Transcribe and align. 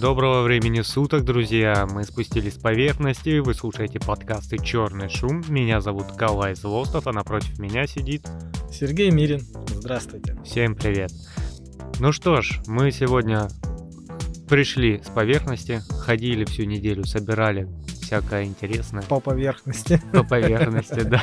Доброго 0.00 0.44
времени 0.44 0.80
суток, 0.80 1.24
друзья! 1.24 1.86
Мы 1.92 2.04
спустились 2.04 2.54
с 2.54 2.58
поверхности, 2.58 3.38
вы 3.38 3.52
слушаете 3.52 4.00
подкасты 4.00 4.56
«Черный 4.56 5.10
шум». 5.10 5.44
Меня 5.48 5.82
зовут 5.82 6.12
Калай 6.16 6.54
Злостов, 6.54 7.06
а 7.06 7.12
напротив 7.12 7.58
меня 7.58 7.86
сидит... 7.86 8.26
Сергей 8.72 9.10
Мирин. 9.10 9.42
Здравствуйте. 9.68 10.40
Всем 10.42 10.74
привет! 10.74 11.12
Ну 11.98 12.12
что 12.12 12.40
ж, 12.40 12.62
мы 12.66 12.90
сегодня 12.92 13.48
пришли 14.48 15.02
с 15.04 15.10
поверхности, 15.10 15.82
ходили 15.90 16.46
всю 16.46 16.64
неделю, 16.64 17.04
собирали 17.04 17.68
всякое 18.00 18.44
интересное. 18.44 19.02
По 19.02 19.20
поверхности. 19.20 20.00
По 20.12 20.24
поверхности, 20.24 21.02
да. 21.02 21.22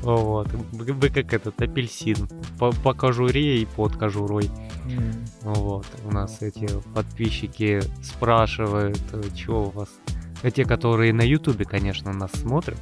Вот. 0.00 0.48
Вы 0.72 1.10
как 1.10 1.34
этот 1.34 1.60
апельсин. 1.60 2.26
По, 2.58 2.72
по 2.72 2.94
кожуре 2.94 3.60
и 3.60 3.66
под 3.66 3.96
кожурой. 3.96 4.50
Вот. 5.42 5.86
У 6.04 6.10
нас 6.10 6.42
эти 6.42 6.68
подписчики 6.94 7.80
спрашивают, 8.02 9.00
что 9.36 9.64
у 9.64 9.70
вас... 9.70 9.88
А 10.42 10.50
те, 10.50 10.64
которые 10.64 11.12
на 11.12 11.22
ютубе, 11.22 11.64
конечно, 11.64 12.12
нас 12.12 12.30
смотрят, 12.32 12.78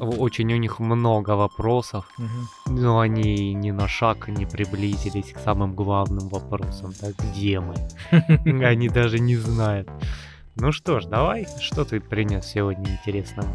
очень 0.00 0.52
у 0.52 0.56
них 0.56 0.80
много 0.80 1.30
вопросов, 1.30 2.10
угу. 2.18 2.74
но 2.74 3.00
они 3.00 3.54
ни 3.54 3.70
на 3.70 3.86
шаг 3.86 4.28
не 4.28 4.46
приблизились 4.46 5.32
к 5.32 5.38
самым 5.38 5.74
главным 5.74 6.28
вопросам. 6.28 6.92
Да, 7.00 7.08
где 7.18 7.60
мы? 7.60 7.74
Они 8.66 8.88
даже 8.88 9.20
не 9.20 9.36
знают. 9.36 9.88
Ну 10.56 10.72
что 10.72 11.00
ж, 11.00 11.06
давай, 11.06 11.46
что 11.60 11.84
ты 11.84 12.00
принес 12.00 12.46
сегодня 12.46 12.92
интересного? 12.92 13.48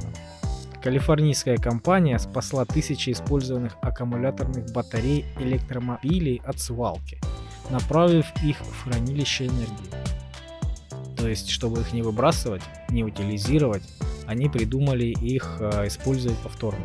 Калифорнийская 0.82 1.58
компания 1.58 2.18
спасла 2.18 2.66
тысячи 2.66 3.12
использованных 3.12 3.76
аккумуляторных 3.82 4.72
батарей 4.72 5.26
электромобилей 5.40 6.42
от 6.46 6.60
свалки, 6.60 7.20
направив 7.70 8.26
их 8.44 8.58
в 8.60 8.84
хранилище 8.84 9.48
энергии. 9.48 9.90
То 11.18 11.28
есть, 11.28 11.50
чтобы 11.50 11.82
их 11.82 11.94
не 11.94 12.02
выбрасывать, 12.02 12.62
не 12.90 13.04
утилизировать, 13.04 13.84
они 14.28 14.50
придумали 14.50 15.06
их 15.06 15.58
э, 15.60 15.88
использовать 15.88 16.38
повторно. 16.40 16.84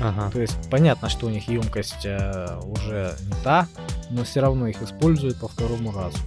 Ага. 0.00 0.30
То 0.30 0.40
есть 0.40 0.70
понятно, 0.70 1.08
что 1.08 1.26
у 1.26 1.30
них 1.30 1.48
емкость 1.48 2.06
э, 2.06 2.58
уже 2.62 3.14
не 3.20 3.34
та, 3.42 3.66
но 4.10 4.24
все 4.24 4.40
равно 4.40 4.68
их 4.68 4.80
используют 4.82 5.40
по 5.40 5.48
второму 5.48 5.92
разу. 5.92 6.18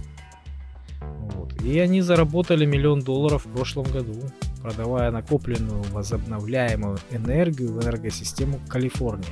И 1.64 1.78
они 1.78 2.00
заработали 2.00 2.66
миллион 2.66 3.00
долларов 3.00 3.46
в 3.46 3.52
прошлом 3.52 3.84
году, 3.84 4.20
продавая 4.60 5.10
накопленную 5.10 5.82
возобновляемую 5.84 6.98
энергию 7.10 7.72
в 7.72 7.82
энергосистему 7.82 8.60
Калифорнии. 8.68 9.28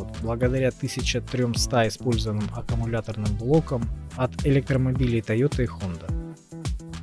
Вот, 0.00 0.16
благодаря 0.22 0.68
1300 0.68 1.88
использованным 1.88 2.48
аккумуляторным 2.54 3.36
блокам 3.36 3.82
от 4.16 4.46
электромобилей 4.46 5.20
Toyota 5.20 5.62
и 5.62 5.66
Honda. 5.66 6.10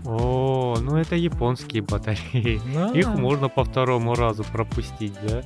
О, 0.03 0.78
ну 0.81 0.95
это 0.98 1.16
японские 1.16 1.84
батареи. 1.84 2.59
Да. 2.73 2.92
Их 2.92 3.08
можно 3.09 3.50
по 3.50 3.64
второму 3.64 4.16
разу 4.16 4.44
пропустить, 4.45 5.14
да? 5.28 5.44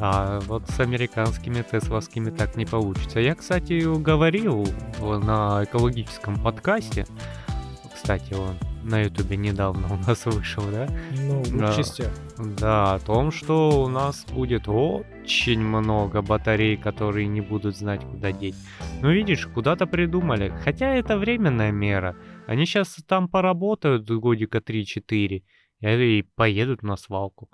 А 0.00 0.40
вот 0.40 0.68
с 0.68 0.78
американскими 0.80 1.62
тесловскими 1.62 2.30
так 2.30 2.56
не 2.56 2.66
получится. 2.66 3.18
Я, 3.18 3.34
кстати, 3.34 3.80
говорил 3.98 4.68
на 5.00 5.64
экологическом 5.64 6.38
подкасте, 6.42 7.06
кстати, 7.98 8.32
он 8.32 8.56
на 8.84 9.00
ютубе 9.02 9.36
недавно 9.36 9.92
у 9.92 9.96
нас 9.96 10.24
вышел, 10.34 10.62
да? 10.70 10.88
Ну, 11.16 11.42
в 11.42 11.58
да, 11.58 11.74
частях. 11.74 12.12
Да, 12.38 12.94
о 12.94 12.98
том, 13.00 13.32
что 13.32 13.82
у 13.82 13.88
нас 13.88 14.24
будет 14.32 14.68
очень 14.68 15.60
много 15.60 16.22
батарей, 16.22 16.76
которые 16.76 17.26
не 17.26 17.40
будут 17.40 17.76
знать, 17.76 18.00
куда 18.04 18.30
деть. 18.30 18.54
Ну, 19.02 19.10
видишь, 19.10 19.46
куда-то 19.46 19.86
придумали. 19.86 20.52
Хотя 20.64 20.94
это 20.94 21.18
временная 21.18 21.72
мера. 21.72 22.14
Они 22.46 22.66
сейчас 22.66 22.96
там 23.06 23.28
поработают 23.28 24.08
годика 24.08 24.58
3-4 24.58 25.42
и 25.80 26.22
поедут 26.36 26.82
на 26.84 26.96
свалку. 26.96 27.48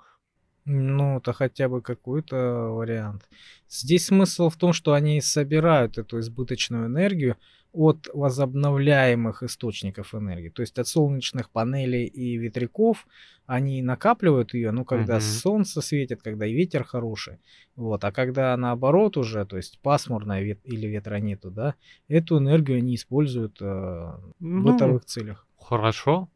Ну, 0.65 1.17
это 1.17 1.33
хотя 1.33 1.69
бы 1.69 1.81
какой-то 1.81 2.69
вариант. 2.71 3.27
Здесь 3.67 4.05
смысл 4.05 4.49
в 4.49 4.57
том, 4.57 4.73
что 4.73 4.93
они 4.93 5.21
собирают 5.21 5.97
эту 5.97 6.19
избыточную 6.19 6.85
энергию, 6.85 7.35
от 7.75 8.09
возобновляемых 8.13 9.43
источников 9.43 10.15
энергии, 10.15 10.49
то 10.49 10.61
есть 10.61 10.79
от 10.79 10.87
солнечных 10.87 11.49
панелей 11.49 12.05
и 12.05 12.37
ветряков, 12.37 13.05
они 13.45 13.81
накапливают 13.81 14.53
ее, 14.53 14.71
ну, 14.71 14.85
когда 14.85 15.17
uh-huh. 15.17 15.41
солнце 15.41 15.81
светит, 15.81 16.21
когда 16.23 16.47
ветер 16.47 16.83
хороший, 16.83 17.39
вот, 17.75 18.03
а 18.03 18.11
когда 18.11 18.55
наоборот 18.55 19.17
уже, 19.17 19.45
то 19.45 19.57
есть 19.57 19.79
пасмурно 19.81 20.41
вет- 20.41 20.63
или 20.63 20.87
ветра 20.87 21.19
нету, 21.19 21.51
да, 21.51 21.75
эту 22.07 22.39
энергию 22.39 22.77
они 22.77 22.95
используют 22.95 23.61
э, 23.61 23.65
в 23.65 24.33
ну, 24.39 24.71
бытовых 24.71 25.05
целях. 25.05 25.45
Хорошо, 25.59 26.29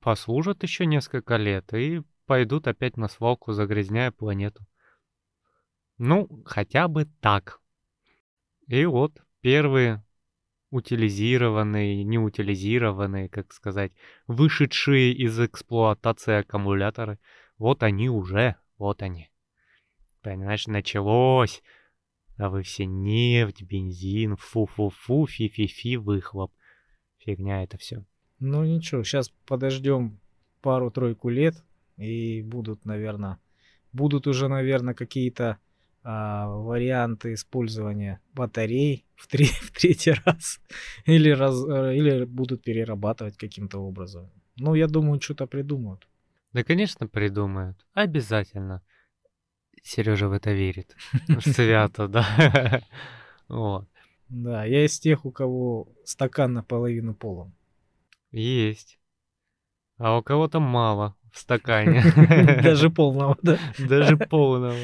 послужат 0.00 0.62
еще 0.64 0.86
несколько 0.86 1.36
лет 1.36 1.72
и 1.72 2.02
пойдут 2.26 2.66
опять 2.66 2.96
на 2.96 3.08
свалку, 3.08 3.52
загрязняя 3.52 4.10
планету. 4.10 4.66
Ну, 5.98 6.42
хотя 6.44 6.88
бы 6.88 7.06
так. 7.20 7.60
И 8.66 8.84
вот 8.84 9.12
первые 9.40 10.02
утилизированные, 10.70 12.04
неутилизированные, 12.04 13.28
как 13.28 13.52
сказать, 13.52 13.92
вышедшие 14.26 15.12
из 15.12 15.38
эксплуатации 15.38 16.34
аккумуляторы, 16.34 17.18
вот 17.58 17.82
они 17.82 18.08
уже, 18.08 18.56
вот 18.78 19.02
они. 19.02 19.30
Понимаешь, 20.22 20.66
началось. 20.66 21.62
А 22.38 22.48
вы 22.48 22.62
все 22.62 22.86
нефть, 22.86 23.62
бензин, 23.62 24.36
фу-фу-фу, 24.36 25.26
фи-фи-фи, 25.26 25.96
выхлоп. 25.96 26.52
Фигня 27.18 27.62
это 27.62 27.76
все. 27.76 28.04
Ну 28.38 28.64
ничего, 28.64 29.02
сейчас 29.04 29.28
подождем 29.46 30.18
пару-тройку 30.62 31.28
лет 31.28 31.62
и 31.98 32.40
будут, 32.40 32.86
наверное, 32.86 33.38
будут 33.92 34.26
уже, 34.26 34.48
наверное, 34.48 34.94
какие-то 34.94 35.58
варианты 36.02 37.34
использования 37.34 38.20
батарей 38.32 39.04
в, 39.16 39.26
три, 39.26 39.44
в 39.62 39.70
третий 39.70 40.12
раз 40.24 40.60
или, 41.04 41.30
раз 41.30 41.62
э, 41.68 41.96
или 41.96 42.24
будут 42.24 42.62
перерабатывать 42.62 43.36
каким-то 43.36 43.78
образом. 43.78 44.30
Ну, 44.56 44.74
я 44.74 44.86
думаю, 44.86 45.20
что-то 45.20 45.46
придумают. 45.46 46.06
Да, 46.52 46.64
конечно, 46.64 47.06
придумают. 47.06 47.86
Обязательно. 47.94 48.82
Сережа 49.82 50.28
в 50.28 50.32
это 50.32 50.52
верит. 50.52 50.96
Свято, 51.40 52.08
да. 52.08 52.82
Вот. 53.48 53.88
Да, 54.28 54.64
я 54.64 54.84
из 54.84 55.00
тех, 55.00 55.24
у 55.24 55.32
кого 55.32 55.88
стакан 56.04 56.52
наполовину 56.52 57.14
полон. 57.14 57.52
Есть. 58.30 59.00
А 59.98 60.16
у 60.16 60.22
кого-то 60.22 60.60
мало 60.60 61.16
в 61.32 61.38
стакане. 61.38 62.04
Даже 62.62 62.90
полного, 62.90 63.36
да? 63.42 63.58
Даже 63.78 64.16
полного. 64.16 64.76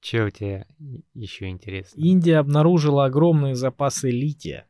Че 0.00 0.24
у 0.24 0.30
тебя 0.30 0.66
еще 1.14 1.48
интересно? 1.48 2.00
Индия 2.00 2.38
обнаружила 2.38 3.04
огромные 3.04 3.54
запасы 3.54 4.10
лития. 4.10 4.66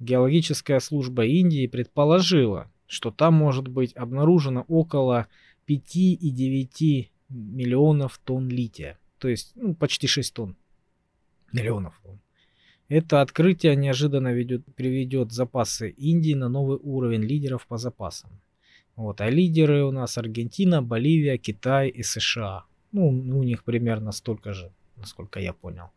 Геологическая 0.00 0.80
служба 0.80 1.24
Индии 1.24 1.68
предположила, 1.68 2.70
что 2.86 3.12
там 3.12 3.34
может 3.34 3.68
быть 3.68 3.94
обнаружено 3.94 4.64
около 4.66 5.28
5,9 5.68 7.08
миллионов 7.28 8.18
тонн 8.24 8.48
лития. 8.48 8.98
То 9.18 9.28
есть 9.28 9.52
ну, 9.54 9.74
почти 9.74 10.08
6 10.08 10.34
тонн. 10.34 10.56
Миллионов. 11.52 12.00
Это 12.88 13.20
открытие 13.20 13.76
неожиданно 13.76 14.32
ведет, 14.32 14.64
приведет 14.74 15.32
запасы 15.32 15.90
Индии 15.90 16.34
на 16.34 16.48
новый 16.48 16.78
уровень 16.82 17.22
лидеров 17.22 17.66
по 17.66 17.76
запасам. 17.76 18.40
Вот, 18.96 19.20
а 19.20 19.30
лидеры 19.30 19.84
у 19.84 19.92
нас 19.92 20.18
Аргентина, 20.18 20.82
Боливия, 20.82 21.38
Китай 21.38 21.88
и 21.88 22.02
США. 22.02 22.64
Ну, 22.92 23.08
у 23.08 23.42
них 23.42 23.64
примерно 23.64 24.12
столько 24.12 24.52
же, 24.52 24.70
насколько 24.96 25.40
я 25.40 25.52
понял. 25.52 25.90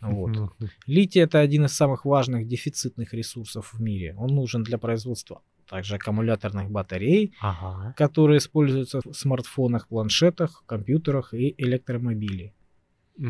Вот. 0.00 0.52
Литий 0.86 1.22
это 1.22 1.40
один 1.40 1.64
из 1.64 1.72
самых 1.72 2.04
важных 2.04 2.46
дефицитных 2.46 3.14
ресурсов 3.14 3.72
в 3.72 3.80
мире. 3.80 4.14
Он 4.18 4.28
нужен 4.34 4.62
для 4.62 4.78
производства 4.78 5.40
также 5.68 5.96
аккумуляторных 5.96 6.70
батарей, 6.70 7.32
ага. 7.40 7.94
которые 7.96 8.38
используются 8.38 9.00
в 9.00 9.12
смартфонах, 9.12 9.88
планшетах, 9.88 10.62
компьютерах 10.66 11.34
и 11.34 11.54
электромобилях. 11.58 12.52
Угу. 13.18 13.24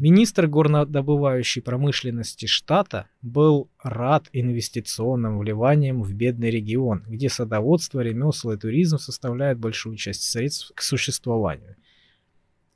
Министр 0.00 0.48
горнодобывающей 0.48 1.62
промышленности 1.62 2.46
штата 2.46 3.06
был 3.22 3.70
рад 3.82 4.28
инвестиционным 4.32 5.38
вливаниям 5.38 6.02
в 6.02 6.12
бедный 6.12 6.50
регион, 6.50 7.04
где 7.06 7.28
садоводство, 7.28 8.00
ремесла 8.00 8.54
и 8.54 8.56
туризм 8.56 8.98
составляют 8.98 9.60
большую 9.60 9.96
часть 9.96 10.22
средств 10.22 10.72
к 10.74 10.82
существованию. 10.82 11.76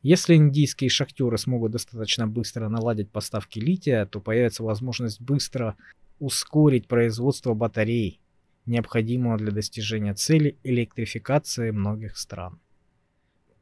Если 0.02 0.34
индийские 0.34 0.90
шахтеры 0.90 1.38
смогут 1.38 1.72
достаточно 1.72 2.26
быстро 2.26 2.68
наладить 2.68 3.10
поставки 3.10 3.60
лития, 3.60 4.04
то 4.04 4.20
появится 4.20 4.64
возможность 4.64 5.20
быстро 5.20 5.76
ускорить 6.18 6.88
производство 6.88 7.54
батарей, 7.54 8.20
необходимого 8.66 9.38
для 9.38 9.52
достижения 9.52 10.14
цели 10.14 10.56
электрификации 10.64 11.70
многих 11.70 12.16
стран. 12.16 12.58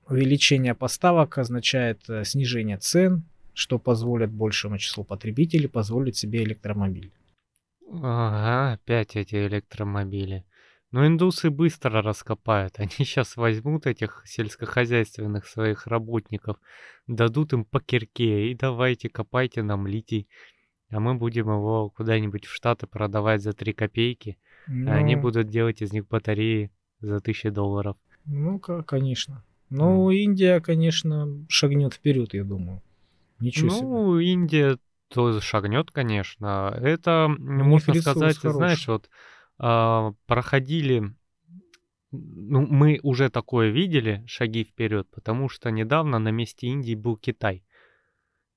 Увеличение 0.09 0.75
поставок 0.75 1.39
означает 1.39 2.09
э, 2.09 2.25
снижение 2.25 2.79
цен, 2.79 3.23
что 3.53 3.79
позволит 3.79 4.31
большему 4.31 4.79
числу 4.79 5.05
потребителей 5.05 5.69
позволить 5.69 6.17
себе 6.17 6.43
электромобиль. 6.43 7.13
Ага, 7.93 8.73
опять 8.73 9.15
эти 9.15 9.35
электромобили. 9.47 10.45
Но 10.93 11.07
индусы 11.07 11.51
быстро 11.51 12.03
раскопают. 12.03 12.75
Они 12.79 12.91
сейчас 12.91 13.37
возьмут 13.37 13.87
этих 13.87 14.23
сельскохозяйственных 14.27 15.47
своих 15.47 15.87
работников, 15.87 16.57
дадут 17.07 17.53
им 17.53 17.65
по 17.65 17.81
кирке 17.81 18.51
и 18.51 18.55
давайте 18.55 19.09
копайте 19.09 19.63
нам 19.63 19.87
литий. 19.87 20.29
А 20.91 20.99
мы 20.99 21.15
будем 21.15 21.47
его 21.47 21.91
куда-нибудь 21.91 22.47
в 22.47 22.53
Штаты 22.53 22.87
продавать 22.89 23.43
за 23.43 23.53
3 23.53 23.73
копейки. 23.73 24.39
Ну, 24.67 24.91
а 24.91 24.95
они 24.95 25.15
ну. 25.15 25.23
будут 25.23 25.49
делать 25.49 25.83
из 25.83 25.93
них 25.93 26.09
батареи 26.09 26.71
за 27.01 27.21
тысячи 27.21 27.49
долларов. 27.49 27.97
Ну, 28.25 28.59
конечно. 28.59 29.45
Ну, 29.71 30.11
mm. 30.11 30.15
Индия, 30.17 30.61
конечно, 30.61 31.29
шагнет 31.49 31.95
вперед, 31.95 32.35
я 32.35 32.45
думаю. 32.45 32.83
Ничего 33.39 33.69
ну, 33.69 33.75
себе. 33.75 33.87
Ну, 33.87 34.19
Индия 34.19 34.79
тоже 35.09 35.41
шагнет, 35.41 35.91
конечно. 35.93 36.77
Это, 36.81 37.29
можно 37.39 37.95
сказать, 37.95 38.37
хороший. 38.37 38.57
знаешь, 38.57 38.89
вот 38.89 39.09
э, 39.61 40.12
проходили, 40.27 41.15
ну, 42.11 42.67
мы 42.67 42.99
уже 43.03 43.31
такое 43.31 43.71
видели, 43.71 44.25
шаги 44.27 44.65
вперед, 44.65 45.09
потому 45.11 45.49
что 45.49 45.71
недавно 45.71 46.19
на 46.19 46.31
месте 46.31 46.67
Индии 46.67 46.95
был 46.95 47.17
Китай, 47.17 47.65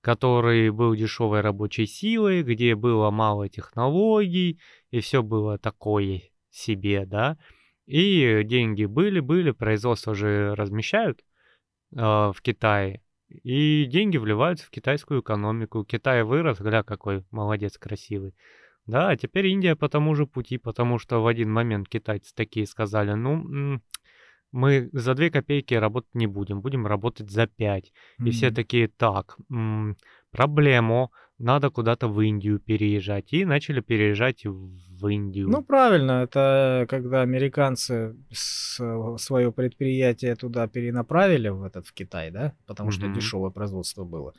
который 0.01 0.69
был 0.71 0.95
дешевой 0.95 1.41
рабочей 1.41 1.85
силой, 1.85 2.44
где 2.44 2.75
было 2.75 3.11
мало 3.11 3.50
технологий, 3.50 4.59
и 4.91 5.00
все 5.00 5.21
было 5.21 5.57
такое 5.57 6.23
себе, 6.50 7.05
да. 7.05 7.38
И 7.85 8.41
деньги 8.45 8.85
были, 8.85 9.19
были, 9.19 9.51
производство 9.51 10.15
же 10.15 10.55
размещают 10.55 11.21
э, 11.91 11.97
в 11.97 12.35
Китае, 12.41 13.01
и 13.44 13.85
деньги 13.85 14.17
вливаются 14.17 14.65
в 14.65 14.69
китайскую 14.69 15.21
экономику. 15.21 15.83
Китай 15.83 16.23
вырос, 16.23 16.59
гля 16.59 16.83
какой 16.83 17.23
молодец, 17.31 17.77
красивый. 17.77 18.35
Да, 18.85 19.09
а 19.09 19.18
теперь 19.18 19.47
Индия 19.47 19.75
по 19.75 19.88
тому 19.88 20.15
же 20.15 20.25
пути, 20.25 20.57
потому 20.57 21.00
что 21.00 21.21
в 21.21 21.27
один 21.27 21.51
момент 21.51 21.88
китайцы 21.88 22.33
такие 22.35 22.68
сказали, 22.68 23.13
ну, 23.13 23.80
мы 24.51 24.89
за 24.91 25.15
2 25.15 25.30
копейки 25.30 25.74
работать 25.74 26.13
не 26.13 26.27
будем, 26.27 26.62
будем 26.62 26.85
работать 26.85 27.30
за 27.31 27.47
5. 27.47 27.83
Mm-hmm. 27.85 28.27
И 28.27 28.31
все 28.31 28.51
такие, 28.51 28.88
так, 28.88 29.38
проблему, 30.31 31.12
надо 31.39 31.69
куда-то 31.69 32.07
в 32.07 32.21
Индию 32.21 32.59
переезжать. 32.59 33.33
И 33.33 33.45
начали 33.45 33.81
переезжать 33.81 34.45
в 34.45 35.07
Индию. 35.07 35.50
Ну, 35.50 35.63
правильно, 35.63 36.24
это 36.24 36.86
когда 36.89 37.21
американцы 37.21 38.15
свое 38.31 39.51
предприятие 39.51 40.36
туда 40.36 40.68
перенаправили, 40.68 41.50
в 41.50 41.63
этот, 41.63 41.88
в 41.88 41.94
Китай, 41.94 42.31
да, 42.31 42.53
потому 42.68 42.89
mm-hmm. 42.89 42.94
что 42.94 43.07
дешевое 43.07 43.50
производство 43.51 44.03
было. 44.03 44.33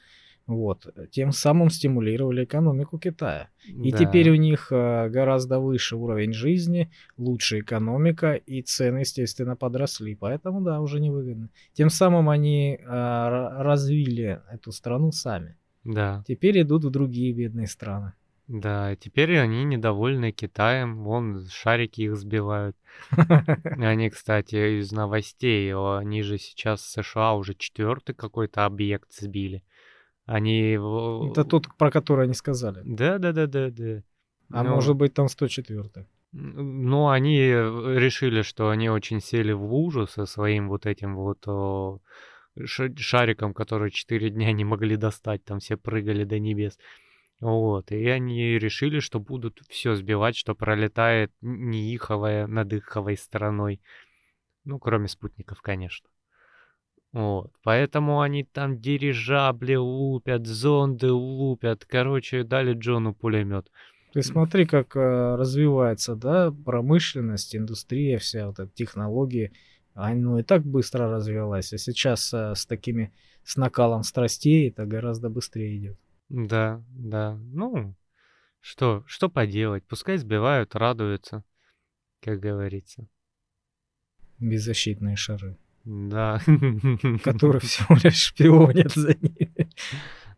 Вот, 0.46 0.87
тем 1.11 1.32
самым 1.32 1.70
стимулировали 1.70 2.44
экономику 2.44 2.99
Китая. 2.99 3.49
И 3.67 3.91
да. 3.91 3.99
теперь 3.99 4.31
у 4.31 4.35
них 4.35 4.69
э, 4.70 5.08
гораздо 5.08 5.58
выше 5.58 5.96
уровень 5.96 6.35
жизни, 6.35 6.91
лучше 7.17 7.61
экономика, 7.61 8.35
и 8.35 8.61
цены, 8.61 8.99
естественно, 8.99 9.56
подросли. 9.56 10.14
Поэтому, 10.14 10.61
да, 10.61 10.82
уже 10.82 11.00
невыгодно. 11.00 11.49
Тем 11.73 11.88
самым 11.88 12.29
они 12.29 12.79
э, 12.79 12.87
развили 12.87 14.43
эту 14.50 14.70
страну 14.73 15.12
сами. 15.12 15.56
Да. 15.85 16.23
Теперь 16.29 16.61
идут 16.61 16.85
в 16.85 16.90
другие 16.90 17.32
бедные 17.32 17.67
страны. 17.67 18.12
Да, 18.47 18.94
теперь 18.97 19.38
они 19.38 19.64
недовольны 19.64 20.31
Китаем, 20.31 21.02
вон 21.02 21.47
шарики 21.49 22.02
их 22.02 22.17
сбивают. 22.17 22.76
Они, 23.79 24.11
кстати, 24.11 24.81
из 24.81 24.93
новостей, 24.93 25.75
они 25.75 26.23
же 26.23 26.37
сейчас 26.37 26.82
в 26.82 26.90
США 26.90 27.35
уже 27.35 27.55
четвертый 27.55 28.14
какой-то 28.14 28.67
объект 28.67 29.11
сбили. 29.14 29.62
Они... 30.26 30.73
Это 31.31 31.44
тот, 31.44 31.67
про 31.76 31.91
который 31.91 32.25
они 32.25 32.35
сказали. 32.35 32.81
Да, 32.85 33.19
да, 33.19 33.32
да, 33.32 33.47
да, 33.47 33.71
да. 33.71 34.03
А 34.50 34.62
ну, 34.62 34.75
может 34.75 34.97
быть 34.97 35.15
там 35.15 35.29
104 35.29 36.06
Ну, 36.32 37.09
они 37.09 37.49
решили, 37.49 38.43
что 38.43 38.71
они 38.71 38.88
очень 38.88 39.21
сели 39.21 39.53
в 39.53 39.62
лужу 39.65 40.06
со 40.06 40.26
своим 40.26 40.69
вот 40.69 40.87
этим 40.87 41.17
вот 41.17 41.47
о, 41.47 42.00
шариком, 42.65 43.53
который 43.55 43.91
4 43.91 44.31
дня 44.31 44.53
не 44.53 44.65
могли 44.65 44.97
достать, 44.97 45.44
там 45.44 45.61
все 45.61 45.76
прыгали 45.76 46.25
до 46.25 46.38
небес. 46.38 46.79
Вот, 47.41 47.91
и 47.93 48.06
они 48.09 48.59
решили, 48.59 49.00
что 49.00 49.21
будут 49.21 49.61
все 49.69 49.94
сбивать, 49.94 50.37
что 50.37 50.55
пролетает 50.55 51.32
не 51.43 51.94
иховая 51.94 52.47
над 52.47 52.73
иховой 52.73 53.17
стороной. 53.17 53.81
Ну, 54.65 54.79
кроме 54.79 55.09
спутников, 55.09 55.61
конечно. 55.61 56.09
Вот. 57.14 57.52
Поэтому 57.62 58.22
они 58.22 58.43
там 58.43 58.81
дирижабли 58.81 59.76
лупят, 59.76 60.49
зонды 60.49 61.12
лупят. 61.12 61.84
Короче, 61.84 62.43
дали 62.43 62.75
Джону 62.75 63.14
пулемет. 63.14 63.70
Ты 64.12 64.22
смотри, 64.22 64.66
как 64.66 64.96
э, 64.96 65.37
развивается, 65.37 66.16
да, 66.16 66.50
промышленность, 66.50 67.55
индустрия, 67.55 68.19
вся 68.19 68.49
вот 68.49 68.58
эта 68.58 68.72
технологии. 68.75 69.52
Оно 69.94 70.40
и 70.40 70.43
так 70.43 70.64
быстро 70.64 71.08
развивалась, 71.08 71.72
а 71.72 71.78
сейчас 71.78 72.34
э, 72.34 72.56
с 72.56 72.66
такими, 72.66 73.12
с 73.44 73.56
накалом 73.56 74.02
страстей 74.02 74.69
это 74.70 74.84
гораздо 74.84 75.31
быстрее 75.31 75.76
идет. 75.76 75.99
Да, 76.28 76.82
да. 76.90 77.38
Ну, 77.52 77.94
что, 78.58 79.05
что 79.06 79.28
поделать? 79.28 79.84
Пускай 79.87 80.16
сбивают, 80.16 80.75
радуются, 80.75 81.44
как 82.20 82.40
говорится. 82.40 83.06
Беззащитные 84.40 85.14
шары. 85.14 85.56
Да. 85.84 86.40
Которые 87.25 87.60
всего 87.60 87.96
лишь 88.02 88.22
шпионят 88.28 88.92
за 88.92 89.14
ними. 89.14 89.70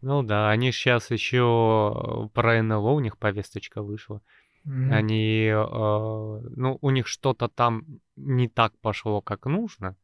Ну 0.03 0.23
да, 0.23 0.51
они 0.51 0.73
сейчас 0.73 1.11
еще 1.11 2.29
про 2.35 2.63
НЛО, 2.63 2.91
у 2.93 3.01
них 3.01 3.19
повесточка 3.19 3.83
вышла. 3.83 4.21
Mm-hmm. 4.67 4.91
Они, 4.93 5.47
э, 5.47 6.51
ну, 6.57 6.79
у 6.81 6.91
них 6.91 7.07
что-то 7.07 7.49
там 7.49 7.85
не 8.17 8.49
так 8.49 8.73
пошло, 8.81 9.21
как 9.21 9.47
нужно, 9.47 9.97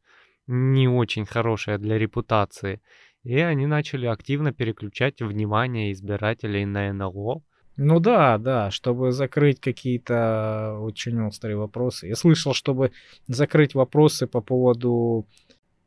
не 0.47 0.87
очень 0.87 1.25
хорошее 1.25 1.77
для 1.77 1.97
репутации, 1.97 2.81
и 3.23 3.37
они 3.39 3.65
начали 3.65 4.05
активно 4.05 4.53
переключать 4.53 5.21
внимание 5.21 5.91
избирателей 5.91 6.65
на 6.65 6.91
НЛО. 6.93 7.41
Ну 7.75 7.99
да, 7.99 8.37
да, 8.37 8.69
чтобы 8.69 9.11
закрыть 9.11 9.59
какие-то 9.59 10.77
очень 10.79 11.19
острые 11.21 11.57
вопросы. 11.57 12.07
Я 12.07 12.15
слышал, 12.15 12.53
чтобы 12.53 12.91
закрыть 13.27 13.73
вопросы 13.73 14.27
по 14.27 14.41
поводу 14.41 15.27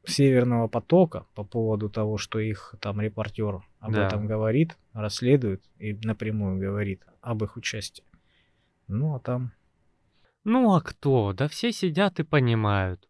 Северного 0.04 0.68
потока, 0.68 1.26
по 1.34 1.44
поводу 1.44 1.88
того, 1.88 2.16
что 2.16 2.38
их 2.38 2.74
там 2.80 3.00
репортер 3.00 3.62
об 3.80 3.92
да. 3.92 4.06
этом 4.06 4.26
говорит, 4.26 4.76
расследует 4.92 5.62
и 5.78 5.94
напрямую 6.04 6.58
говорит 6.58 7.02
об 7.20 7.44
их 7.44 7.56
участии. 7.56 8.04
Ну 8.88 9.14
а 9.14 9.20
там... 9.20 9.52
Ну 10.44 10.74
а 10.74 10.80
кто? 10.80 11.32
Да 11.32 11.48
все 11.48 11.72
сидят 11.72 12.20
и 12.20 12.24
понимают. 12.24 13.08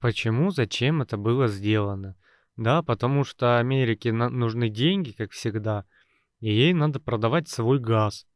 Почему, 0.00 0.50
зачем 0.50 1.02
это 1.02 1.16
было 1.16 1.48
сделано? 1.48 2.16
Да, 2.56 2.82
потому 2.82 3.24
что 3.24 3.58
Америке 3.58 4.12
нужны 4.12 4.68
деньги, 4.68 5.12
как 5.12 5.32
всегда– 5.32 5.86
и 6.40 6.52
ей 6.52 6.72
надо 6.72 7.00
продавать 7.00 7.48
свой 7.48 7.78
газ. 7.78 8.26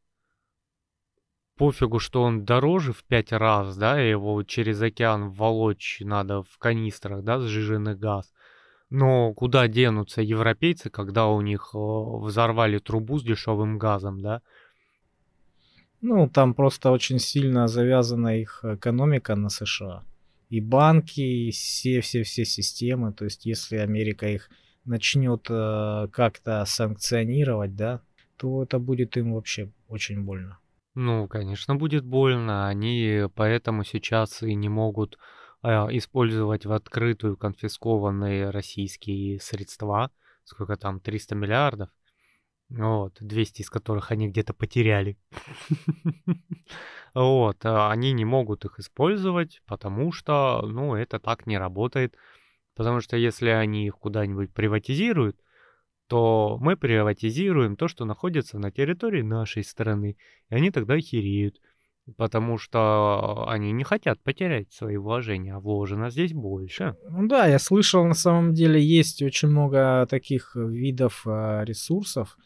Пофигу, 1.55 1.99
что 1.99 2.23
он 2.23 2.45
дороже 2.45 2.93
в 2.93 3.03
пять 3.03 3.31
раз, 3.31 3.77
да, 3.77 3.99
его 3.99 4.43
через 4.43 4.81
океан 4.81 5.29
волочь 5.29 6.01
надо 6.01 6.41
в 6.41 6.57
канистрах, 6.57 7.23
да, 7.23 7.39
сжиженный 7.39 7.95
газ. 7.95 8.33
Но 8.89 9.33
куда 9.33 9.67
денутся 9.67 10.21
европейцы, 10.21 10.89
когда 10.89 11.27
у 11.27 11.41
них 11.41 11.71
э, 11.73 11.77
взорвали 11.77 12.79
трубу 12.79 13.19
с 13.19 13.23
дешевым 13.23 13.77
газом, 13.77 14.21
да? 14.21 14.41
Ну, 16.01 16.27
там 16.27 16.53
просто 16.53 16.91
очень 16.91 17.19
сильно 17.19 17.67
завязана 17.67 18.39
их 18.39 18.59
экономика 18.63 19.35
на 19.35 19.49
США. 19.49 20.03
И 20.49 20.59
банки, 20.59 21.21
и 21.21 21.51
все-все-все 21.51 22.45
системы. 22.45 23.13
То 23.13 23.25
есть, 23.25 23.45
если 23.45 23.77
Америка 23.77 24.27
их 24.27 24.49
начнет 24.85 25.47
э, 25.49 26.07
как-то 26.11 26.63
санкционировать, 26.65 27.75
да, 27.75 28.01
то 28.37 28.63
это 28.63 28.79
будет 28.79 29.17
им 29.17 29.33
вообще 29.33 29.71
очень 29.87 30.23
больно. 30.23 30.59
Ну, 30.95 31.27
конечно, 31.27 31.75
будет 31.75 32.05
больно. 32.05 32.67
Они 32.67 33.23
поэтому 33.35 33.83
сейчас 33.83 34.43
и 34.43 34.53
не 34.53 34.69
могут 34.69 35.17
э, 35.63 35.67
использовать 35.91 36.65
в 36.65 36.71
открытую 36.71 37.37
конфискованные 37.37 38.49
российские 38.49 39.39
средства. 39.39 40.11
Сколько 40.43 40.75
там, 40.75 40.99
300 40.99 41.35
миллиардов? 41.35 41.89
Вот, 42.69 43.17
200 43.19 43.61
из 43.61 43.69
которых 43.69 44.11
они 44.11 44.29
где-то 44.29 44.53
потеряли. 44.53 45.17
Вот, 47.15 47.63
а 47.63 47.91
они 47.91 48.11
не 48.11 48.25
могут 48.25 48.65
их 48.65 48.79
использовать, 48.79 49.61
потому 49.67 50.11
что, 50.11 50.63
ну, 50.65 50.95
это 50.95 51.19
так 51.19 51.45
не 51.45 51.59
работает. 51.59 52.15
Потому 52.75 53.01
что 53.01 53.17
если 53.17 53.49
они 53.49 53.85
их 53.85 53.97
куда-нибудь 53.97 54.51
приватизируют, 54.53 55.37
то 56.07 56.57
мы 56.59 56.75
приватизируем 56.75 57.75
то, 57.75 57.87
что 57.87 58.05
находится 58.05 58.59
на 58.59 58.71
территории 58.71 59.21
нашей 59.21 59.63
страны. 59.63 60.17
И 60.49 60.55
они 60.55 60.71
тогда 60.71 60.99
хереют. 60.99 61.59
Потому 62.17 62.57
что 62.57 63.45
они 63.47 63.71
не 63.71 63.85
хотят 63.85 64.21
потерять 64.21 64.73
свои 64.73 64.97
вложения, 64.97 65.55
а 65.55 65.61
вложено 65.61 66.09
здесь 66.09 66.33
больше. 66.33 66.97
Ну 67.09 67.27
да, 67.27 67.47
я 67.47 67.59
слышал, 67.59 68.03
на 68.03 68.13
самом 68.13 68.53
деле 68.53 68.81
есть 68.81 69.21
очень 69.21 69.47
много 69.47 70.05
таких 70.09 70.53
видов 70.55 71.23
а, 71.25 71.63
ресурсов, 71.63 72.37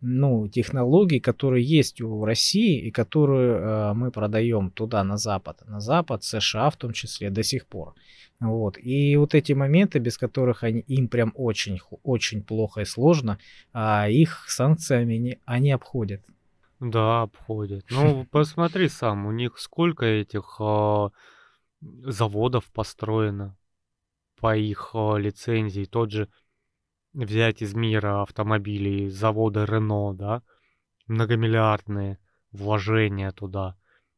ну, 0.00 0.48
технологий, 0.48 1.20
которые 1.20 1.64
есть 1.64 2.00
у 2.00 2.24
России 2.24 2.80
и 2.80 2.90
которые 2.90 3.58
э, 3.58 3.92
мы 3.94 4.10
продаем 4.10 4.70
туда, 4.70 5.04
на 5.04 5.16
Запад. 5.16 5.62
На 5.66 5.80
Запад, 5.80 6.24
США 6.24 6.70
в 6.70 6.76
том 6.76 6.92
числе, 6.92 7.30
до 7.30 7.42
сих 7.42 7.66
пор. 7.66 7.94
Вот. 8.40 8.78
И 8.78 9.16
вот 9.16 9.34
эти 9.34 9.52
моменты, 9.52 9.98
без 9.98 10.16
которых 10.16 10.64
они, 10.64 10.80
им 10.80 11.08
прям 11.08 11.32
очень, 11.34 11.78
очень 12.02 12.42
плохо 12.42 12.80
и 12.80 12.84
сложно, 12.86 13.38
а 13.72 14.08
их 14.08 14.44
санкциями 14.48 15.14
не, 15.14 15.38
они 15.44 15.70
обходят. 15.70 16.22
Да, 16.80 17.22
обходят. 17.22 17.84
Ну, 17.90 18.24
посмотри 18.30 18.88
сам, 18.88 19.26
у 19.26 19.32
них 19.32 19.58
сколько 19.58 20.06
этих 20.06 20.56
э, 20.60 21.08
заводов 21.80 22.64
построено 22.72 23.56
по 24.40 24.56
их 24.56 24.92
э, 24.94 25.18
лицензии. 25.18 25.84
Тот 25.84 26.10
же 26.10 26.28
взять 27.12 27.62
из 27.62 27.74
мира 27.74 28.22
автомобилей 28.22 29.08
завода 29.08 29.64
Рено, 29.64 30.14
да, 30.14 30.42
многомиллиардные 31.06 32.18
вложения 32.52 33.32
туда. 33.32 33.76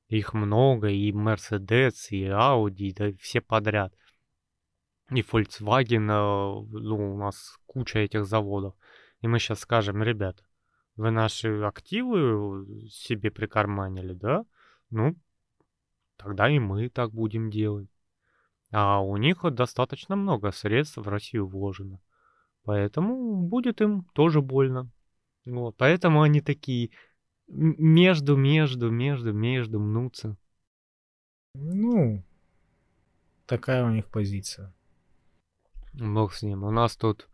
Их 0.09 0.35
много, 0.35 0.89
и 0.89 1.11
Mercedes, 1.11 2.09
и 2.11 2.25
Audi, 2.25 2.95
да 2.95 3.13
все 3.19 3.41
подряд. 3.41 3.95
И 5.11 5.23
Volkswagen, 5.23 6.11
э, 6.11 6.67
ну, 6.71 7.15
у 7.15 7.17
нас 7.17 7.59
куча 7.67 8.01
этих 8.01 8.27
заводов. 8.27 8.75
И 9.21 9.29
мы 9.29 9.39
сейчас 9.39 9.61
скажем, 9.61 10.03
ребят, 10.03 10.43
вы 10.97 11.11
наши 11.11 11.63
активы 11.63 12.89
себе 12.91 13.31
прикарманили, 13.31 14.13
да? 14.13 14.45
Ну, 14.91 15.17
тогда 16.17 16.51
и 16.51 16.59
мы 16.59 16.89
так 16.89 17.13
будем 17.13 17.51
делать. 17.51 17.89
А 18.71 19.01
у 19.01 19.17
них 19.17 19.43
достаточно 19.51 20.17
много 20.17 20.51
средств 20.51 20.99
в 20.99 21.09
Россию 21.09 21.47
вложено. 21.47 22.01
Поэтому 22.64 23.42
будет 23.42 23.81
им 23.81 24.04
тоже 24.12 24.40
больно. 24.40 24.90
Вот, 25.45 25.76
поэтому 25.76 26.23
они 26.23 26.40
такие 26.40 26.90
между, 27.49 28.37
между, 28.37 28.90
между, 28.90 29.33
между 29.33 29.81
мнутся. 29.81 30.37
Ну, 31.54 32.23
такая 33.47 33.85
у 33.85 33.90
них 33.90 34.07
позиция. 34.07 34.73
Бог 35.92 36.33
с 36.33 36.42
ним. 36.42 36.64
У 36.64 36.71
нас 36.71 36.97
тут 36.97 37.28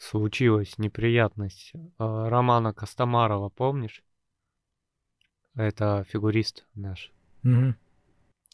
случилась 0.00 0.76
неприятность. 0.76 1.72
А, 1.96 2.28
Романа 2.28 2.74
Костомарова, 2.74 3.48
помнишь? 3.48 4.02
Это 5.54 6.04
фигурист 6.08 6.66
наш. 6.74 7.12
Угу 7.44 7.74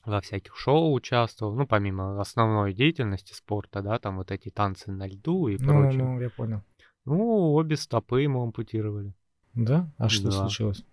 во 0.05 0.21
всяких 0.21 0.57
шоу 0.57 0.93
участвовал, 0.93 1.55
ну, 1.55 1.67
помимо 1.67 2.21
основной 2.21 2.75
деятельности 2.75 3.33
спорта, 3.33 3.83
да, 3.83 3.99
там 3.99 4.17
вот 4.17 4.31
эти 4.31 4.51
танцы 4.51 4.91
на 4.91 5.07
льду 5.07 5.49
и 5.49 5.57
ну, 5.59 5.69
прочее. 5.69 6.05
Ну, 6.05 6.21
я 6.21 6.31
понял. 6.31 6.63
Ну, 7.05 7.53
обе 7.53 7.77
стопы 7.77 8.23
ему 8.23 8.43
ампутировали. 8.43 9.15
Да? 9.55 9.91
А 9.99 10.09
что 10.09 10.27
да. 10.27 10.33
случилось? 10.33 10.85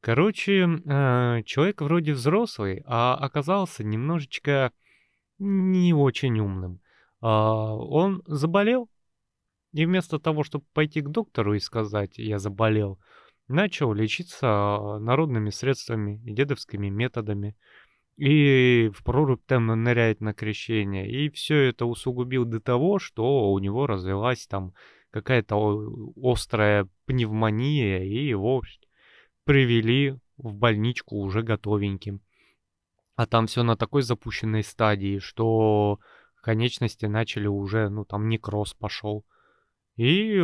Короче, 0.00 0.64
э, 0.64 1.42
человек 1.44 1.80
вроде 1.80 2.12
взрослый, 2.12 2.82
а 2.86 3.14
оказался 3.14 3.84
немножечко 3.84 4.72
не 5.38 5.94
очень 5.94 6.38
умным. 6.40 6.80
А, 7.20 7.74
он 7.74 8.22
заболел, 8.26 8.88
и 9.72 9.86
вместо 9.86 10.18
того, 10.18 10.42
чтобы 10.42 10.64
пойти 10.72 11.00
к 11.00 11.08
доктору 11.08 11.54
и 11.54 11.60
сказать 11.60 12.18
«я 12.18 12.38
заболел», 12.38 12.98
начал 13.48 13.92
лечиться 13.92 14.98
народными 15.00 15.50
средствами 15.50 16.20
и 16.24 16.32
дедовскими 16.32 16.88
методами– 16.88 17.56
и 18.16 18.90
в 18.94 19.02
прорубь 19.04 19.44
там 19.46 19.66
ныряет 19.66 20.20
на 20.20 20.34
крещение. 20.34 21.10
И 21.10 21.30
все 21.30 21.68
это 21.68 21.86
усугубил 21.86 22.44
до 22.44 22.60
того, 22.60 22.98
что 22.98 23.52
у 23.52 23.58
него 23.58 23.86
развелась 23.86 24.46
там 24.46 24.74
какая-то 25.10 25.90
острая 26.22 26.88
пневмония, 27.06 28.02
и 28.02 28.26
его 28.26 28.62
привели 29.44 30.18
в 30.36 30.54
больничку 30.54 31.16
уже 31.16 31.42
готовеньким. 31.42 32.20
А 33.14 33.26
там 33.26 33.46
все 33.46 33.62
на 33.62 33.76
такой 33.76 34.02
запущенной 34.02 34.62
стадии, 34.62 35.18
что 35.18 35.98
конечности 36.42 37.06
начали 37.06 37.46
уже, 37.46 37.88
ну 37.88 38.04
там 38.04 38.28
некроз 38.28 38.74
пошел. 38.74 39.24
И 39.96 40.42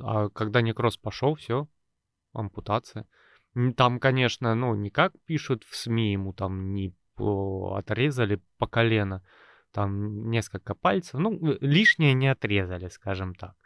а 0.00 0.28
когда 0.30 0.60
некроз 0.60 0.96
пошел, 0.96 1.34
все, 1.34 1.66
ампутация. 2.32 3.06
Там, 3.76 3.98
конечно, 3.98 4.54
ну, 4.54 4.74
не 4.76 4.90
как 4.90 5.12
пишут 5.24 5.64
в 5.64 5.74
СМИ, 5.74 6.12
ему 6.12 6.32
там 6.32 6.74
не 6.74 6.94
отрезали 7.16 8.40
по 8.58 8.68
колено, 8.68 9.24
там 9.72 10.30
несколько 10.30 10.74
пальцев, 10.74 11.18
ну, 11.18 11.34
э, 11.34 11.58
лишнее 11.60 12.14
не 12.14 12.28
отрезали, 12.28 12.88
скажем 12.88 13.34
так. 13.34 13.56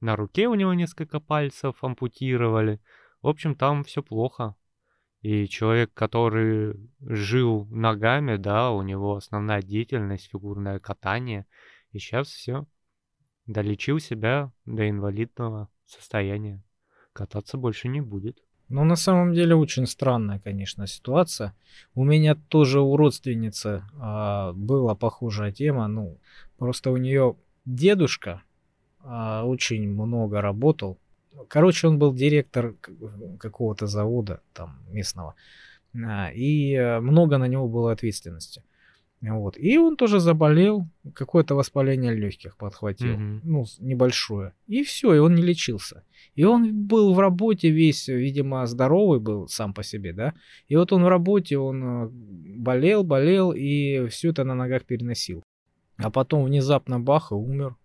На 0.00 0.16
руке 0.16 0.48
у 0.48 0.54
него 0.54 0.72
несколько 0.72 1.20
пальцев 1.20 1.84
ампутировали. 1.84 2.80
В 3.20 3.28
общем, 3.28 3.54
там 3.54 3.84
все 3.84 4.02
плохо. 4.02 4.56
И 5.20 5.46
человек, 5.46 5.92
который 5.94 6.74
жил 7.00 7.66
ногами, 7.66 8.36
да, 8.36 8.70
у 8.70 8.82
него 8.82 9.16
основная 9.16 9.62
деятельность, 9.62 10.30
фигурное 10.30 10.80
катание. 10.80 11.46
И 11.92 11.98
сейчас 11.98 12.28
все. 12.28 12.66
Долечил 13.46 14.00
себя 14.00 14.50
до 14.64 14.88
инвалидного 14.88 15.68
состояния. 15.84 16.64
Кататься 17.12 17.58
больше 17.58 17.88
не 17.88 18.00
будет. 18.00 18.42
Но 18.72 18.84
на 18.84 18.96
самом 18.96 19.34
деле 19.34 19.54
очень 19.54 19.86
странная, 19.86 20.38
конечно, 20.38 20.86
ситуация. 20.86 21.54
У 21.94 22.04
меня 22.04 22.34
тоже 22.34 22.80
у 22.80 22.96
родственницы 22.96 23.82
а, 24.00 24.54
была 24.54 24.94
похожая 24.94 25.52
тема. 25.52 25.88
Ну, 25.88 26.16
просто 26.56 26.90
у 26.90 26.96
нее 26.96 27.36
дедушка 27.66 28.42
а, 29.04 29.44
очень 29.44 29.86
много 29.90 30.40
работал. 30.40 30.98
Короче, 31.48 31.86
он 31.86 31.98
был 31.98 32.14
директор 32.14 32.74
какого-то 33.38 33.86
завода 33.86 34.40
там 34.54 34.78
местного. 34.88 35.34
А, 35.94 36.30
и 36.32 36.72
э, 36.72 37.00
много 37.00 37.36
на 37.36 37.48
него 37.48 37.68
было 37.68 37.92
ответственности. 37.92 38.62
Вот. 39.22 39.56
И 39.56 39.78
он 39.78 39.96
тоже 39.96 40.18
заболел, 40.18 40.88
какое-то 41.14 41.54
воспаление 41.54 42.12
легких 42.12 42.56
подхватил, 42.56 43.14
mm-hmm. 43.14 43.40
ну, 43.44 43.64
небольшое. 43.78 44.52
И 44.66 44.82
все, 44.82 45.14
и 45.14 45.18
он 45.18 45.36
не 45.36 45.42
лечился. 45.42 46.02
И 46.34 46.42
он 46.44 46.86
был 46.86 47.14
в 47.14 47.20
работе 47.20 47.70
весь, 47.70 48.08
видимо, 48.08 48.66
здоровый 48.66 49.20
был 49.20 49.46
сам 49.46 49.74
по 49.74 49.84
себе, 49.84 50.12
да. 50.12 50.34
И 50.66 50.74
вот 50.74 50.92
он 50.92 51.04
в 51.04 51.08
работе, 51.08 51.56
он 51.56 51.84
э, 51.84 52.08
болел, 52.58 53.04
болел, 53.04 53.52
и 53.52 54.08
все 54.08 54.30
это 54.30 54.42
на 54.42 54.54
ногах 54.54 54.84
переносил. 54.84 55.44
А 55.98 56.10
потом 56.10 56.44
внезапно 56.44 56.98
бах 56.98 57.30
и 57.30 57.34
умер. 57.34 57.76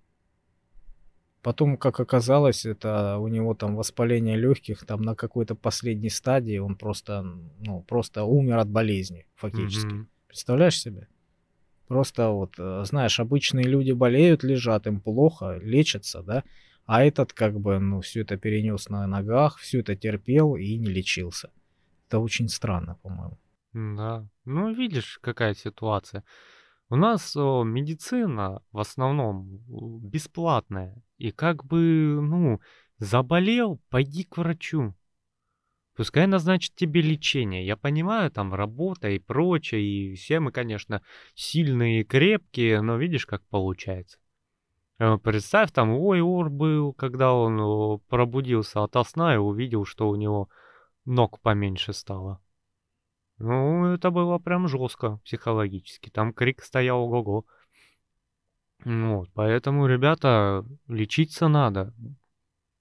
Потом, 1.43 1.77
как 1.77 1.99
оказалось, 1.99 2.65
это 2.65 3.19
у 3.19 3.27
него 3.27 3.53
там 3.53 3.75
воспаление 3.75 4.37
легких, 4.37 4.85
там 4.85 5.03
на 5.03 5.13
какой-то 5.13 5.53
последней 5.53 6.09
стадии 6.09 6.57
он 6.57 6.75
просто, 6.75 7.23
ну, 7.59 7.83
просто 7.83 8.23
умер 8.23 8.57
от 8.57 8.69
болезни, 8.69 9.27
фактически. 9.35 9.93
Mm-hmm. 9.93 10.05
Представляешь 10.27 10.81
себе? 10.81 11.07
Просто 11.87 12.29
вот, 12.29 12.55
э, 12.57 12.83
знаешь, 12.85 13.19
обычные 13.19 13.65
люди 13.65 13.91
болеют, 13.93 14.43
лежат, 14.43 14.87
им 14.87 14.99
плохо, 14.99 15.59
лечатся, 15.61 16.21
да, 16.21 16.43
а 16.85 17.03
этот 17.03 17.33
как 17.33 17.59
бы, 17.59 17.79
ну, 17.79 18.01
все 18.01 18.21
это 18.21 18.37
перенес 18.37 18.89
на 18.89 19.07
ногах, 19.07 19.57
все 19.57 19.79
это 19.79 19.95
терпел 19.95 20.55
и 20.55 20.77
не 20.77 20.87
лечился. 20.87 21.51
Это 22.07 22.19
очень 22.19 22.49
странно, 22.49 22.95
по-моему. 23.01 23.37
Да, 23.73 24.27
ну 24.45 24.73
видишь, 24.73 25.19
какая 25.21 25.53
ситуация. 25.53 26.23
У 26.89 26.95
нас 26.95 27.35
о, 27.35 27.63
медицина 27.63 28.61
в 28.71 28.79
основном 28.79 29.59
бесплатная. 30.01 30.95
И 31.17 31.31
как 31.31 31.65
бы, 31.65 32.19
ну, 32.21 32.61
заболел, 32.97 33.81
пойди 33.89 34.23
к 34.23 34.37
врачу. 34.37 34.95
Пускай 35.97 36.27
назначит 36.27 36.75
тебе 36.75 37.01
лечение. 37.01 37.65
Я 37.65 37.75
понимаю, 37.75 38.29
там 38.29 38.53
работа 38.53 39.09
и 39.09 39.17
прочее, 39.17 39.81
и 39.81 40.13
все 40.13 40.39
мы, 40.39 40.51
конечно, 40.51 41.01
сильные 41.33 42.01
и 42.01 42.03
крепкие, 42.03 42.81
но 42.81 42.97
видишь, 42.97 43.25
как 43.25 43.43
получается. 43.47 44.19
Э, 44.99 45.17
представь, 45.17 45.71
там 45.71 45.89
ой 45.89 46.21
ор 46.21 46.51
был, 46.51 46.93
когда 46.93 47.33
он 47.33 47.99
пробудился 48.09 48.83
от 48.83 49.07
сна 49.07 49.33
и 49.33 49.37
увидел, 49.37 49.85
что 49.85 50.07
у 50.07 50.15
него 50.15 50.49
ног 51.05 51.41
поменьше 51.41 51.93
стало. 51.93 52.39
Ну, 53.39 53.87
это 53.87 54.11
было 54.11 54.37
прям 54.37 54.67
жестко 54.67 55.17
психологически. 55.25 56.11
Там 56.11 56.31
крик 56.31 56.61
стоял 56.61 56.99
ого-го. 57.01 57.45
Вот, 58.85 59.29
поэтому, 59.33 59.87
ребята, 59.87 60.63
лечиться 60.87 61.47
надо. 61.47 61.91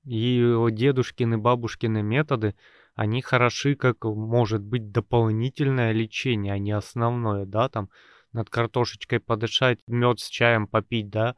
И 0.05 0.55
дедушкины, 0.71 1.39
бабушкины 1.39 2.03
методы– 2.03 2.55
они 2.97 3.21
хороши 3.21 3.77
как, 3.77 4.05
может 4.05 4.63
быть, 4.63 4.91
дополнительное 4.91 5.93
лечение, 5.93 6.55
а 6.55 6.59
не 6.59 6.73
основное, 6.73 7.45
да, 7.45 7.69
там 7.69 7.91
над 8.33 8.51
картошечкой 8.51 9.21
подышать, 9.21 9.79
мед 9.87 10.19
с 10.19 10.29
чаем 10.29 10.67
попить, 10.67 11.11
да, 11.11 11.37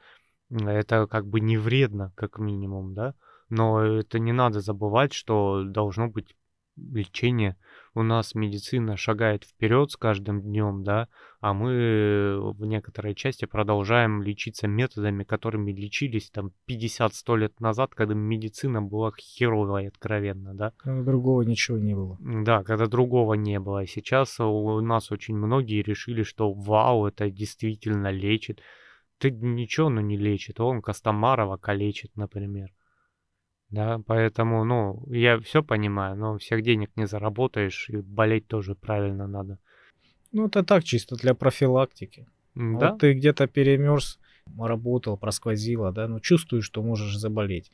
это 0.51 1.07
как 1.09 1.27
бы 1.27 1.41
не 1.41 1.59
вредно, 1.59 2.13
как 2.15 2.39
минимум, 2.39 2.95
да, 2.95 3.15
но 3.49 3.83
это 3.83 4.21
не 4.21 4.33
надо 4.33 4.61
забывать, 4.61 5.13
что 5.13 5.65
должно 5.65 6.09
быть 6.09 6.37
лечение. 6.77 7.57
У 7.99 8.03
нас 8.03 8.37
медицина 8.37 8.97
шагает 8.97 9.45
вперед 9.45 9.91
с 9.91 9.97
каждым 9.97 10.41
днем, 10.41 10.85
да, 10.85 11.09
а 11.41 11.53
мы 11.53 12.39
в 12.53 12.65
некоторой 12.65 13.15
части 13.15 13.45
продолжаем 13.45 14.23
лечиться 14.23 14.69
методами, 14.69 15.25
которыми 15.25 15.73
лечились 15.73 16.31
там 16.31 16.53
50-100 16.69 17.37
лет 17.37 17.61
назад, 17.61 17.95
когда 17.97 18.15
медицина 18.15 18.81
была 18.81 19.13
херовой 19.19 19.89
откровенно, 19.89 20.55
да. 20.55 20.73
Когда 20.77 21.03
другого 21.03 21.43
ничего 21.43 21.77
не 21.79 21.95
было. 21.95 22.17
Да, 22.21 22.63
когда 22.63 22.87
другого 22.87 23.35
не 23.35 23.59
было. 23.59 23.83
И 23.83 23.87
сейчас 23.87 24.39
у 24.39 24.81
нас 24.81 25.11
очень 25.11 25.37
многие 25.37 25.83
решили, 25.83 26.23
что 26.23 26.53
вау, 26.53 27.07
это 27.07 27.31
действительно 27.31 28.11
лечит. 28.13 28.61
Ты 29.19 29.33
ничего, 29.33 29.89
ну, 29.89 30.01
не 30.01 30.17
лечит. 30.17 30.61
Он 30.61 30.83
Костомарова 30.83 31.57
калечит, 31.57 32.13
например. 32.15 32.73
Да, 33.71 34.01
поэтому, 34.07 34.65
ну, 34.65 35.05
я 35.09 35.39
все 35.41 35.63
понимаю, 35.63 36.17
но 36.17 36.39
всех 36.39 36.63
денег 36.63 36.91
не 36.97 37.07
заработаешь, 37.07 37.91
и 37.91 37.99
болеть 37.99 38.47
тоже 38.47 38.75
правильно 38.75 39.27
надо. 39.27 39.59
Ну, 40.33 40.47
это 40.47 40.63
так, 40.63 40.85
чисто 40.85 41.17
для 41.17 41.35
профилактики. 41.35 42.27
Да? 42.55 42.93
Вот 42.93 43.01
ты 43.01 43.13
где-то 43.13 43.47
перемерз, 43.47 44.19
работал, 44.59 45.17
просквозило, 45.17 45.93
да, 45.93 46.09
ну, 46.09 46.21
чувствуешь, 46.21 46.65
что 46.65 46.83
можешь 46.83 47.17
заболеть. 47.17 47.71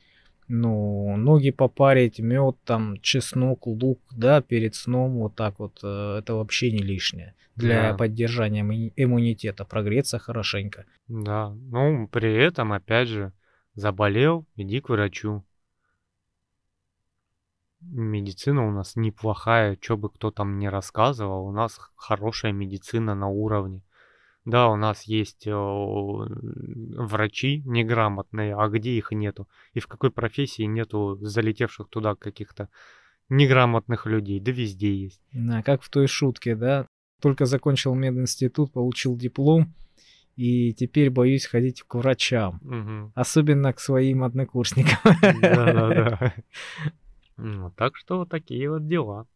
Ну, 0.47 1.15
ноги 1.17 1.49
попарить, 1.49 2.19
мед, 2.19 2.57
там, 2.65 2.97
чеснок, 3.01 3.65
лук, 3.65 3.99
да, 4.11 4.41
перед 4.41 4.75
сном, 4.75 5.13
вот 5.15 5.35
так 5.35 5.59
вот, 5.59 5.79
э, 5.81 6.17
это 6.19 6.35
вообще 6.35 6.71
не 6.71 6.83
лишнее. 6.83 7.33
Для 7.55 7.91
Да. 7.91 7.97
поддержания 7.97 8.61
иммуни- 8.61 8.93
иммунитета, 8.95 9.65
прогреться 9.65 10.19
хорошенько. 10.19 10.85
Да, 11.07 11.49
ну, 11.71 12.07
при 12.07 12.31
этом, 12.35 12.73
опять 12.73 13.07
же, 13.07 13.31
заболел, 13.75 14.45
иди 14.55 14.81
к 14.81 14.89
врачу. 14.89 15.43
Медицина 17.91 18.67
у 18.67 18.71
нас 18.71 18.95
неплохая, 18.95 19.77
что 19.81 19.97
бы 19.97 20.09
кто 20.09 20.31
там 20.31 20.59
ни 20.59 20.67
рассказывал, 20.67 21.47
у 21.47 21.51
нас 21.51 21.79
хорошая 21.95 22.51
медицина 22.51 23.15
на 23.15 23.27
уровне. 23.27 23.81
Да, 24.45 24.69
у 24.69 24.75
нас 24.75 25.03
есть 25.03 25.47
э, 25.47 25.51
врачи 25.53 27.63
неграмотные, 27.65 28.55
а 28.55 28.67
где 28.69 28.91
их 28.91 29.11
нету? 29.11 29.47
И 29.73 29.79
в 29.79 29.87
какой 29.87 30.11
профессии 30.11 30.63
нету 30.63 31.17
залетевших 31.19 31.89
туда 31.89 32.15
каких-то 32.15 32.69
неграмотных 33.29 34.05
людей? 34.05 34.39
Да 34.39 34.51
везде 34.51 34.93
есть. 34.93 35.21
Да, 35.31 35.63
как 35.63 35.81
в 35.81 35.89
той 35.89 36.07
шутке, 36.07 36.55
да, 36.55 36.87
только 37.21 37.45
закончил 37.45 37.95
мединститут, 37.95 38.71
получил 38.71 39.17
диплом, 39.17 39.73
и 40.35 40.73
теперь 40.73 41.09
боюсь 41.09 41.45
ходить 41.45 41.81
к 41.81 41.95
врачам, 41.95 42.59
Мгм. 42.61 43.13
особенно 43.15 43.73
к 43.73 43.79
своим 43.79 44.23
однокурсникам. 44.23 44.99
Да-да-да. 45.41 46.33
Ну, 47.37 47.71
так 47.71 47.95
что 47.97 48.17
вот 48.19 48.29
такие 48.29 48.69
вот 48.69 48.87
дела. 48.87 49.27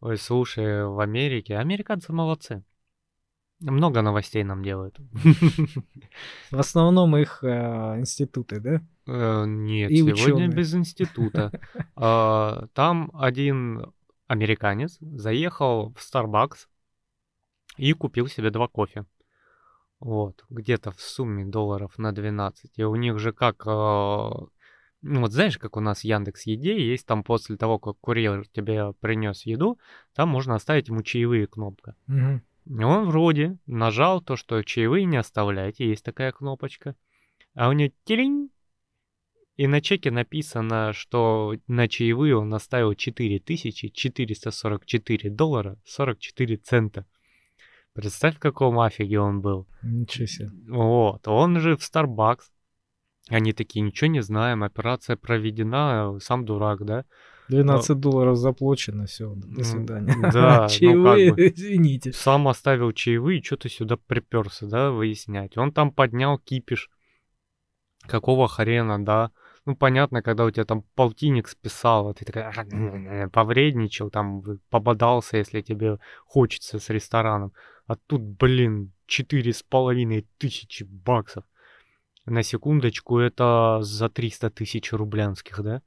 Ой, 0.00 0.16
слушай, 0.16 0.86
в 0.86 1.00
Америке, 1.00 1.56
американцы 1.58 2.12
молодцы. 2.12 2.64
Много 3.60 4.02
новостей 4.02 4.42
нам 4.42 4.64
делают. 4.64 4.98
В 6.50 6.58
основном 6.58 7.16
их 7.16 7.44
э, 7.44 8.00
институты, 8.00 8.58
да? 8.58 8.82
Э, 9.06 9.44
Нет, 9.46 9.90
И 9.90 9.98
сегодня 9.98 10.16
ученые. 10.24 10.48
без 10.48 10.74
института. 10.74 11.52
А, 11.94 12.66
Там 12.74 13.10
один 13.14 13.92
американец 14.26 14.98
заехал 15.00 15.94
в 15.94 15.98
Starbucks 15.98 16.66
и 17.76 17.92
купил 17.92 18.26
себе 18.26 18.50
два 18.50 18.66
кофе. 18.66 19.04
Вот, 20.00 20.44
где-то 20.50 20.90
в 20.90 21.00
сумме 21.00 21.44
долларов 21.44 21.96
на 21.98 22.10
12. 22.10 22.72
И 22.76 22.82
у 22.82 22.96
них 22.96 23.20
же 23.20 23.32
как... 23.32 23.64
Ну 25.02 25.20
вот 25.20 25.32
знаешь, 25.32 25.58
как 25.58 25.76
у 25.76 25.80
нас 25.80 26.00
в 26.00 26.04
Яндекс 26.04 26.46
Еде 26.46 26.80
есть 26.80 27.06
там 27.06 27.24
после 27.24 27.56
того, 27.56 27.78
как 27.78 27.98
курьер 28.00 28.46
тебе 28.48 28.92
принес 29.00 29.44
еду, 29.44 29.78
там 30.14 30.28
можно 30.28 30.54
оставить 30.54 30.88
ему 30.88 31.02
чаевые 31.02 31.46
кнопка. 31.46 31.96
И 32.64 32.84
он 32.84 33.08
вроде 33.08 33.58
нажал 33.66 34.22
то, 34.22 34.36
что 34.36 34.62
чаевые 34.62 35.04
не 35.04 35.16
оставляйте, 35.16 35.88
есть 35.88 36.04
такая 36.04 36.30
кнопочка. 36.30 36.94
А 37.54 37.68
у 37.68 37.72
него 37.72 37.92
тиринь, 38.04 38.50
и 39.56 39.66
на 39.66 39.80
чеке 39.80 40.12
написано, 40.12 40.92
что 40.92 41.56
на 41.66 41.88
чаевые 41.88 42.36
он 42.36 42.54
оставил 42.54 42.94
4444 42.94 45.30
доллара 45.30 45.76
44 45.84 46.56
цента. 46.58 47.04
Представь, 47.92 48.36
в 48.36 48.38
каком 48.38 48.78
афиге 48.80 49.20
он 49.20 49.42
был. 49.42 49.66
Ничего 49.82 50.26
себе. 50.26 50.48
Вот, 50.68 51.28
он 51.28 51.60
же 51.60 51.76
в 51.76 51.80
Starbucks. 51.80 52.44
Они 53.28 53.52
такие, 53.52 53.82
ничего 53.82 54.10
не 54.10 54.20
знаем, 54.20 54.62
операция 54.62 55.16
проведена, 55.16 56.18
сам 56.20 56.44
дурак, 56.44 56.84
да? 56.84 57.04
12 57.48 57.98
долларов 57.98 58.36
заплачено, 58.36 59.06
все, 59.06 59.32
до 59.34 59.46
Ну, 59.48 59.64
свидания. 59.64 60.14
да, 60.32 60.62
ну, 60.62 60.68
Чаевые, 60.68 61.28
как 61.28 61.36
бы. 61.36 61.48
извините. 61.48 62.12
Сам 62.12 62.48
оставил 62.48 62.92
чаевые, 62.92 63.42
что-то 63.42 63.68
сюда 63.68 63.96
приперся, 63.96 64.66
да, 64.66 64.90
выяснять. 64.90 65.56
Он 65.58 65.72
там 65.72 65.92
поднял 65.92 66.38
кипиш. 66.38 66.90
Какого 68.06 68.48
хрена, 68.48 69.04
да? 69.04 69.30
Ну, 69.64 69.76
понятно, 69.76 70.22
когда 70.22 70.44
у 70.44 70.50
тебя 70.50 70.64
там 70.64 70.82
полтинник 70.96 71.46
списал, 71.46 72.12
ты 72.14 72.24
такая, 72.24 72.52
«А, 72.56 73.28
повредничал, 73.28 74.10
там, 74.10 74.42
пободался, 74.70 75.36
если 75.36 75.60
тебе 75.60 75.98
хочется 76.26 76.80
с 76.80 76.90
рестораном. 76.90 77.52
А 77.86 77.94
тут, 77.94 78.22
блин, 78.22 78.92
четыре 79.06 79.52
с 79.52 79.62
половиной 79.62 80.26
тысячи 80.38 80.82
баксов. 80.82 81.44
На 82.26 82.42
секундочку, 82.42 83.18
это 83.18 83.78
за 83.82 84.08
300 84.08 84.50
тысяч 84.50 84.92
рублянских, 84.92 85.60
да? 85.62 85.82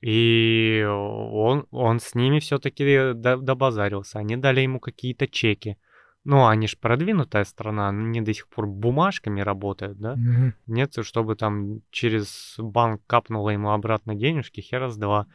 И 0.00 0.84
он, 0.88 1.66
он 1.70 2.00
с 2.00 2.14
ними 2.14 2.40
все-таки 2.40 3.12
добазарился. 3.14 4.18
Они 4.18 4.36
дали 4.36 4.60
ему 4.60 4.80
какие-то 4.80 5.28
чеки. 5.28 5.76
Ну, 6.24 6.46
они 6.46 6.68
ж 6.68 6.76
продвинутая 6.78 7.44
страна, 7.44 7.88
они 7.88 8.20
до 8.20 8.32
сих 8.32 8.48
пор 8.48 8.66
бумажками 8.66 9.40
работают, 9.40 9.98
да? 9.98 10.14
Мгм. 10.16 10.54
Нет, 10.66 10.94
чтобы 11.02 11.36
там 11.36 11.82
через 11.90 12.54
банк 12.58 13.02
капнуло 13.06 13.50
ему 13.50 13.70
обратно 13.70 14.14
денежки, 14.14 14.60
хера 14.60 14.88
с 14.88 14.96
два. 14.96 15.26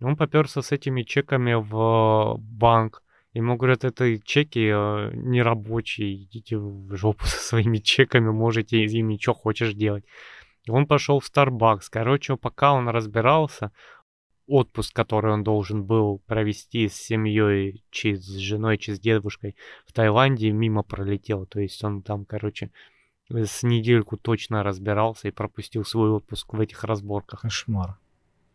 Он 0.00 0.16
поперся 0.16 0.62
с 0.62 0.72
этими 0.72 1.02
чеками 1.02 1.54
в 1.54 2.36
банк. 2.38 3.02
Ему 3.36 3.56
говорят, 3.56 3.84
это 3.84 4.18
чеки 4.20 4.70
э, 4.72 5.10
нерабочие, 5.12 6.22
идите 6.22 6.56
в 6.56 6.96
жопу 6.96 7.26
со 7.26 7.36
своими 7.36 7.76
чеками, 7.92 8.30
можете 8.30 8.82
из 8.82 8.94
ими 8.94 9.18
что 9.20 9.34
хочешь 9.34 9.74
делать. 9.74 10.06
И 10.64 10.70
Он 10.70 10.86
пошел 10.86 11.20
в 11.20 11.30
Starbucks. 11.30 11.88
Короче, 11.90 12.38
пока 12.38 12.72
он 12.72 12.88
разбирался, 12.88 13.72
отпуск, 14.46 14.96
который 14.96 15.34
он 15.34 15.44
должен 15.44 15.84
был 15.84 16.22
провести 16.26 16.88
с 16.88 16.94
семьей, 16.94 17.84
чи 17.90 18.14
с 18.14 18.26
женой, 18.26 18.78
чи 18.78 18.94
с 18.94 19.00
дедушкой 19.00 19.54
в 19.84 19.92
Таиланде, 19.92 20.50
мимо 20.50 20.82
пролетел. 20.82 21.44
То 21.44 21.60
есть 21.60 21.84
он 21.84 22.00
там, 22.00 22.24
короче, 22.24 22.70
с 23.28 23.62
недельку 23.62 24.16
точно 24.16 24.62
разбирался 24.62 25.28
и 25.28 25.30
пропустил 25.30 25.84
свой 25.84 26.08
отпуск 26.08 26.54
в 26.54 26.60
этих 26.60 26.84
разборках. 26.84 27.42
Кошмар. 27.42 27.98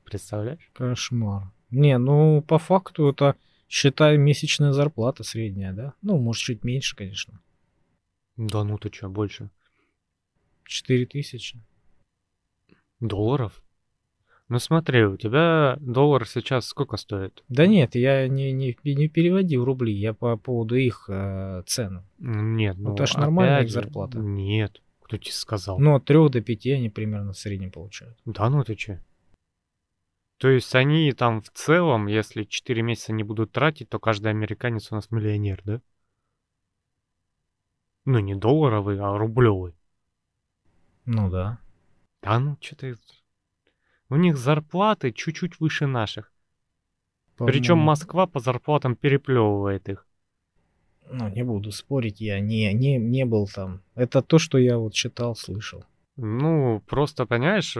Представляешь? 0.05 0.71
Кошмар. 0.73 1.51
Не, 1.69 1.99
ну, 1.99 2.41
по 2.41 2.57
факту 2.57 3.09
это, 3.09 3.35
считай, 3.71 4.17
месячная 4.17 4.73
зарплата 4.73 5.23
средняя, 5.23 5.73
да? 5.73 5.93
Ну, 6.01 6.17
может, 6.17 6.43
чуть 6.43 6.63
меньше, 6.63 6.95
конечно. 6.95 7.39
Да 8.35 8.63
ну 8.63 8.77
ты 8.77 8.91
что, 8.91 9.09
больше? 9.09 9.49
4 10.65 11.05
тысячи. 11.05 11.57
Долларов? 12.99 13.63
Ну 14.49 14.59
смотри, 14.59 15.05
у 15.05 15.15
тебя 15.15 15.77
доллар 15.79 16.27
сейчас 16.27 16.67
сколько 16.67 16.97
стоит? 16.97 17.43
Да 17.47 17.65
нет, 17.65 17.95
я 17.95 18.27
не, 18.27 18.51
не, 18.51 18.75
не 18.83 19.07
переводил 19.07 19.63
рубли, 19.63 19.93
я 19.93 20.13
по 20.13 20.35
поводу 20.35 20.75
их 20.75 21.05
э, 21.07 21.63
цен. 21.65 22.03
Нет, 22.19 22.75
Ну, 22.77 22.89
ну 22.89 22.95
это 22.95 23.05
ж 23.05 23.15
нормальная 23.15 23.61
их 23.61 23.69
же, 23.69 23.75
зарплата. 23.75 24.19
Нет, 24.19 24.81
кто 25.01 25.15
тебе 25.15 25.31
сказал? 25.31 25.79
Ну, 25.79 25.95
от 25.95 26.03
3 26.03 26.29
до 26.29 26.41
5 26.41 26.65
они 26.67 26.89
примерно 26.89 27.31
в 27.31 27.37
среднем 27.37 27.71
получают. 27.71 28.17
Да 28.25 28.49
ну 28.49 28.65
ты 28.65 28.75
че? 28.75 29.01
То 30.41 30.49
есть 30.49 30.73
они 30.73 31.11
там 31.11 31.43
в 31.43 31.51
целом, 31.51 32.07
если 32.07 32.45
4 32.45 32.81
месяца 32.81 33.13
не 33.13 33.21
будут 33.21 33.51
тратить, 33.51 33.89
то 33.89 33.99
каждый 33.99 34.31
американец 34.31 34.91
у 34.91 34.95
нас 34.95 35.11
миллионер, 35.11 35.61
да? 35.63 35.81
Ну 38.05 38.17
не 38.17 38.33
долларовый, 38.33 38.99
а 38.99 39.15
рублевый. 39.15 39.75
Ну 41.05 41.29
да. 41.29 41.59
Да 42.23 42.39
ну 42.39 42.57
что 42.59 42.75
ты... 42.75 42.95
У 44.09 44.15
них 44.15 44.35
зарплаты 44.35 45.11
чуть-чуть 45.11 45.59
выше 45.59 45.85
наших. 45.85 46.33
Причем 47.37 47.77
Москва 47.77 48.25
по 48.25 48.39
зарплатам 48.39 48.95
переплевывает 48.95 49.89
их. 49.89 50.07
Ну, 51.11 51.27
не 51.29 51.43
буду 51.43 51.71
спорить, 51.71 52.19
я 52.19 52.39
не, 52.39 52.73
не, 52.73 52.97
не 52.97 53.25
был 53.25 53.47
там. 53.47 53.83
Это 53.93 54.23
то, 54.23 54.39
что 54.39 54.57
я 54.57 54.79
вот 54.79 54.95
читал, 54.95 55.35
слышал. 55.35 55.85
Ну, 56.23 56.83
просто, 56.85 57.25
понимаешь, 57.25 57.75
э, 57.75 57.79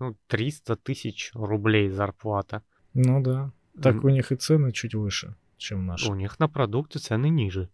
ну, 0.00 0.14
300 0.26 0.76
тысяч 0.76 1.30
рублей 1.32 1.88
зарплата. 1.88 2.62
Ну 2.92 3.22
да. 3.22 3.52
Так 3.82 4.04
у 4.04 4.10
них 4.10 4.32
и 4.32 4.36
цены 4.36 4.70
чуть 4.70 4.94
выше, 4.94 5.34
чем 5.56 5.86
наши. 5.86 6.10
У 6.10 6.14
них 6.14 6.38
на 6.38 6.48
продукты 6.48 6.98
цены 6.98 7.30
ниже. 7.30 7.70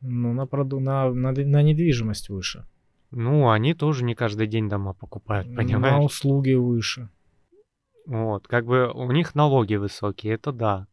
Ну, 0.00 0.32
на, 0.32 0.46
проду... 0.46 0.80
на, 0.80 1.12
на, 1.12 1.30
на 1.30 1.62
недвижимость 1.62 2.30
выше. 2.30 2.66
Ну, 3.12 3.48
они 3.48 3.74
тоже 3.74 4.04
не 4.04 4.16
каждый 4.16 4.48
день 4.48 4.68
дома 4.68 4.92
покупают, 4.92 5.46
На 5.48 5.62
понимаешь? 5.62 6.04
услуги 6.04 6.54
выше. 6.54 7.08
Вот, 8.06 8.48
как 8.48 8.66
бы 8.66 8.90
у 8.92 9.12
них 9.12 9.36
налоги 9.36 9.76
высокие, 9.76 10.34
это 10.34 10.50
да. 10.50 10.88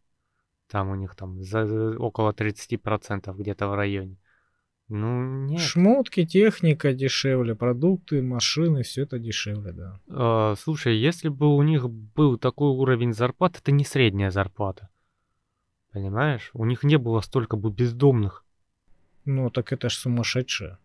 Там 0.70 0.90
у 0.90 0.96
них 0.96 1.16
там 1.16 1.42
за, 1.42 1.98
около 1.98 2.32
30% 2.32 3.36
где-то 3.36 3.68
в 3.68 3.76
районе. 3.76 4.18
Ну, 4.90 5.46
нет. 5.46 5.60
Шмотки, 5.62 6.26
техника 6.26 6.94
дешевле, 6.94 7.56
продукты, 7.56 8.22
машины, 8.22 8.84
все 8.84 9.04
это 9.04 9.18
дешевле, 9.18 9.72
да. 9.72 10.00
А, 10.10 10.56
слушай, 10.56 10.96
если 10.98 11.30
бы 11.30 11.56
у 11.56 11.62
них 11.64 11.90
был 11.90 12.38
такой 12.38 12.70
уровень 12.70 13.14
зарплат, 13.14 13.58
это 13.58 13.72
не 13.72 13.86
средняя 13.86 14.30
зарплата. 14.30 14.90
Понимаешь? 15.92 16.50
У 16.54 16.66
них 16.66 16.84
не 16.84 16.98
было 16.98 17.22
столько 17.22 17.56
бы 17.56 17.72
бездомных. 17.72 18.46
Ну, 19.26 19.50
так 19.50 19.72
это 19.72 19.90
ж 19.90 19.94
сумасшедшие. 19.94 20.78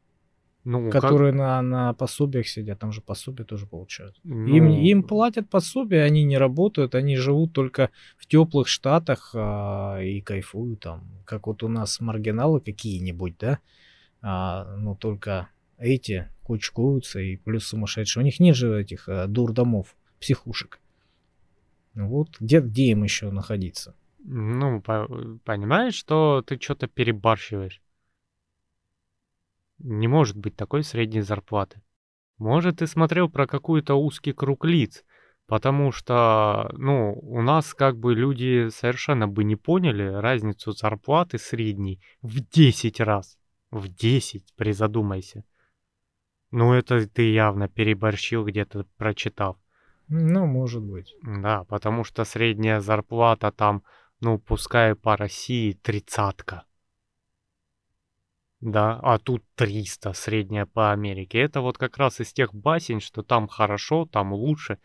Ну, 0.64 0.90
как- 0.90 1.02
которые 1.02 1.32
на, 1.32 1.62
на 1.62 1.94
пособиях 1.94 2.46
сидят, 2.46 2.78
там 2.78 2.92
же 2.92 3.00
пособия 3.00 3.44
тоже 3.44 3.66
получают. 3.66 4.20
ну, 4.22 4.46
Им, 4.54 4.68
им 4.68 5.02
платят 5.02 5.48
пособие, 5.48 6.02
они 6.04 6.24
не 6.24 6.36
работают, 6.36 6.94
они 6.94 7.16
живут 7.16 7.52
только 7.54 7.90
в 8.18 8.26
теплых 8.26 8.68
штатах 8.68 9.30
а, 9.34 9.98
и 10.02 10.20
кайфуют 10.20 10.80
там. 10.80 11.08
Как 11.24 11.46
вот 11.46 11.62
у 11.62 11.68
нас 11.68 12.00
маргиналы 12.00 12.60
какие-нибудь, 12.60 13.38
да? 13.38 13.58
А, 14.20 14.76
ну, 14.76 14.94
только 14.96 15.48
эти 15.78 16.28
кучкуются 16.42 17.20
и 17.20 17.36
плюс 17.36 17.66
сумасшедшие. 17.66 18.22
У 18.22 18.24
них 18.24 18.40
нет 18.40 18.56
же 18.56 18.80
этих 18.80 19.08
а, 19.08 19.26
дурдомов, 19.26 19.96
психушек. 20.20 20.80
Вот 21.94 22.36
где, 22.40 22.60
где 22.60 22.90
им 22.90 23.02
еще 23.04 23.30
находиться? 23.30 23.94
Ну, 24.18 24.80
по- 24.80 25.08
понимаешь, 25.44 25.94
что 25.94 26.42
ты 26.46 26.58
что-то 26.60 26.86
перебарщиваешь. 26.86 27.80
Не 29.78 30.08
может 30.08 30.36
быть 30.36 30.56
такой 30.56 30.82
средней 30.82 31.22
зарплаты. 31.22 31.82
Может, 32.36 32.78
ты 32.78 32.86
смотрел 32.86 33.28
про 33.28 33.46
какой-то 33.46 33.94
узкий 33.94 34.32
круг 34.32 34.64
лиц, 34.64 35.04
потому 35.46 35.92
что, 35.92 36.70
ну, 36.76 37.14
у 37.14 37.42
нас 37.42 37.74
как 37.74 37.98
бы 37.98 38.14
люди 38.14 38.68
совершенно 38.70 39.26
бы 39.26 39.44
не 39.44 39.56
поняли 39.56 40.04
разницу 40.04 40.72
зарплаты 40.72 41.38
средней 41.38 42.00
в 42.22 42.40
10 42.40 43.00
раз. 43.00 43.38
В 43.70 43.88
10, 43.88 44.54
призадумайся. 44.56 45.44
Ну, 46.50 46.72
это 46.72 47.06
ты 47.06 47.30
явно 47.30 47.68
переборщил 47.68 48.44
где-то 48.44 48.86
прочитав. 48.96 49.56
Ну, 50.08 50.46
может 50.46 50.82
быть. 50.82 51.14
Да, 51.22 51.64
потому 51.64 52.04
что 52.04 52.24
средняя 52.24 52.80
зарплата 52.80 53.52
там, 53.52 53.82
ну, 54.20 54.38
пускай 54.38 54.94
по 54.94 55.16
России 55.16 55.72
тридцатка. 55.72 56.64
Да, 58.60 58.98
а 59.02 59.18
тут 59.18 59.44
300 59.54 60.14
средняя 60.14 60.66
по 60.66 60.90
Америке. 60.90 61.38
Это 61.38 61.60
вот 61.60 61.76
как 61.78 61.98
раз 61.98 62.20
из 62.20 62.32
тех 62.32 62.54
басен, 62.54 63.00
что 63.00 63.22
там 63.22 63.46
хорошо, 63.46 64.06
там 64.06 64.32
лучше, 64.32 64.78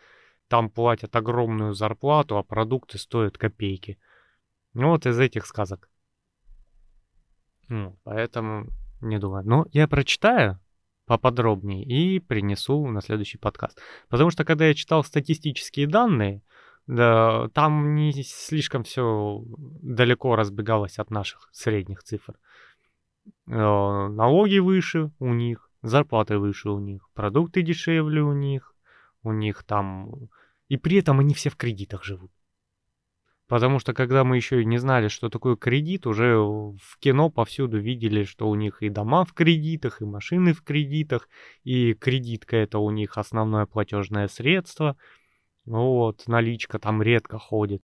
там 0.47 0.69
платят 0.69 1.15
огромную 1.15 1.73
зарплату, 1.73 2.37
а 2.37 2.43
продукты 2.43 2.97
стоят 2.97 3.37
копейки. 3.37 3.97
Ну 4.73 4.89
вот 4.89 5.05
из 5.05 5.17
этих 5.17 5.45
сказок. 5.45 5.89
Ну, 7.69 7.97
поэтому 8.03 8.67
не 9.01 9.19
думаю. 9.19 9.43
Но 9.45 9.65
я 9.71 9.87
прочитаю 9.87 10.59
поподробнее 11.05 11.83
и 11.83 12.19
принесу 12.19 12.87
на 12.87 13.01
следующий 13.01 13.37
подкаст. 13.37 13.79
Потому 14.09 14.29
что 14.31 14.45
когда 14.45 14.65
я 14.65 14.73
читал 14.73 15.03
статистические 15.03 15.87
данные, 15.87 16.41
да, 16.87 17.49
там 17.53 17.95
не 17.95 18.11
слишком 18.23 18.83
все 18.83 19.41
далеко 19.81 20.35
разбегалось 20.35 20.99
от 20.99 21.11
наших 21.11 21.49
средних 21.51 22.03
цифр. 22.03 22.35
Э, 23.47 24.07
Налоги 24.07 24.59
выше 24.59 25.11
у 25.19 25.33
них, 25.33 25.69
зарплаты 25.81 26.37
выше 26.37 26.69
у 26.69 26.79
них, 26.79 27.07
продукты 27.13 27.61
дешевле 27.61 28.21
у 28.21 28.33
них, 28.33 28.75
у 29.23 29.31
них 29.31 29.63
там... 29.63 30.09
И 30.67 30.77
при 30.77 30.97
этом 30.97 31.19
они 31.19 31.33
все 31.33 31.49
в 31.49 31.55
кредитах 31.55 32.03
живут. 32.03 32.31
Потому 33.47 33.79
что 33.79 33.93
когда 33.93 34.23
мы 34.23 34.37
еще 34.37 34.61
и 34.61 34.65
не 34.65 34.77
знали, 34.77 35.09
что 35.09 35.29
такое 35.29 35.55
кредит, 35.55 36.07
уже 36.07 36.37
в 36.37 36.97
кино 36.99 37.29
повсюду 37.29 37.77
видели, 37.77 38.23
что 38.23 38.49
у 38.49 38.55
них 38.55 38.81
и 38.81 38.89
дома 38.89 39.25
в 39.25 39.33
кредитах, 39.33 40.01
и 40.01 40.05
машины 40.05 40.53
в 40.53 40.63
кредитах, 40.63 41.27
и 41.63 41.93
кредитка 41.93 42.55
это 42.55 42.79
у 42.79 42.89
них 42.89 43.17
основное 43.17 43.65
платежное 43.65 44.27
средство. 44.27 44.95
Вот, 45.65 46.27
наличка 46.27 46.79
там 46.79 47.01
редко 47.01 47.37
ходит. 47.37 47.81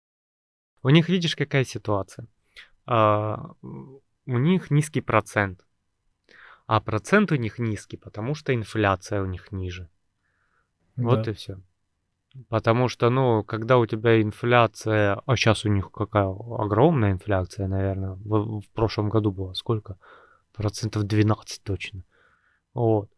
У 0.82 0.90
них, 0.90 1.08
видишь, 1.08 1.34
какая 1.34 1.64
ситуация? 1.64 2.28
А, 2.86 3.50
у 3.62 4.38
них 4.38 4.70
низкий 4.70 5.00
процент. 5.00 5.66
А 6.66 6.80
процент 6.80 7.32
у 7.32 7.36
них 7.36 7.58
низкий, 7.58 7.96
потому 7.96 8.34
что 8.34 8.54
инфляция 8.54 9.22
у 9.22 9.26
них 9.26 9.50
ниже. 9.52 9.88
Вот 10.96 11.24
Да. 11.24 11.30
и 11.30 11.34
все. 11.34 11.60
Потому 12.48 12.88
что, 12.88 13.10
ну, 13.10 13.42
когда 13.42 13.78
у 13.78 13.86
тебя 13.86 14.22
инфляция, 14.22 15.20
а 15.26 15.36
сейчас 15.36 15.64
у 15.64 15.68
них 15.68 15.90
какая 15.90 16.28
огромная 16.28 17.12
инфляция, 17.12 17.66
наверное, 17.68 18.12
в, 18.12 18.60
в 18.60 18.68
прошлом 18.74 19.08
году 19.08 19.32
была 19.32 19.54
сколько? 19.54 19.96
Процентов 20.54 21.04
12 21.04 21.62
точно. 21.62 22.04
Вот. 22.74 23.10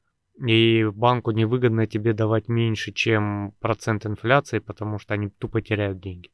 И 0.47 0.85
банку 0.95 1.33
невыгодно 1.33 1.87
тебе 1.87 2.15
давать 2.15 2.49
меньше, 2.49 2.93
чем 2.93 3.53
процент 3.61 4.07
инфляции, 4.07 4.59
потому 4.59 4.99
что 4.99 5.15
они 5.15 5.29
тупо 5.29 5.61
теряют 5.61 6.01
деньги. 6.01 6.31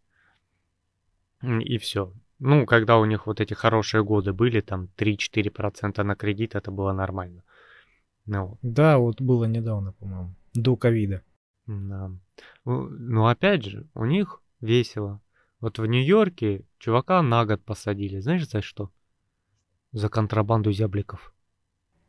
И 1.42 1.78
все. 1.78 2.12
Ну, 2.38 2.66
когда 2.66 2.98
у 2.98 3.04
них 3.04 3.26
вот 3.26 3.40
эти 3.40 3.54
хорошие 3.54 4.04
годы 4.04 4.32
были, 4.32 4.60
там 4.60 4.88
3-4% 4.96 6.02
на 6.02 6.14
кредит, 6.14 6.54
это 6.54 6.70
было 6.70 6.92
нормально. 6.92 7.42
Ну. 8.26 8.58
Да, 8.62 8.98
вот 8.98 9.20
было 9.20 9.44
недавно, 9.44 9.92
по-моему, 9.92 10.34
до 10.54 10.76
ковида. 10.76 11.22
Да. 11.66 12.10
Ну, 12.64 12.88
ну, 12.88 13.26
опять 13.26 13.64
же, 13.64 13.86
у 13.94 14.04
них 14.04 14.40
весело. 14.60 15.20
Вот 15.60 15.78
в 15.78 15.86
Нью-Йорке 15.86 16.64
чувака 16.78 17.22
на 17.22 17.44
год 17.44 17.64
посадили. 17.64 18.20
Знаешь, 18.20 18.48
за 18.48 18.62
что? 18.62 18.90
За 19.92 20.08
контрабанду 20.08 20.72
зябликов. 20.72 21.32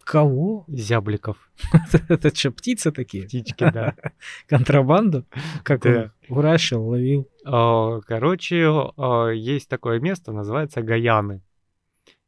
Кого? 0.04 0.64
Зябликов. 0.68 1.52
Это 2.10 2.34
что, 2.34 2.52
птицы 2.52 2.92
такие? 2.92 3.26
Птички, 3.26 3.70
да. 3.72 3.96
Контрабанду? 4.48 5.26
Как 5.64 5.86
он 5.86 6.12
выращивал, 6.30 6.90
ловил? 6.90 7.28
А, 7.46 8.00
Короче, 8.02 8.66
а, 8.96 9.30
есть 9.30 9.70
такое 9.70 10.00
место, 10.00 10.32
называется 10.32 10.82
Гаяны. 10.82 11.42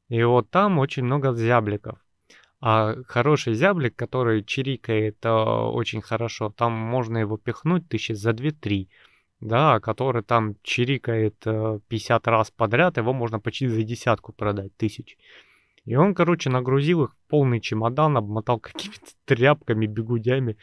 И 0.10 0.22
вот 0.24 0.50
там 0.50 0.80
очень 0.80 1.04
много 1.04 1.34
зябликов. 1.34 2.00
А 2.62 2.96
хороший 3.08 3.54
зяблик, 3.54 3.96
который 3.96 4.44
чирикает 4.44 5.18
а, 5.26 5.70
очень 5.70 6.02
хорошо, 6.02 6.54
там 6.56 6.74
можно 6.74 7.18
его 7.18 7.38
пихнуть 7.38 7.88
тысячи 7.88 8.12
за 8.12 8.32
2-3. 8.32 8.88
Да, 9.40 9.76
а 9.76 9.80
который 9.80 10.22
там 10.22 10.56
чирикает 10.64 11.36
а, 11.46 11.80
50 11.88 12.28
раз 12.28 12.52
подряд, 12.52 12.98
его 12.98 13.14
можно 13.14 13.40
почти 13.40 13.68
за 13.68 13.84
десятку 13.84 14.34
продать 14.34 14.76
тысяч. 14.76 15.18
И 15.86 15.96
он, 15.96 16.14
короче, 16.14 16.50
нагрузил 16.50 17.06
их 17.06 17.14
в 17.14 17.30
полный 17.30 17.62
чемодан, 17.62 18.18
обмотал 18.18 18.60
какими-то 18.60 19.12
тряпками, 19.26 19.86
бегудями. 19.86 20.58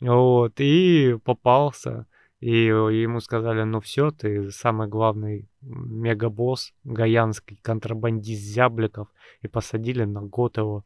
Вот, 0.00 0.54
и 0.58 1.18
попался. 1.24 2.06
И 2.40 2.50
ему 2.50 3.20
сказали, 3.20 3.62
ну 3.62 3.80
все, 3.80 4.10
ты 4.10 4.50
самый 4.50 4.88
главный 4.88 5.48
мегабосс, 5.62 6.72
гаянский 6.84 7.58
контрабандист 7.62 8.42
зябликов. 8.42 9.08
И 9.42 9.48
посадили 9.48 10.04
на 10.04 10.22
год 10.22 10.56
его. 10.56 10.84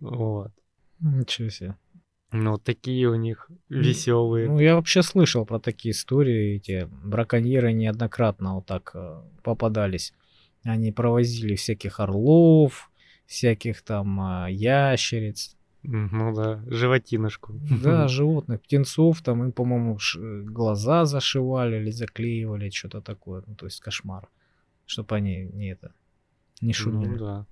Вот. 0.00 0.52
Ничего 1.00 1.48
себе. 1.50 1.76
Ну, 2.32 2.58
такие 2.58 3.08
у 3.08 3.14
них 3.14 3.50
веселые. 3.68 4.48
Ну, 4.48 4.58
я 4.58 4.74
вообще 4.74 5.02
слышал 5.02 5.46
про 5.46 5.58
такие 5.58 5.92
истории. 5.92 6.56
Эти 6.56 6.88
браконьеры 7.04 7.72
неоднократно 7.72 8.56
вот 8.56 8.66
так 8.66 8.90
э, 8.94 9.22
попадались. 9.42 10.12
Они 10.64 10.90
провозили 10.90 11.54
всяких 11.54 12.00
орлов, 12.00 12.90
всяких 13.26 13.82
там 13.82 14.20
а, 14.20 14.48
ящериц. 14.50 15.56
Ну 15.84 16.34
да, 16.34 16.60
животинушку. 16.66 17.54
Да, 17.82 18.08
животных, 18.08 18.60
птенцов, 18.62 19.22
там 19.22 19.44
им, 19.44 19.52
по-моему, 19.52 19.98
ш- 19.98 20.18
глаза 20.42 21.04
зашивали 21.04 21.76
или 21.76 21.90
заклеивали, 21.90 22.70
что-то 22.70 23.00
такое. 23.00 23.44
Ну, 23.46 23.54
то 23.54 23.66
есть 23.66 23.80
кошмар. 23.80 24.28
Чтобы 24.84 25.14
они 25.16 25.44
не 25.52 25.70
это, 25.72 25.92
не 26.60 26.72
шумели. 26.72 27.10
Ну 27.10 27.18
да. 27.18 27.46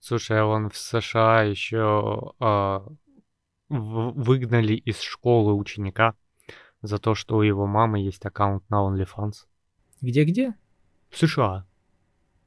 Слушай, 0.00 0.40
а 0.40 0.46
вон 0.46 0.70
в 0.70 0.76
США 0.76 1.42
еще 1.42 2.32
а, 2.40 2.86
выгнали 3.68 4.72
из 4.72 5.00
школы 5.00 5.52
ученика 5.54 6.14
за 6.80 6.98
то, 6.98 7.14
что 7.14 7.36
у 7.36 7.42
его 7.42 7.66
мамы 7.66 8.00
есть 8.00 8.24
аккаунт 8.24 8.68
на 8.70 8.76
OnlyFans. 8.76 9.46
Где-где? 10.00 10.54
В 11.10 11.18
США. 11.18 11.66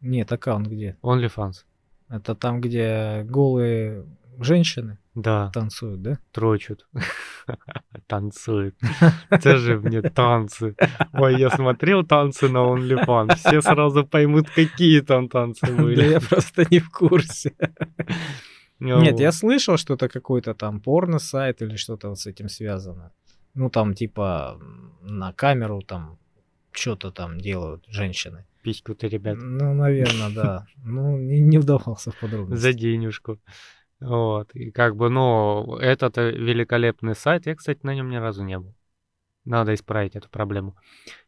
Нет, 0.01 0.31
аккаунт 0.31 0.67
где? 0.67 0.97
OnlyFans. 1.03 1.65
Это 2.09 2.35
там, 2.35 2.59
где 2.59 3.23
голые 3.23 4.05
женщины 4.39 4.97
Да, 5.15 5.51
танцуют, 5.53 6.01
да? 6.01 6.17
трочут. 6.31 6.87
Танцуют. 8.07 8.75
Это 9.29 9.57
же 9.57 9.79
мне 9.79 10.01
танцы. 10.01 10.75
Ой, 11.13 11.39
я 11.39 11.49
смотрел 11.49 12.03
танцы 12.03 12.49
на 12.49 12.59
OnlyFans. 12.59 13.35
Все 13.35 13.61
сразу 13.61 14.05
поймут, 14.05 14.49
какие 14.49 15.01
там 15.01 15.29
танцы 15.29 15.67
Да 15.67 15.83
были. 15.83 16.09
я 16.11 16.19
просто 16.19 16.65
не 16.71 16.79
в 16.79 16.89
курсе. 16.89 17.53
Нет, 18.79 19.11
Вот. 19.11 19.19
я 19.19 19.31
слышал, 19.31 19.77
что 19.77 19.93
это 19.93 20.09
какой-то 20.09 20.53
там 20.53 20.81
порно-сайт 20.81 21.61
или 21.61 21.75
что-то 21.77 22.09
вот 22.09 22.19
с 22.19 22.25
этим 22.27 22.49
связано. 22.49 23.11
Ну, 23.53 23.69
там 23.69 23.93
типа 23.93 24.59
на 25.01 25.31
камеру 25.33 25.81
там 25.81 26.17
что-то 26.71 27.11
там 27.11 27.39
делают 27.39 27.85
женщины. 27.87 28.45
письку 28.63 28.95
ты, 28.95 29.07
ребят. 29.09 29.37
Ну, 29.39 29.73
наверное, 29.73 30.29
да. 30.33 30.65
Ну, 30.83 31.17
не, 31.17 31.39
не 31.39 31.59
вдавался 31.59 32.11
в 32.11 32.19
подробности. 32.19 32.61
За 32.61 32.73
денежку. 32.73 33.37
Вот. 34.03 34.53
И 34.53 34.71
как 34.71 34.95
бы, 34.95 35.09
ну, 35.09 35.77
этот 35.77 36.17
э, 36.17 36.31
великолепный 36.31 37.15
сайт, 37.15 37.45
я, 37.45 37.55
кстати, 37.55 37.79
на 37.83 37.95
нем 37.95 38.09
ни 38.09 38.17
разу 38.17 38.43
не 38.43 38.59
был. 38.59 38.75
Надо 39.45 39.73
исправить 39.73 40.15
эту 40.15 40.29
проблему 40.29 40.75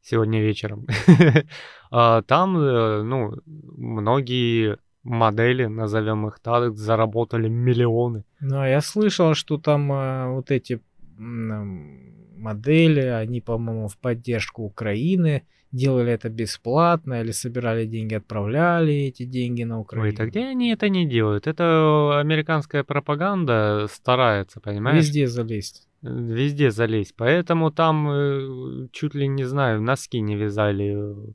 сегодня 0.02 0.42
вечером. 0.42 0.86
А 1.92 2.22
там, 2.24 2.58
э, 2.58 3.04
ну, 3.04 3.32
многие 3.46 4.78
модели, 5.04 5.66
назовем 5.66 6.28
их 6.28 6.40
так, 6.40 6.76
заработали 6.76 7.48
миллионы. 7.48 8.26
Ну, 8.42 8.60
а 8.60 8.68
я 8.68 8.82
слышал, 8.82 9.34
что 9.36 9.58
там 9.58 9.92
э, 9.92 10.28
вот 10.34 10.52
эти 10.52 10.82
модели, 11.18 13.02
они, 13.02 13.40
по-моему, 13.40 13.88
в 13.88 13.98
поддержку 13.98 14.64
Украины 14.64 15.44
делали 15.76 16.12
это 16.12 16.30
бесплатно 16.30 17.22
или 17.22 17.32
собирали 17.32 17.86
деньги, 17.86 18.16
отправляли 18.16 18.94
эти 18.94 19.26
деньги 19.26 19.64
на 19.64 19.80
Украину. 19.80 20.08
Ой, 20.10 20.16
так 20.16 20.30
где 20.30 20.46
они 20.46 20.72
это 20.72 20.90
не 20.90 21.06
делают? 21.06 21.48
Это 21.48 22.20
американская 22.20 22.84
пропаганда 22.84 23.88
старается, 23.92 24.60
понимаешь? 24.60 25.04
Везде 25.04 25.28
залезть. 25.28 25.88
Везде 26.02 26.72
залезть. 26.72 27.16
Поэтому 27.18 27.72
там 27.72 28.10
э, 28.10 28.88
чуть 28.92 29.16
ли 29.16 29.28
не 29.28 29.44
знаю, 29.44 29.82
носки 29.82 30.22
не 30.22 30.36
вязали 30.36 30.94
э, 30.94 31.34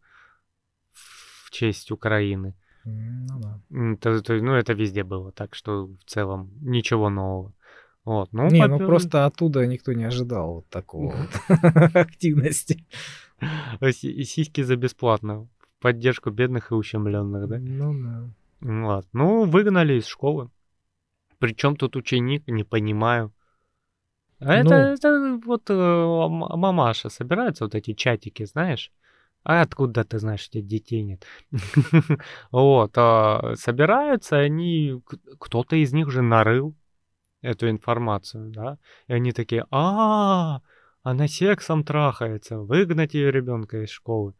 в 0.93 1.51
честь 1.51 1.91
Украины. 1.91 2.55
Ну 2.85 3.41
да. 3.41 3.61
То, 4.01 4.23
то, 4.23 4.35
ну, 4.35 4.55
это 4.55 4.73
везде 4.73 5.05
было, 5.05 5.33
так 5.33 5.55
что 5.55 5.87
в 5.87 6.05
целом 6.07 6.51
ничего 6.63 7.11
нового. 7.11 7.53
Вот, 8.05 8.33
ну, 8.33 8.49
не, 8.49 8.67
ну 8.67 8.79
просто 8.79 9.27
оттуда 9.27 9.67
никто 9.67 9.93
не 9.93 10.05
ожидал 10.05 10.55
вот 10.55 10.69
такого 10.71 11.15
активности. 11.95 12.87
Сиськи 13.93 14.65
за 14.65 14.77
бесплатно. 14.77 15.49
В 15.79 15.83
поддержку 15.83 16.31
бедных 16.31 16.73
и 16.73 16.75
ущемленных, 16.75 17.49
да? 17.49 17.59
Ну 17.59 17.95
да. 18.03 18.31
Вот. 18.61 19.07
Ну, 19.13 19.45
выгнали 19.45 19.95
из 19.95 20.07
школы. 20.07 20.51
Причем 21.39 21.77
тут 21.77 21.97
ученик, 21.97 22.47
не 22.47 22.65
понимаю. 22.65 23.33
А 24.41 24.55
это, 24.55 24.69
ну, 24.69 24.75
это 24.75 25.41
вот 25.45 25.71
э, 25.71 25.75
мамаша 25.75 27.11
собираются 27.11 27.65
вот 27.65 27.75
эти 27.75 27.95
чатики, 27.95 28.45
знаешь? 28.45 28.91
А 29.43 29.63
откуда 29.63 30.05
ты 30.05 30.19
знаешь, 30.19 30.41
что 30.41 30.61
детей 30.61 31.03
нет? 31.03 31.25
вот, 32.51 32.93
а, 32.97 33.55
собираются 33.57 34.37
они, 34.37 35.03
кто-то 35.39 35.77
из 35.77 35.93
них 35.93 36.11
же 36.11 36.23
нарыл 36.23 36.75
эту 37.41 37.71
информацию, 37.71 38.51
да, 38.51 38.79
и 39.09 39.15
они 39.15 39.33
такие, 39.33 39.67
а, 39.71 40.61
она 41.03 41.29
сексом 41.29 41.85
трахается, 41.85 42.59
выгнать 42.59 43.15
ее 43.15 43.31
ребенка 43.31 43.83
из 43.83 43.91
школы. 43.91 44.35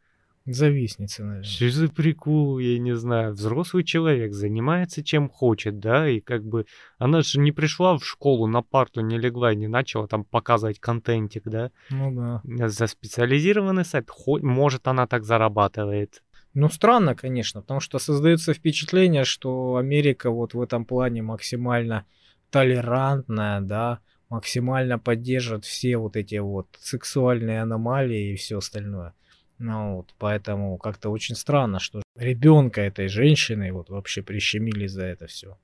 Завистница, 0.45 1.23
наверное. 1.23 1.43
Что 1.43 1.69
за 1.69 1.87
прикол, 1.87 2.57
я 2.57 2.79
не 2.79 2.95
знаю. 2.95 3.33
Взрослый 3.33 3.83
человек 3.83 4.33
занимается 4.33 5.03
чем 5.03 5.29
хочет, 5.29 5.79
да, 5.79 6.09
и 6.09 6.19
как 6.19 6.43
бы 6.43 6.65
она 6.97 7.21
же 7.21 7.39
не 7.39 7.51
пришла 7.51 7.95
в 7.95 8.03
школу 8.03 8.47
на 8.47 8.63
парту, 8.63 9.01
не 9.01 9.19
легла, 9.19 9.53
не 9.53 9.67
начала 9.67 10.07
там 10.07 10.23
показывать 10.23 10.79
контентик, 10.79 11.43
да. 11.45 11.69
Ну 11.91 12.41
да. 12.43 12.69
За 12.69 12.87
специализированный 12.87 13.85
сайт, 13.85 14.09
хоть, 14.09 14.41
может, 14.41 14.87
она 14.87 15.05
так 15.05 15.23
зарабатывает. 15.23 16.23
Ну, 16.55 16.69
странно, 16.69 17.15
конечно, 17.15 17.61
потому 17.61 17.79
что 17.79 17.99
создается 17.99 18.53
впечатление, 18.53 19.25
что 19.25 19.75
Америка 19.75 20.31
вот 20.31 20.53
в 20.53 20.61
этом 20.61 20.85
плане 20.85 21.21
максимально 21.21 22.05
толерантная, 22.49 23.61
да, 23.61 23.99
максимально 24.31 24.97
поддерживает 24.97 25.65
все 25.65 25.97
вот 25.97 26.15
эти 26.15 26.37
вот 26.37 26.67
сексуальные 26.79 27.61
аномалии 27.61 28.31
и 28.31 28.35
все 28.37 28.59
остальное. 28.59 29.13
Ну 29.59 29.97
вот, 29.97 30.15
поэтому 30.17 30.77
как-то 30.77 31.09
очень 31.09 31.35
странно, 31.35 31.79
что 31.79 32.01
ребенка 32.15 32.81
этой 32.81 33.09
женщины 33.09 33.73
вот 33.73 33.89
вообще 33.89 34.23
прищемили 34.23 34.87
за 34.87 35.03
это 35.03 35.27
все. 35.27 35.57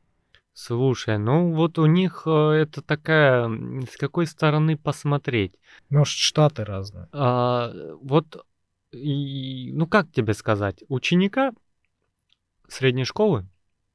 Слушай, 0.54 1.18
ну 1.18 1.54
вот 1.54 1.80
у 1.80 1.86
них 1.86 2.24
э, 2.26 2.30
это 2.30 2.82
такая, 2.82 3.48
с 3.90 3.96
какой 3.96 4.28
стороны 4.28 4.76
посмотреть? 4.78 5.54
Может, 5.90 6.18
штаты 6.18 6.66
разные. 6.66 7.08
А, 7.14 7.72
вот, 8.02 8.46
и, 8.92 9.72
ну 9.72 9.88
как 9.88 10.12
тебе 10.12 10.34
сказать, 10.34 10.84
ученика 10.90 11.54
средней 12.68 13.06
школы 13.06 13.48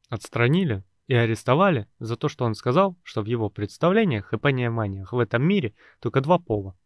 отстранили 0.09 0.83
и 1.09 1.15
арестовали 1.15 1.89
за 1.99 2.17
то, 2.17 2.29
что 2.29 2.45
он 2.45 2.55
сказал, 2.55 2.97
что 3.03 3.23
в 3.23 3.27
его 3.27 3.51
представлениях 3.51 4.33
и 4.33 4.39
пониманиях 4.39 5.13
в 5.13 5.19
этом 5.19 5.43
мире 5.43 5.75
только 6.01 6.21
два 6.21 6.39
пола. 6.39 6.77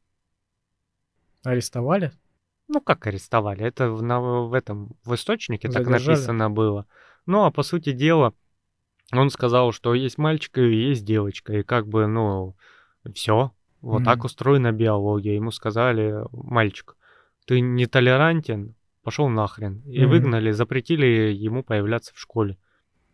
Арестовали? 1.45 2.13
Ну, 2.69 2.81
как 2.81 3.07
арестовали? 3.07 3.65
Это 3.65 3.91
в, 3.91 4.03
на, 4.03 4.21
в 4.21 4.53
этом, 4.53 4.97
в 5.05 5.15
источнике 5.15 5.69
Задержали. 5.69 5.99
так 5.99 6.07
написано 6.07 6.51
было. 6.51 6.87
Ну, 7.27 7.45
а 7.45 7.51
по 7.51 7.63
сути 7.63 7.93
дела, 7.93 8.35
он 9.13 9.31
сказал, 9.31 9.73
что 9.73 9.95
есть 9.95 10.19
мальчик 10.19 10.59
и 10.59 10.89
есть 10.89 11.05
девочка. 11.05 11.53
И 11.53 11.63
как 11.63 11.87
бы, 11.87 12.07
ну, 12.07 12.57
все. 13.15 13.53
Вот 13.81 14.03
mm. 14.03 14.05
так 14.05 14.25
устроена 14.25 14.73
биология. 14.73 15.35
Ему 15.35 15.53
сказали, 15.53 16.25
мальчик, 16.33 16.97
ты 17.45 17.61
нетолерантен, 17.61 18.75
пошел 19.05 19.29
нахрен. 19.29 19.83
И 19.87 20.03
mm. 20.03 20.07
выгнали, 20.07 20.51
запретили 20.51 21.33
ему 21.33 21.63
появляться 21.63 22.13
в 22.13 22.19
школе. 22.19 22.59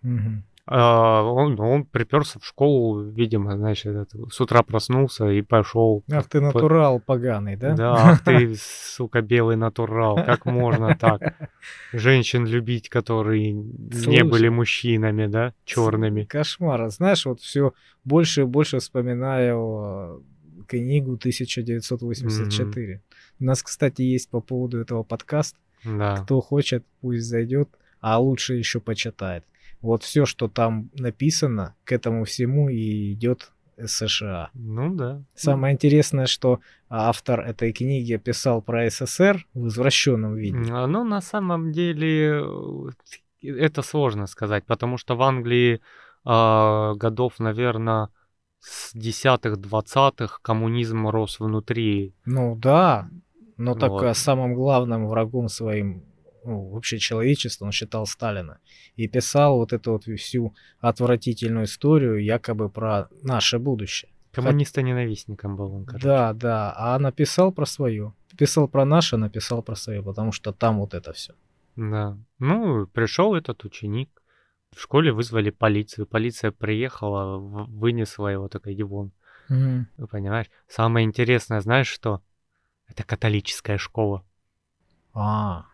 Mm-hmm. 0.02 0.38
А, 0.64 1.22
он, 1.22 1.58
он 1.58 1.84
приперся 1.84 2.38
в 2.38 2.46
школу, 2.46 3.02
видимо, 3.02 3.56
значит, 3.56 4.10
с 4.30 4.40
утра 4.40 4.62
проснулся 4.62 5.28
и 5.28 5.42
пошел. 5.42 6.04
Ах 6.10 6.28
ты 6.28 6.40
натурал 6.40 7.00
по... 7.00 7.14
поганый, 7.14 7.56
да? 7.56 7.74
Да, 7.74 7.94
ах 7.94 8.24
ты, 8.24 8.54
сука, 8.56 9.22
белый 9.22 9.56
натурал. 9.56 10.16
Как 10.16 10.46
можно 10.46 10.96
так? 10.96 11.50
Женщин 11.92 12.46
любить, 12.46 12.88
которые 12.88 13.60
Слушай, 13.90 14.08
не 14.08 14.24
были 14.24 14.48
мужчинами, 14.48 15.26
да, 15.26 15.52
черными. 15.64 16.24
Кошмар. 16.24 16.88
Знаешь, 16.90 17.26
вот 17.26 17.40
все 17.40 17.72
больше 18.04 18.42
и 18.42 18.44
больше 18.44 18.78
вспоминаю 18.78 20.24
книгу 20.68 21.14
1984. 21.14 22.94
Mm-hmm. 22.94 23.00
У 23.40 23.44
нас, 23.44 23.62
кстати, 23.64 24.02
есть 24.02 24.30
по 24.30 24.40
поводу 24.40 24.78
этого 24.78 25.02
подкаст. 25.02 25.56
Да. 25.84 26.18
Кто 26.18 26.40
хочет, 26.40 26.84
пусть 27.00 27.24
зайдет, 27.24 27.68
а 28.00 28.20
лучше 28.20 28.54
еще 28.54 28.78
почитает. 28.80 29.44
Вот 29.82 30.04
все, 30.04 30.26
что 30.26 30.48
там 30.48 30.90
написано, 30.94 31.74
к 31.84 31.92
этому 31.92 32.24
всему 32.24 32.68
и 32.68 33.12
идет 33.12 33.52
США. 33.86 34.50
Ну 34.54 34.94
да. 34.94 35.22
Самое 35.34 35.74
интересное, 35.74 36.26
что 36.26 36.60
автор 36.88 37.40
этой 37.40 37.72
книги 37.72 38.16
писал 38.16 38.62
про 38.62 38.88
СССР 38.88 39.46
в 39.54 39.66
извращенном 39.66 40.34
виде. 40.36 40.58
Ну, 40.58 41.04
на 41.04 41.20
самом 41.20 41.72
деле, 41.72 42.42
э, 43.42 43.48
это 43.48 43.82
сложно 43.82 44.26
сказать, 44.26 44.64
потому 44.66 44.98
что 44.98 45.16
в 45.16 45.22
Англии 45.22 45.80
э, 46.24 46.94
годов, 46.94 47.40
наверное, 47.40 48.08
с 48.60 48.92
десятых, 48.94 49.56
двадцатых 49.56 50.40
коммунизм 50.42 51.08
рос 51.08 51.40
внутри. 51.40 52.14
Ну 52.24 52.54
да, 52.56 53.08
но 53.56 53.74
вот. 53.74 53.80
так 53.80 54.16
самым 54.16 54.54
главным 54.54 55.08
врагом 55.08 55.48
своим 55.48 56.04
ну, 56.44 56.70
вообще 56.70 56.98
человечество, 56.98 57.66
он 57.66 57.72
считал 57.72 58.06
Сталина. 58.06 58.58
И 58.96 59.08
писал 59.08 59.56
вот 59.56 59.72
эту 59.72 59.92
вот 59.92 60.04
всю 60.04 60.54
отвратительную 60.80 61.64
историю 61.64 62.22
якобы 62.22 62.68
про 62.68 63.08
наше 63.22 63.58
будущее. 63.58 64.10
Коммуниста-ненавистником 64.32 65.56
был 65.56 65.74
он, 65.74 65.84
короче. 65.84 66.06
Да, 66.06 66.32
да, 66.32 66.74
а 66.76 66.98
написал 66.98 67.52
про 67.52 67.66
свое. 67.66 68.14
Писал 68.36 68.66
про 68.66 68.84
наше, 68.84 69.16
написал 69.18 69.62
про 69.62 69.74
свое, 69.74 70.02
потому 70.02 70.32
что 70.32 70.52
там 70.52 70.78
вот 70.78 70.94
это 70.94 71.12
все. 71.12 71.34
Да. 71.76 72.16
Ну, 72.38 72.86
пришел 72.86 73.34
этот 73.34 73.64
ученик. 73.64 74.08
В 74.74 74.80
школе 74.80 75.12
вызвали 75.12 75.50
полицию. 75.50 76.06
Полиция 76.06 76.50
приехала, 76.50 77.36
вынесла 77.38 78.28
его, 78.28 78.48
иди 78.64 78.82
вон. 78.82 79.12
Угу. 79.50 80.06
Понимаешь? 80.08 80.46
Самое 80.66 81.04
интересное, 81.04 81.60
знаешь 81.60 81.88
что? 81.88 82.22
Это 82.88 83.04
католическая 83.04 83.76
школа. 83.76 84.24
А, 85.14 85.66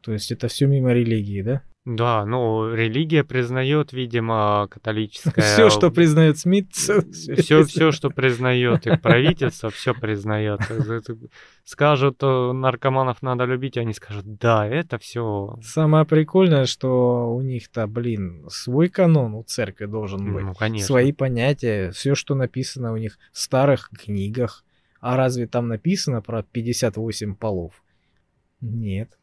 то 0.00 0.12
есть 0.12 0.32
это 0.32 0.48
все 0.48 0.66
мимо 0.66 0.92
религии, 0.92 1.42
да? 1.42 1.62
Да, 1.84 2.26
ну, 2.26 2.74
религия 2.74 3.24
признает, 3.24 3.94
видимо, 3.94 4.68
католическая... 4.70 5.42
Все, 5.42 5.70
что 5.70 5.90
признает 5.90 6.36
СМИ, 6.36 6.68
все, 6.70 7.00
все, 7.64 7.92
что 7.92 8.10
признает 8.10 8.86
их 8.86 9.00
правительство, 9.00 9.70
все 9.70 9.94
признает. 9.94 10.60
Скажут, 11.64 12.20
наркоманов 12.20 13.22
надо 13.22 13.44
любить, 13.44 13.78
они 13.78 13.94
скажут, 13.94 14.36
да, 14.36 14.66
это 14.66 14.98
все. 14.98 15.58
Самое 15.62 16.04
прикольное, 16.04 16.66
что 16.66 17.34
у 17.34 17.40
них-то, 17.40 17.86
блин, 17.86 18.44
свой 18.50 18.90
канон 18.90 19.32
у 19.32 19.42
церкви 19.44 19.86
должен 19.86 20.34
быть. 20.34 20.44
Ну, 20.44 20.52
конечно. 20.52 20.86
Свои 20.86 21.12
понятия, 21.12 21.90
все, 21.92 22.14
что 22.14 22.34
написано 22.34 22.92
у 22.92 22.98
них 22.98 23.18
в 23.32 23.38
старых 23.38 23.88
книгах. 23.98 24.62
А 25.00 25.16
разве 25.16 25.46
там 25.46 25.68
написано 25.68 26.20
про 26.20 26.42
58 26.42 27.34
полов? 27.34 27.82
Нет. 28.60 29.17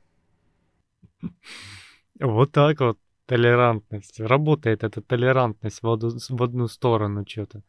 Вот 2.20 2.52
так 2.52 2.80
вот 2.80 2.98
толерантность. 3.26 4.20
Работает 4.20 4.84
эта 4.84 5.02
толерантность 5.02 5.82
в 5.82 5.90
одну, 5.90 6.10
в 6.10 6.44
одну 6.44 6.68
сторону 6.68 7.26
что-то. 7.28 7.64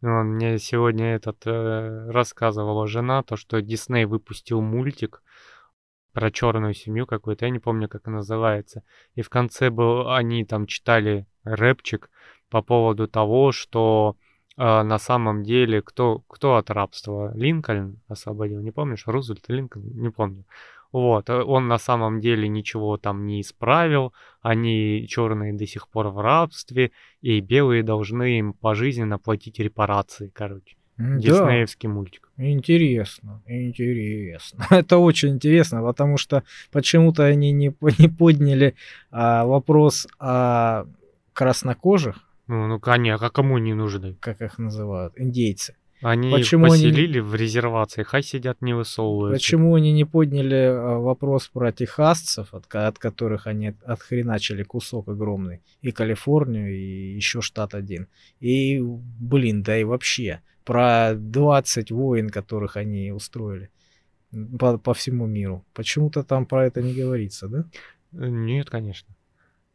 Мне 0.00 0.58
сегодня 0.58 1.14
этот 1.14 1.46
э, 1.46 2.10
рассказывала 2.10 2.86
жена, 2.86 3.22
то, 3.22 3.36
что 3.36 3.62
Дисней 3.62 4.04
выпустил 4.04 4.60
мультик 4.60 5.22
про 6.12 6.30
черную 6.30 6.74
семью 6.74 7.06
какую-то, 7.06 7.46
я 7.46 7.50
не 7.50 7.58
помню, 7.58 7.88
как 7.88 8.06
она 8.06 8.18
называется. 8.18 8.82
И 9.14 9.22
в 9.22 9.30
конце 9.30 9.70
был, 9.70 10.10
они 10.10 10.44
там 10.44 10.66
читали 10.66 11.26
рэпчик 11.44 12.10
по 12.50 12.60
поводу 12.60 13.08
того, 13.08 13.50
что 13.52 14.16
э, 14.58 14.62
на 14.62 14.98
самом 14.98 15.42
деле 15.42 15.80
кто, 15.80 16.18
кто 16.28 16.56
от 16.56 16.68
рабства 16.68 17.32
Линкольн 17.34 18.00
освободил, 18.06 18.60
не 18.60 18.72
помнишь? 18.72 19.06
Рузвельт 19.06 19.48
Линкольн, 19.48 19.88
не 19.88 20.10
помню. 20.10 20.44
Вот, 20.94 21.28
э, 21.28 21.42
он 21.42 21.66
на 21.66 21.78
самом 21.78 22.20
деле 22.20 22.46
ничего 22.46 22.96
там 22.98 23.26
не 23.26 23.40
исправил, 23.40 24.12
они 24.42 25.06
черные 25.08 25.52
до 25.52 25.66
сих 25.66 25.88
пор 25.88 26.06
в 26.10 26.20
рабстве, 26.20 26.92
и 27.20 27.40
белые 27.40 27.82
должны 27.82 28.38
им 28.38 28.52
пожизненно 28.52 29.18
платить 29.18 29.58
репарации, 29.58 30.30
короче. 30.32 30.76
М, 30.98 31.18
Диснеевский 31.18 31.88
мультик. 31.88 32.30
Да, 32.36 32.48
интересно, 32.48 33.42
интересно. 33.48 34.66
Это 34.70 34.98
очень 34.98 35.30
интересно, 35.30 35.82
потому 35.82 36.16
что 36.16 36.44
почему-то 36.70 37.24
они 37.24 37.50
не, 37.50 37.74
не 37.98 38.08
подняли 38.08 38.76
а, 39.10 39.44
вопрос 39.46 40.06
о 40.20 40.84
краснокожих, 41.32 42.20
Ну, 42.46 42.68
ну 42.68 42.78
конечно, 42.78 43.26
а 43.26 43.30
кому 43.30 43.56
они 43.56 43.74
нужны? 43.74 44.14
как 44.20 44.40
их 44.42 44.58
называют, 44.58 45.14
индейцы. 45.16 45.74
Они 46.04 46.30
Почему 46.30 46.66
они 46.66 46.72
поселили 46.72 47.18
в 47.18 47.34
резервации, 47.34 48.02
хай 48.02 48.22
сидят, 48.22 48.60
не 48.62 48.74
высовываются. 48.74 49.38
Почему 49.38 49.74
они 49.74 49.92
не 49.92 50.04
подняли 50.04 50.54
а, 50.54 50.98
вопрос 50.98 51.48
про 51.48 51.72
техасцев, 51.72 52.52
от, 52.52 52.72
от 52.74 52.98
которых 52.98 53.46
они 53.46 53.68
от- 53.68 53.82
отхреначили 53.82 54.62
кусок 54.62 55.08
огромный, 55.08 55.62
и 55.80 55.92
Калифорнию, 55.92 56.74
и 56.74 57.14
еще 57.14 57.40
штат 57.40 57.74
один. 57.74 58.08
И, 58.40 58.80
блин, 58.80 59.62
да 59.62 59.78
и 59.78 59.84
вообще, 59.84 60.42
про 60.64 61.14
20 61.14 61.90
войн, 61.90 62.28
которых 62.28 62.76
они 62.76 63.10
устроили 63.10 63.70
по, 64.58 64.78
по 64.78 64.92
всему 64.94 65.26
миру. 65.26 65.64
Почему-то 65.72 66.22
там 66.22 66.46
про 66.46 66.66
это 66.66 66.82
не 66.82 66.94
говорится, 66.94 67.48
да? 67.48 67.64
Э, 68.12 68.28
Нет, 68.28 68.70
конечно. 68.70 69.14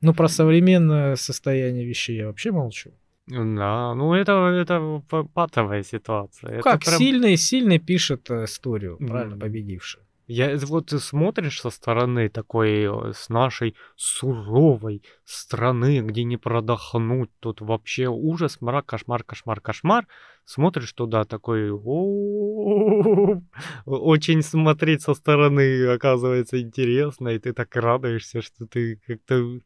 Ну, 0.02 0.14
про 0.14 0.28
современное 0.28 1.16
состояние 1.16 1.86
вещей 1.86 2.18
я 2.18 2.28
вообще 2.28 2.52
молчу. 2.52 2.92
Да, 3.30 3.94
ну 3.96 4.14
это, 4.14 4.32
это 4.48 5.02
патовая 5.34 5.84
ситуация. 5.84 6.52
Это 6.52 6.64
как 6.64 6.84
прям- 6.84 6.98
сильный, 6.98 7.38
сильный 7.38 7.78
пишет 7.80 8.30
э, 8.32 8.46
историю, 8.46 8.98
правильно, 8.98 9.34
М. 9.36 9.40
победивший. 9.40 10.02
Я 10.28 10.56
вот 10.58 10.88
ты 10.88 11.00
смотришь 11.00 11.60
со 11.62 11.70
стороны 11.72 12.30
такой, 12.30 12.84
э, 12.84 13.14
с 13.14 13.30
нашей 13.30 13.76
суровой 13.96 15.02
страны, 15.26 16.02
где 16.02 16.24
не 16.24 16.38
продохнуть, 16.38 17.30
тут 17.40 17.62
вообще 17.62 18.08
ужас, 18.08 18.62
мрак, 18.62 18.86
кошмар, 18.86 19.24
кошмар, 19.24 19.60
кошмар. 19.62 20.08
Смотришь 20.46 20.94
туда 20.94 21.26
такой, 21.26 21.72
«О, 21.72 23.42
очень 23.86 24.42
смотреть 24.42 25.02
со 25.02 25.14
стороны 25.14 25.86
оказывается 25.88 26.60
интересно, 26.62 27.30
и 27.30 27.40
ты 27.40 27.54
так 27.54 27.76
радуешься, 27.76 28.42
что 28.42 28.66
ты 28.66 29.00
как-то 29.08 29.60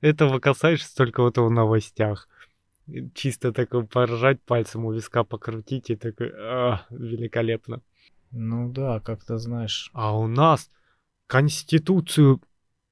этого 0.00 0.38
касаешься 0.38 0.94
только 0.96 1.22
вот 1.22 1.36
в 1.38 1.50
новостях. 1.50 2.28
Чисто 3.14 3.52
такой 3.52 3.86
поржать 3.86 4.42
пальцем 4.42 4.84
у 4.84 4.92
виска 4.92 5.24
покрутить 5.24 5.90
и 5.90 5.96
такой, 5.96 6.32
«А, 6.34 6.86
великолепно. 6.90 7.82
Ну 8.30 8.72
да, 8.72 9.00
как-то 9.00 9.38
знаешь. 9.38 9.90
А 9.92 10.16
у 10.16 10.26
нас 10.26 10.70
Конституцию 11.26 12.40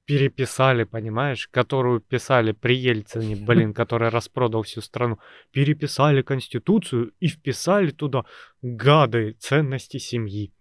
переписали, 0.05 0.85
понимаешь, 0.85 1.47
которую 1.47 2.01
писали 2.01 2.51
при 2.51 2.75
Ельцине, 2.75 3.35
блин, 3.35 3.73
который 3.81 4.09
распродал 4.09 4.63
всю 4.63 4.81
страну. 4.81 5.19
Переписали 5.51 6.21
Конституцию 6.23 7.13
и 7.19 7.27
вписали 7.27 7.91
туда 7.91 8.25
гады 8.61 9.33
ценности 9.39 9.97
семьи. 9.97 10.51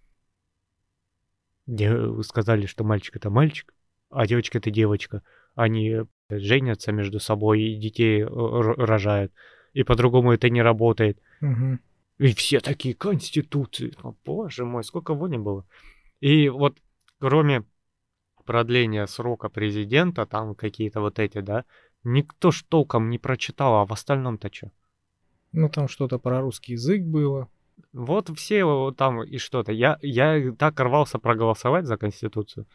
Де- 1.67 2.23
Сказали, 2.23 2.67
что 2.67 2.85
мальчик 2.85 3.17
это 3.17 3.31
мальчик, 3.31 3.75
а 4.11 4.27
девочка 4.27 4.59
это 4.59 4.71
девочка. 4.71 5.23
Они 5.55 6.03
женятся 6.31 6.93
между 6.93 7.21
собой 7.21 7.63
и 7.63 7.77
детей 7.77 8.23
э, 8.23 8.27
рожают. 8.27 9.33
И 9.73 9.83
по-другому 9.83 10.33
это 10.33 10.51
не 10.51 10.63
работает. 10.63 11.19
Мгм. 11.41 11.81
И 12.19 12.35
все 12.35 12.61
такие 12.61 12.95
конституции. 12.95 13.95
О, 14.03 14.15
боже 14.25 14.65
мой, 14.65 14.85
сколько 14.85 15.15
вони 15.15 15.39
было. 15.39 15.65
И 16.21 16.49
вот 16.49 16.79
кроме 17.21 17.65
продления 18.45 19.07
срока 19.07 19.49
президента, 19.49 20.27
там 20.27 20.55
какие-то 20.55 21.01
вот 21.01 21.19
эти, 21.19 21.41
да, 21.41 21.65
никто 22.03 22.51
ж 22.51 22.65
толком 22.69 23.11
не 23.11 23.19
прочитал, 23.19 23.75
а 23.75 23.87
в 23.87 23.93
остальном-то 23.93 24.53
что? 24.53 24.71
Ну, 25.53 25.69
там 25.69 25.89
что-то 25.89 26.19
про 26.19 26.41
русский 26.41 26.73
язык 26.73 27.03
было. 27.03 27.49
Вот 27.93 28.29
все 28.37 28.93
там 28.97 29.23
и 29.23 29.39
что-то. 29.39 29.73
Я, 29.73 29.99
я 30.03 30.53
так 30.59 30.81
рвался 30.81 31.19
проголосовать 31.19 31.87
за 31.87 31.97
Конституцию. 31.97 32.67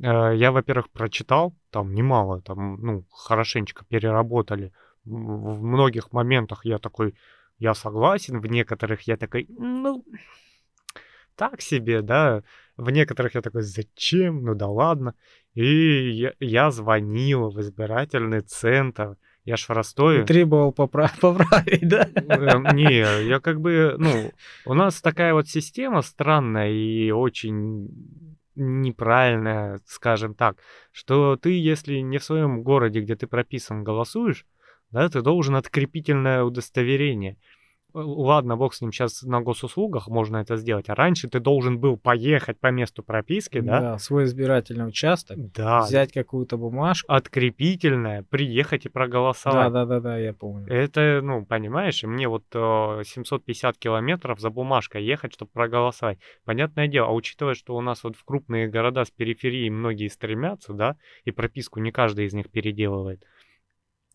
Э, 0.00 0.36
Я, 0.36 0.50
во-первых, 0.50 0.90
прочитал, 0.90 1.54
там 1.70 1.94
немало, 1.94 2.40
там, 2.40 2.80
ну, 2.80 3.04
хорошенечко 3.10 3.84
переработали. 3.84 4.72
В 5.04 5.56
в 5.56 5.62
многих 5.62 6.12
моментах 6.12 6.64
я 6.64 6.78
такой, 6.78 7.14
я 7.58 7.74
согласен, 7.74 8.40
в 8.40 8.46
некоторых 8.46 9.08
я 9.08 9.16
такой, 9.16 9.46
ну, 9.48 10.04
так 11.36 11.60
себе, 11.60 12.02
да. 12.02 12.42
В 12.76 12.90
некоторых 12.90 13.34
я 13.34 13.42
такой, 13.42 13.62
зачем? 13.62 14.44
Ну 14.44 14.54
да 14.54 14.66
ладно. 14.66 15.14
И 15.54 16.10
я, 16.10 16.32
я 16.40 16.70
звонил 16.70 17.50
в 17.50 17.60
избирательный 17.60 18.40
центр. 18.40 19.16
Я 19.46 19.56
ж 19.56 19.68
в 19.68 19.70
Ростове. 19.70 20.24
Требовал 20.24 20.72
попра- 20.72 21.08
поправить, 21.20 21.88
да? 21.88 22.08
Э, 22.14 22.74
Не, 22.74 23.26
я 23.28 23.38
как 23.40 23.60
бы, 23.60 23.94
ну, 23.96 24.32
у 24.64 24.74
нас 24.74 25.00
такая 25.00 25.32
вот 25.34 25.48
система 25.48 26.02
странная 26.02 26.70
и 26.72 27.12
очень 27.12 27.88
неправильная, 28.56 29.78
скажем 29.86 30.34
так, 30.34 30.56
что 30.90 31.36
ты, 31.36 31.50
если 31.50 31.98
не 31.98 32.18
в 32.18 32.24
своем 32.24 32.62
городе, 32.62 33.00
где 33.00 33.14
ты 33.14 33.26
прописан, 33.28 33.84
голосуешь, 33.84 34.46
да, 34.90 35.08
ты 35.08 35.22
должен 35.22 35.54
открепительное 35.54 36.42
удостоверение. 36.42 37.36
Э, 37.96 38.00
Ладно, 38.02 38.56
бог 38.56 38.74
с 38.74 38.80
ним, 38.80 38.92
сейчас 38.92 39.22
на 39.22 39.40
госуслугах 39.40 40.08
можно 40.08 40.36
это 40.38 40.56
сделать, 40.56 40.88
а 40.88 40.94
раньше 40.94 41.28
ты 41.28 41.40
должен 41.40 41.78
был 41.78 41.96
поехать 41.96 42.60
по 42.60 42.70
месту 42.70 43.02
прописки, 43.02 43.60
да? 43.60 43.80
Да, 43.80 43.98
свой 43.98 44.24
избирательный 44.24 44.86
участок, 44.86 45.38
Да. 45.52 45.80
взять 45.80 46.12
какую-то 46.12 46.56
бумажку. 46.58 47.10
Открепительное, 47.10 48.22
приехать 48.22 48.86
и 48.86 48.88
проголосовать. 48.88 49.72
Да, 49.72 49.84
да, 49.84 49.86
да, 49.86 50.00
да, 50.00 50.18
я 50.18 50.34
помню. 50.34 50.66
Это, 50.68 51.20
ну, 51.22 51.44
понимаешь, 51.46 52.02
мне 52.02 52.28
вот 52.28 52.44
э, 52.52 53.02
750 53.04 53.78
километров 53.78 54.40
за 54.40 54.50
бумажкой 54.50 55.04
ехать, 55.04 55.32
чтобы 55.32 55.50
проголосовать. 55.52 56.18
Понятное 56.44 56.88
дело, 56.88 57.08
а 57.08 57.12
учитывая, 57.12 57.54
что 57.54 57.74
у 57.76 57.80
нас 57.80 58.04
вот 58.04 58.16
в 58.16 58.24
крупные 58.24 58.68
города 58.68 59.04
с 59.04 59.10
периферии 59.10 59.70
многие 59.70 60.08
стремятся, 60.08 60.72
да, 60.74 60.96
и 61.24 61.30
прописку 61.30 61.80
не 61.80 61.92
каждый 61.92 62.26
из 62.26 62.34
них 62.34 62.50
переделывает. 62.50 63.22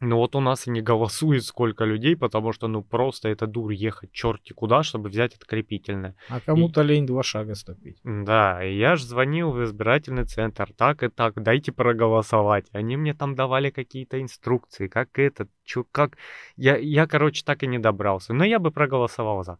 Но 0.02 0.18
вот 0.18 0.36
у 0.36 0.40
нас 0.40 0.66
и 0.66 0.72
не 0.72 0.82
голосует 0.82 1.46
сколько 1.46 1.86
людей, 1.86 2.16
потому 2.18 2.54
что, 2.54 2.68
ну, 2.68 2.82
просто 2.82 3.30
это 3.30 3.46
дур 3.46 3.70
ехать 3.70 4.12
черти 4.12 4.52
куда, 4.52 4.82
чтобы 4.82 5.10
взять 5.10 5.36
открепительное. 5.36 6.16
А 6.28 6.40
кому-то 6.40 6.82
лень 6.82 7.06
два 7.06 7.22
шага 7.22 7.54
ступить. 7.54 8.00
Да, 8.04 8.66
и 8.66 8.76
я 8.76 8.96
ж 8.96 9.04
звонил 9.04 9.52
в 9.52 9.64
избирательный 9.64 10.26
центр, 10.26 10.74
так 10.76 11.04
и 11.04 11.10
так, 11.10 11.42
дайте 11.42 11.72
проголосовать. 11.72 12.66
Они 12.72 12.98
мне 12.98 13.14
там 13.14 13.36
давали 13.36 13.70
какие-то 13.70 14.20
инструкции, 14.20 14.88
как 14.88 15.20
это, 15.20 15.48
чё, 15.64 15.86
как... 15.92 16.18
Я, 16.58 16.78
я, 16.78 17.06
короче, 17.06 17.44
так 17.46 17.62
и 17.62 17.68
не 17.68 17.78
добрался, 17.78 18.34
но 18.34 18.44
я 18.44 18.58
бы 18.58 18.72
проголосовал 18.72 19.44
за. 19.44 19.60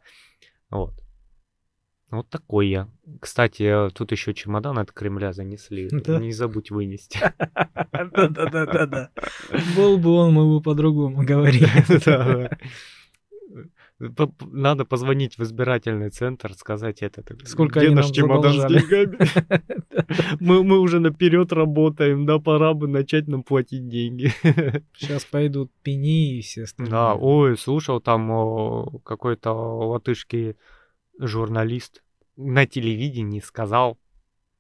Вот. 0.72 0.96
Вот 2.12 2.30
такой 2.30 2.68
я. 2.68 2.90
Кстати, 3.22 3.90
тут 3.94 4.12
еще 4.12 4.34
чемодан 4.34 4.78
от 4.78 4.92
Кремля 4.92 5.34
занесли. 5.34 5.90
Да. 6.02 6.20
Не 6.20 6.32
забудь 6.32 6.72
вынести. 6.72 7.20
Да-да-да-да-да. 7.92 9.12
Был 9.78 9.98
бы 9.98 10.10
он, 10.12 10.34
мы 10.34 10.52
бы 10.52 10.62
по-другому 10.62 11.24
говорили. 11.26 11.70
Надо 14.52 14.84
позвонить 14.84 15.38
в 15.38 15.44
избирательный 15.44 16.10
центр, 16.10 16.54
сказать 16.54 17.04
это. 17.04 17.24
Сколько 17.46 17.80
«Где 17.80 17.88
они 17.88 17.96
наш 17.96 18.06
нам 18.06 18.14
чемодан 18.14 18.54
с 18.54 18.56
задолжали?» 18.56 18.82
деньгами? 18.82 20.04
Мы, 20.40 20.64
мы 20.64 20.80
уже 20.80 21.00
наперед 21.00 21.54
работаем, 21.54 22.26
да, 22.26 22.40
пора 22.40 22.74
бы 22.74 22.88
начать 22.88 23.28
нам 23.28 23.44
платить 23.44 23.88
деньги. 23.88 24.32
Сейчас 24.98 25.24
пойдут 25.26 25.72
пени 25.84 26.40
и 26.40 26.42
все 26.42 26.64
остальные. 26.64 26.92
Да, 26.92 27.14
ой, 27.14 27.56
слушал 27.58 28.02
там 28.02 29.00
какой-то 29.04 29.52
латышский 29.54 30.56
журналист 31.28 32.04
на 32.36 32.66
телевидении 32.66 33.40
сказал, 33.40 33.98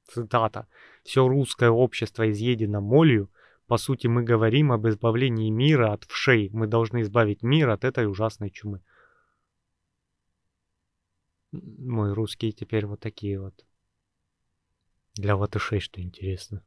цитата, 0.08 0.68
«Все 1.04 1.28
русское 1.28 1.70
общество 1.70 2.30
изъедено 2.30 2.82
молью, 2.82 3.30
по 3.72 3.78
сути, 3.78 4.08
мы 4.08 4.24
говорим 4.24 4.74
об 4.74 4.86
избавлении 4.90 5.50
мира 5.50 5.94
от 5.94 6.04
вшей. 6.04 6.50
Мы 6.52 6.68
должны 6.68 7.04
избавить 7.04 7.42
мир 7.42 7.70
от 7.70 7.86
этой 7.86 8.06
ужасной 8.06 8.50
чумы. 8.50 8.84
Мой 11.54 12.12
русские 12.12 12.52
теперь 12.52 12.86
вот 12.86 13.00
такие 13.00 13.40
вот. 13.40 13.66
Для 15.16 15.38
латышей, 15.38 15.80
что 15.80 16.02
интересно. 16.02 16.66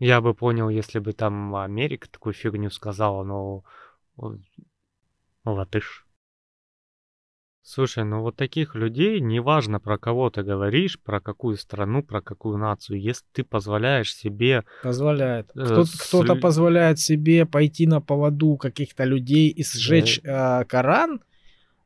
Я 0.00 0.20
бы 0.20 0.34
понял, 0.34 0.68
если 0.68 0.98
бы 0.98 1.12
там 1.12 1.54
Америка 1.54 2.10
такую 2.10 2.32
фигню 2.32 2.70
сказала, 2.70 3.22
но... 3.22 3.62
Латыш. 5.44 6.07
Слушай, 7.62 8.04
ну 8.04 8.22
вот 8.22 8.36
таких 8.36 8.74
людей, 8.74 9.20
неважно 9.20 9.78
про 9.78 9.98
кого 9.98 10.30
ты 10.30 10.42
говоришь, 10.42 10.98
про 10.98 11.20
какую 11.20 11.56
страну, 11.58 12.02
про 12.02 12.22
какую 12.22 12.56
нацию, 12.56 12.98
если 13.00 13.24
ты 13.32 13.44
позволяешь 13.44 14.14
себе... 14.14 14.64
Позволяет. 14.82 15.50
Э, 15.54 15.64
Кто, 15.64 15.84
с- 15.84 16.00
Кто-то 16.08 16.34
позволяет 16.36 16.98
себе 16.98 17.44
пойти 17.44 17.86
на 17.86 18.00
поводу 18.00 18.56
каких-то 18.56 19.04
людей 19.04 19.50
и 19.50 19.62
сжечь 19.62 20.20
э, 20.24 20.64
Коран, 20.64 21.20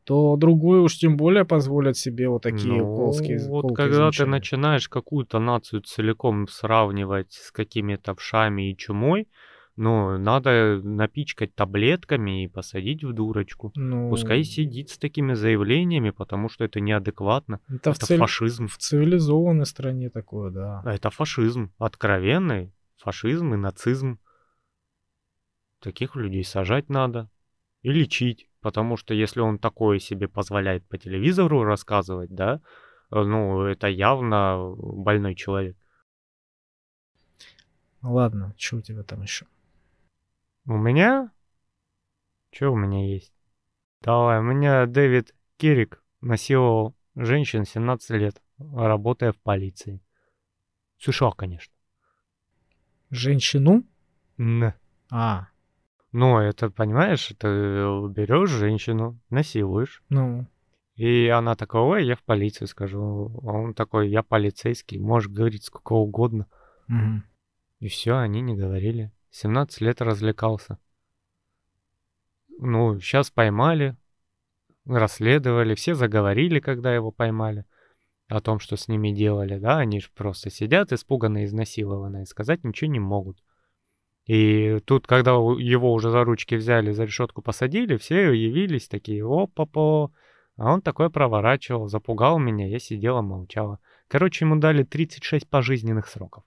то 0.04 0.36
другой 0.36 0.80
уж 0.80 0.98
тем 0.98 1.16
более 1.16 1.44
позволят 1.44 1.96
себе 1.96 2.28
вот 2.28 2.42
такие 2.42 2.74
Ну, 2.82 2.96
колские 2.96 3.48
вот 3.48 3.74
когда 3.74 4.06
ты 4.10 4.18
замечания. 4.18 4.30
начинаешь 4.30 4.88
какую-то 4.88 5.40
нацию 5.40 5.80
целиком 5.82 6.46
сравнивать 6.48 7.32
с 7.32 7.50
какими-то 7.50 8.14
вшами 8.14 8.70
и 8.70 8.76
чумой, 8.76 9.26
ну, 9.76 10.18
надо 10.18 10.80
напичкать 10.82 11.54
таблетками 11.54 12.44
и 12.44 12.48
посадить 12.48 13.04
в 13.04 13.12
дурочку. 13.12 13.72
Ну, 13.74 14.10
Пускай 14.10 14.44
сидит 14.44 14.90
с 14.90 14.98
такими 14.98 15.34
заявлениями, 15.34 16.10
потому 16.10 16.48
что 16.48 16.64
это 16.64 16.80
неадекватно. 16.80 17.60
Это, 17.68 17.90
Это 17.90 18.06
цивили- 18.06 18.18
фашизм. 18.20 18.66
в 18.66 18.76
цивилизованной 18.76 19.66
стране 19.66 20.10
такое, 20.10 20.50
да. 20.50 20.82
Это 20.84 21.10
фашизм. 21.10 21.72
Откровенный 21.78 22.72
фашизм 22.98 23.54
и 23.54 23.56
нацизм. 23.56 24.18
Таких 25.80 26.16
людей 26.16 26.44
сажать 26.44 26.88
надо. 26.88 27.28
И 27.82 27.90
лечить. 27.90 28.48
Потому 28.60 28.96
что 28.96 29.12
если 29.14 29.40
он 29.40 29.58
такое 29.58 29.98
себе 29.98 30.28
позволяет 30.28 30.86
по 30.86 30.96
телевизору 30.98 31.64
рассказывать, 31.64 32.30
да, 32.32 32.60
ну, 33.10 33.62
это 33.62 33.88
явно 33.88 34.74
больной 34.76 35.34
человек. 35.34 35.76
Ладно, 38.02 38.54
что 38.56 38.76
у 38.76 38.80
тебя 38.80 39.02
там 39.02 39.22
еще? 39.22 39.46
У 40.66 40.76
меня? 40.76 41.32
Что 42.52 42.72
у 42.72 42.76
меня 42.76 43.06
есть? 43.06 43.32
Давай, 44.00 44.38
у 44.38 44.42
меня 44.42 44.86
Дэвид 44.86 45.34
Кирик 45.56 46.02
насиловал 46.20 46.94
женщин 47.14 47.64
17 47.64 48.10
лет, 48.10 48.42
работая 48.58 49.32
в 49.32 49.38
полиции. 49.38 50.00
США, 50.98 51.32
конечно. 51.32 51.74
Женщину? 53.10 53.84
Н. 54.38 54.72
А, 55.10 55.48
Ну, 56.12 56.38
это, 56.38 56.70
понимаешь, 56.70 57.26
ты 57.38 57.46
берешь 58.08 58.50
женщину, 58.50 59.18
насилуешь, 59.30 60.02
ну, 60.08 60.46
и 60.94 61.26
она 61.28 61.54
такая, 61.54 61.82
ой, 61.82 62.06
я 62.06 62.16
в 62.16 62.22
полицию 62.22 62.68
скажу. 62.68 63.30
А 63.42 63.52
он 63.52 63.74
такой, 63.74 64.10
я 64.10 64.22
полицейский, 64.22 64.98
можешь 64.98 65.30
говорить 65.30 65.64
сколько 65.64 65.94
угодно. 65.94 66.46
мгм. 66.86 67.24
И 67.80 67.88
все, 67.88 68.18
они 68.18 68.40
не 68.40 68.54
говорили. 68.54 69.10
17 69.32 69.80
лет 69.80 70.00
развлекался. 70.00 70.78
Ну, 72.58 73.00
сейчас 73.00 73.30
поймали, 73.30 73.96
расследовали, 74.84 75.74
все 75.74 75.94
заговорили, 75.94 76.60
когда 76.60 76.94
его 76.94 77.10
поймали, 77.10 77.64
о 78.28 78.40
том, 78.40 78.60
что 78.60 78.76
с 78.76 78.88
ними 78.88 79.10
делали, 79.10 79.58
да, 79.58 79.78
они 79.78 80.00
же 80.00 80.08
просто 80.14 80.50
сидят 80.50 80.92
испуганные, 80.92 81.46
изнасилованные, 81.46 82.26
сказать 82.26 82.62
ничего 82.62 82.90
не 82.90 83.00
могут. 83.00 83.42
И 84.26 84.78
тут, 84.84 85.06
когда 85.06 85.32
его 85.32 85.92
уже 85.92 86.10
за 86.10 86.24
ручки 86.24 86.54
взяли, 86.54 86.92
за 86.92 87.04
решетку 87.04 87.42
посадили, 87.42 87.96
все 87.96 88.32
явились 88.32 88.86
такие, 88.86 89.24
опа-по, 89.24 90.12
а 90.56 90.72
он 90.72 90.82
такой 90.82 91.10
проворачивал, 91.10 91.88
запугал 91.88 92.38
меня, 92.38 92.68
я 92.68 92.78
сидела, 92.78 93.22
молчала. 93.22 93.80
Короче, 94.08 94.44
ему 94.44 94.56
дали 94.56 94.84
36 94.84 95.48
пожизненных 95.48 96.06
сроков. 96.06 96.44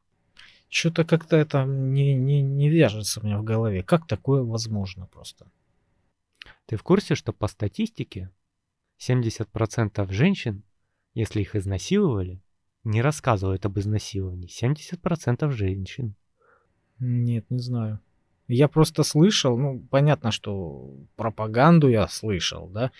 Что-то 0.70 1.06
как-то 1.06 1.38
это 1.38 1.64
не, 1.66 2.16
не, 2.16 2.42
не 2.42 2.70
вяжется 2.70 3.22
у 3.22 3.24
меня 3.24 3.38
в 3.38 3.44
голове. 3.44 3.84
Как 3.84 4.08
такое 4.08 4.44
возможно 4.44 5.08
просто? 5.08 5.48
Ты 6.66 6.78
в 6.78 6.84
курсе, 6.84 7.16
что 7.16 7.32
по 7.34 7.48
статистике 7.48 8.30
70% 9.00 10.12
женщин, 10.12 10.64
если 11.14 11.42
их 11.42 11.56
изнасиловали, 11.56 12.42
не 12.84 13.02
рассказывают 13.02 13.66
об 13.66 13.80
изнасиловании. 13.80 14.50
70% 14.50 15.50
женщин. 15.52 16.16
Нет, 17.00 17.46
не 17.50 17.60
знаю. 17.60 18.00
Я 18.48 18.68
просто 18.68 19.04
слышал, 19.04 19.58
ну, 19.58 19.80
понятно, 19.90 20.32
что 20.32 20.94
пропаганду 21.16 21.90
я 21.90 22.08
слышал, 22.08 22.68
да, 22.68 22.92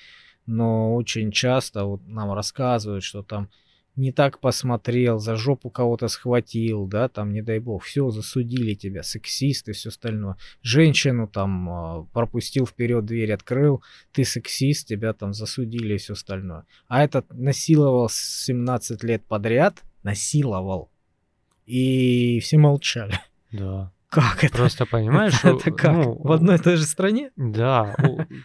но 0.48 0.96
очень 0.96 1.32
часто 1.32 1.86
вот 1.86 2.06
нам 2.08 2.34
рассказывают, 2.34 3.04
что 3.04 3.22
там 3.22 3.50
не 3.96 4.12
так 4.12 4.40
посмотрел, 4.40 5.20
за 5.20 5.36
жопу 5.36 5.70
кого-то 5.70 6.08
схватил, 6.08 6.86
да, 6.86 7.08
там, 7.08 7.32
не 7.32 7.42
дай 7.42 7.60
бог, 7.60 7.84
все, 7.84 8.10
засудили 8.10 8.74
тебя, 8.74 9.04
сексист 9.04 9.70
и 9.70 9.72
все 9.72 9.90
остальное. 9.90 10.38
Женщину 10.62 11.28
там 11.28 11.70
а, 11.70 12.04
пропустил 12.14 12.66
вперед, 12.66 13.06
дверь 13.06 13.34
открыл, 13.34 13.84
ты 14.12 14.26
сексист, 14.26 14.88
тебя 14.88 15.14
там 15.14 15.34
засудили 15.34 15.96
и 15.96 15.98
все 15.98 16.14
остальное. 16.14 16.66
А 16.88 17.04
этот 17.04 17.32
насиловал 17.32 18.10
с 18.10 18.46
17 18.46 19.04
лет 19.04 19.24
подряд, 19.26 19.82
насиловал, 20.04 20.90
и 21.66 22.40
все 22.42 22.58
молчали. 22.58 23.20
Да. 23.52 23.92
Как 24.16 24.44
это? 24.44 24.58
Просто 24.58 24.86
понимаешь, 24.86 25.44
это, 25.44 25.50
это 25.50 25.72
как? 25.72 25.92
ну, 25.94 26.14
в 26.24 26.32
одной 26.32 26.56
и 26.56 26.60
той 26.60 26.78
же 26.78 26.86
стране? 26.86 27.32
Да, 27.36 27.96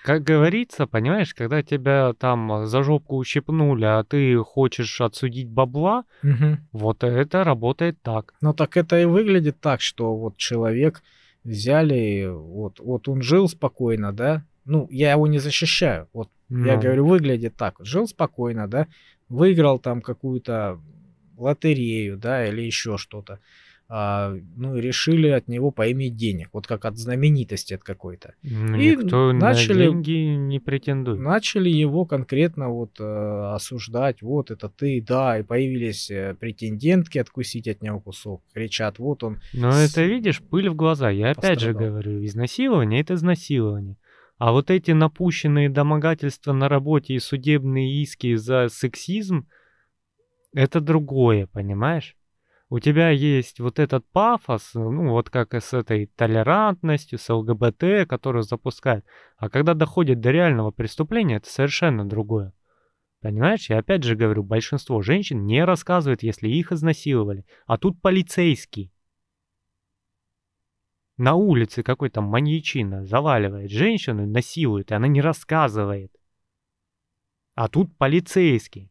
как 0.02 0.22
говорится, 0.24 0.86
понимаешь, 0.86 1.32
когда 1.34 1.62
тебя 1.62 2.12
там 2.18 2.66
за 2.66 2.82
жопку 2.82 3.16
ущипнули, 3.16 3.84
а 3.84 4.02
ты 4.04 4.36
хочешь 4.38 5.00
отсудить 5.00 5.48
бабла, 5.48 6.04
Мгм. 6.22 6.58
вот 6.72 7.04
это 7.04 7.44
работает 7.44 8.02
так. 8.02 8.34
Ну 8.40 8.52
так 8.52 8.76
это 8.76 9.00
и 9.00 9.04
выглядит 9.04 9.60
так, 9.60 9.80
что 9.80 10.16
вот 10.16 10.36
человек 10.36 11.02
взяли, 11.44 12.28
вот, 12.30 12.80
вот 12.80 13.08
он 13.08 13.22
жил 13.22 13.48
спокойно, 13.48 14.12
да? 14.12 14.44
Ну, 14.64 14.86
я 14.90 15.12
его 15.12 15.26
не 15.26 15.38
защищаю. 15.38 16.08
Вот 16.12 16.28
я 16.50 16.74
Ну, 16.74 16.80
говорю, 16.82 17.06
выглядит 17.06 17.56
так. 17.56 17.76
Жил 17.80 18.06
спокойно, 18.06 18.68
да? 18.68 18.86
Выиграл 19.28 19.78
там 19.78 20.02
какую-то 20.02 20.78
лотерею, 21.38 22.18
да, 22.18 22.46
или 22.46 22.60
еще 22.62 22.98
что-то. 22.98 23.38
А, 23.92 24.32
ну, 24.56 24.76
решили 24.76 25.26
от 25.26 25.48
него 25.48 25.72
поиметь 25.72 26.14
денег. 26.14 26.50
Вот 26.52 26.68
как 26.68 26.84
от 26.84 26.96
знаменитости 26.96 27.74
от 27.74 27.82
какой-то. 27.82 28.34
ну, 28.42 28.76
и 28.76 28.94
никто 28.94 29.32
начали- 29.32 29.86
на 29.86 29.90
деньги 29.90 30.36
не 30.36 30.60
претендует. 30.60 31.18
Начали 31.18 31.68
его 31.68 32.04
конкретно 32.04 32.68
вот 32.68 33.00
э, 33.00 33.52
осуждать, 33.52 34.22
вот 34.22 34.52
это 34.52 34.68
ты, 34.68 35.04
да, 35.04 35.40
и 35.40 35.42
появились 35.42 36.08
э, 36.08 36.36
претендентки 36.38 37.18
откусить 37.18 37.66
от 37.66 37.82
него 37.82 37.98
кусок, 37.98 38.44
кричат, 38.54 39.00
вот 39.00 39.24
он, 39.24 39.40
Но 39.52 39.72
с- 39.72 39.90
это, 39.90 40.04
видишь, 40.04 40.40
пыль 40.40 40.68
в 40.68 40.76
глаза. 40.76 41.10
Я 41.10 41.32
опять 41.32 41.58
же 41.58 41.72
говорю, 41.72 42.24
изнасилование— 42.24 43.00
это 43.02 43.14
изнасилование. 43.14 43.96
А 44.38 44.52
вот 44.52 44.70
эти 44.70 44.92
напущенные 44.92 45.68
домогательства 45.68 46.52
на 46.52 46.68
работе 46.68 47.14
и 47.14 47.18
судебные 47.18 48.02
иски 48.02 48.36
за 48.36 48.68
сексизм— 48.70 49.48
это 50.54 50.80
другое, 50.80 51.48
понимаешь? 51.48 52.16
У 52.72 52.78
тебя 52.78 53.10
есть 53.10 53.58
вот 53.58 53.80
этот 53.80 54.06
пафос, 54.12 54.74
ну 54.74 55.10
вот 55.10 55.28
как 55.28 55.54
и 55.54 55.60
с 55.60 55.74
этой 55.74 56.06
толерантностью, 56.06 57.18
с 57.18 57.28
ЛГБТ, 57.28 58.08
которую 58.08 58.44
запускают. 58.44 59.04
А 59.36 59.50
когда 59.50 59.74
доходит 59.74 60.20
до 60.20 60.30
реального 60.30 60.70
преступления, 60.70 61.36
это 61.36 61.50
совершенно 61.50 62.08
другое. 62.08 62.52
Понимаешь? 63.20 63.68
Я 63.68 63.78
опять 63.78 64.04
же 64.04 64.14
говорю, 64.14 64.44
большинство 64.44 65.02
женщин 65.02 65.44
не 65.44 65.64
рассказывает, 65.64 66.22
если 66.22 66.48
их 66.48 66.70
изнасиловали. 66.70 67.44
А 67.66 67.76
тут 67.76 68.00
полицейский 68.00 68.92
на 71.16 71.34
улице 71.34 71.82
какой-то 71.82 72.22
маньячина 72.22 73.04
заваливает 73.04 73.70
женщину, 73.70 74.26
насилует, 74.26 74.90
и 74.90 74.94
она 74.94 75.06
не 75.06 75.20
рассказывает. 75.20 76.10
А 77.56 77.68
тут 77.68 77.94
полицейский. 77.98 78.90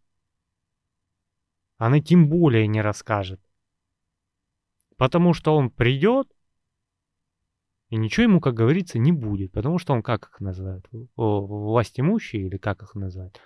Она 1.78 2.02
тем 2.02 2.30
более 2.30 2.68
не 2.68 2.82
расскажет. 2.82 3.42
Потому 5.00 5.34
что 5.34 5.56
он 5.56 5.70
придет, 5.70 6.28
и 7.90 7.96
ничего 7.96 8.26
ему, 8.26 8.42
как 8.42 8.54
говорится, 8.54 9.00
не 9.00 9.14
будет. 9.14 9.54
Потому 9.54 9.80
что 9.80 9.94
он, 9.94 10.04
как 10.04 10.28
их 10.28 10.42
называют? 10.42 10.86
Власть 11.16 12.00
имущие 12.00 12.46
или 12.46 12.58
как 12.58 12.84
их 12.84 12.96
называют? 12.96 13.40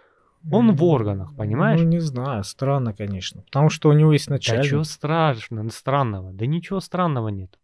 Он 0.51 0.75
в 0.75 0.83
органах, 0.83 1.35
понимаешь? 1.37 1.79
Ну, 1.79 1.87
не 1.87 1.99
знаю, 1.99 2.43
странно, 2.43 2.91
конечно. 2.93 3.43
Потому 3.43 3.69
что 3.69 3.89
у 3.89 3.93
него 3.93 4.11
есть 4.11 4.27
Да 4.27 4.33
начальник. 4.33 4.65
чего 4.65 4.83
страшного, 4.83 5.69
странного? 5.69 6.33
Да 6.33 6.47
ничего 6.47 6.79
странного 6.81 7.29
нет. 7.29 7.57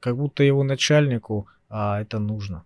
Как 0.00 0.16
будто 0.16 0.42
его 0.42 0.64
начальнику 0.64 1.46
а, 1.70 2.00
это 2.02 2.18
нужно. 2.18 2.64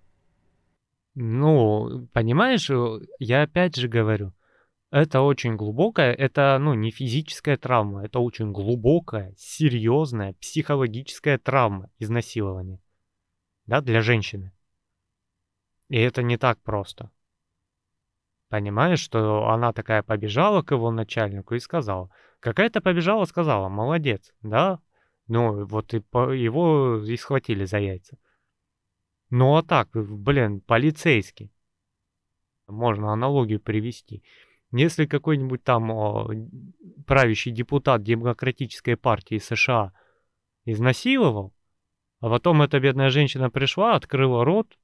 Ну, 1.14 2.08
понимаешь, 2.14 2.70
э, 2.70 3.00
я 3.18 3.42
опять 3.42 3.76
же 3.76 3.86
говорю, 3.86 4.32
это 4.96 5.20
очень 5.20 5.56
глубокая, 5.56 6.14
это, 6.14 6.56
ну, 6.58 6.72
не 6.72 6.90
физическая 6.90 7.58
травма, 7.58 8.06
это 8.06 8.18
очень 8.18 8.50
глубокая, 8.52 9.34
серьезная 9.36 10.32
психологическая 10.40 11.36
травма 11.36 11.90
изнасилования, 11.98 12.80
да, 13.66 13.82
для 13.82 14.00
женщины. 14.00 14.52
И 15.90 15.98
это 15.98 16.22
не 16.22 16.38
так 16.38 16.62
просто. 16.62 17.10
Понимаешь, 18.48 19.00
что 19.00 19.50
она 19.50 19.74
такая 19.74 20.02
побежала 20.02 20.62
к 20.62 20.70
его 20.70 20.90
начальнику 20.90 21.54
и 21.54 21.58
сказала, 21.58 22.08
какая-то 22.40 22.80
побежала, 22.80 23.26
сказала, 23.26 23.68
молодец, 23.68 24.32
да, 24.40 24.80
ну, 25.28 25.66
вот 25.66 25.92
и 25.92 26.00
по- 26.00 26.30
его 26.32 27.02
и 27.04 27.16
схватили 27.18 27.66
за 27.66 27.80
яйца. 27.80 28.16
Ну 29.28 29.56
а 29.56 29.62
так, 29.62 29.90
блин, 29.92 30.62
полицейский. 30.62 31.52
Можно 32.66 33.12
аналогию 33.12 33.60
привести. 33.60 34.22
Если 34.76 35.06
какой-нибудь 35.06 35.62
там 35.64 35.90
о, 35.90 36.28
правящий 37.06 37.52
депутат 37.52 38.02
Демократической 38.02 38.96
партии 38.96 39.38
США 39.38 39.92
изнасиловал, 40.64 41.54
а 42.20 42.28
потом 42.28 42.62
эта 42.62 42.80
бедная 42.80 43.10
женщина 43.10 43.50
пришла, 43.50 43.94
открыла 43.94 44.44
рот 44.44 44.78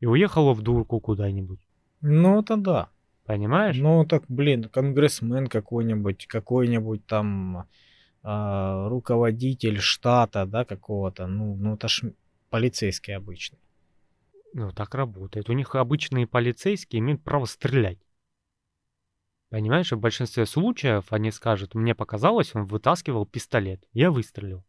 и 0.00 0.06
уехала 0.06 0.54
в 0.54 0.62
дурку 0.62 1.00
куда-нибудь. 1.00 1.60
Ну, 2.00 2.40
это 2.40 2.56
да. 2.56 2.88
Понимаешь? 3.24 3.76
Ну, 3.78 4.04
так, 4.04 4.24
блин, 4.28 4.64
конгрессмен 4.64 5.46
какой-нибудь, 5.46 6.26
какой-нибудь 6.26 7.06
там 7.06 7.66
э, 8.22 8.88
руководитель 8.88 9.78
штата, 9.78 10.44
да, 10.44 10.64
какого-то, 10.64 11.26
ну, 11.26 11.56
ну, 11.56 11.74
это 11.74 11.88
ж 11.88 12.02
полицейский 12.50 13.16
обычный. 13.16 13.58
Ну, 14.52 14.70
так 14.72 14.94
работает. 14.94 15.48
У 15.48 15.54
них 15.54 15.74
обычные 15.74 16.26
полицейские 16.26 17.00
имеют 17.00 17.24
право 17.24 17.46
стрелять. 17.46 17.98
Понимаешь, 19.54 19.92
в 19.92 20.00
большинстве 20.00 20.46
случаев 20.46 21.12
они 21.12 21.30
скажут, 21.30 21.76
мне 21.76 21.94
показалось, 21.94 22.56
он 22.56 22.64
вытаскивал 22.64 23.24
пистолет. 23.24 23.86
Я 23.92 24.10
выстрелил. 24.10 24.64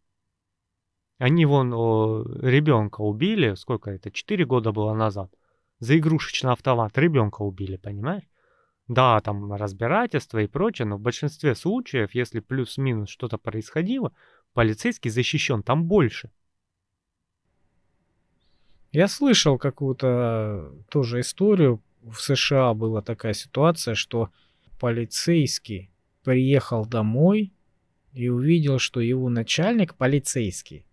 Они 1.17 1.47
вон 1.47 1.73
о, 1.73 2.23
ребенка 2.23 3.01
убили, 3.01 3.55
сколько 3.55 3.89
это, 3.89 4.11
4 4.11 4.45
года 4.45 4.71
было 4.71 4.93
назад. 4.93 5.33
За 5.79 5.97
игрушечный 5.97 6.51
автомат 6.51 6.95
ребенка 6.99 7.41
убили, 7.41 7.77
понимаешь? 7.77 8.25
Да, 8.87 9.19
там 9.21 9.51
разбирательство 9.53 10.37
и 10.37 10.45
прочее, 10.45 10.87
но 10.87 10.97
в 10.97 11.01
большинстве 11.01 11.55
случаев, 11.55 12.13
если 12.13 12.39
плюс-минус 12.39 13.09
что-то 13.09 13.39
происходило, 13.39 14.13
полицейский 14.53 15.09
защищен 15.09 15.63
там 15.63 15.85
больше. 15.85 16.29
Я 18.91 19.07
слышал 19.07 19.57
какую-то 19.57 20.75
тоже 20.91 21.21
историю. 21.21 21.81
В 22.03 22.21
США 22.21 22.75
была 22.75 23.01
такая 23.01 23.33
ситуация, 23.33 23.95
что 23.95 24.29
полицейский 24.85 25.89
приехал 26.23 26.85
домой 26.85 27.51
и 28.13 28.29
увидел, 28.29 28.77
что 28.77 28.99
его 28.99 29.29
начальник 29.29 29.95
полицейский 29.95 30.85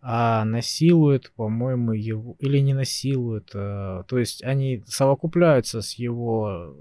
а 0.00 0.44
насилует, 0.44 1.32
по-моему, 1.32 1.94
его 1.94 2.36
или 2.38 2.58
не 2.60 2.74
насилует, 2.74 3.50
а, 3.52 4.04
то 4.04 4.20
есть 4.20 4.44
они 4.44 4.84
совокупляются 4.86 5.82
с 5.82 5.94
его 5.94 6.76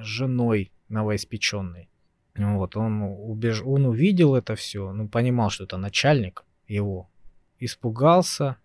женой 0.00 0.72
новоиспеченной. 0.88 1.90
Вот, 2.36 2.74
он, 2.74 3.02
убеж... 3.02 3.60
он 3.62 3.84
увидел 3.84 4.36
это 4.36 4.54
все, 4.54 4.90
ну, 4.90 5.06
понимал, 5.06 5.50
что 5.50 5.64
это 5.64 5.76
начальник 5.76 6.46
его, 6.66 7.10
испугался 7.58 8.56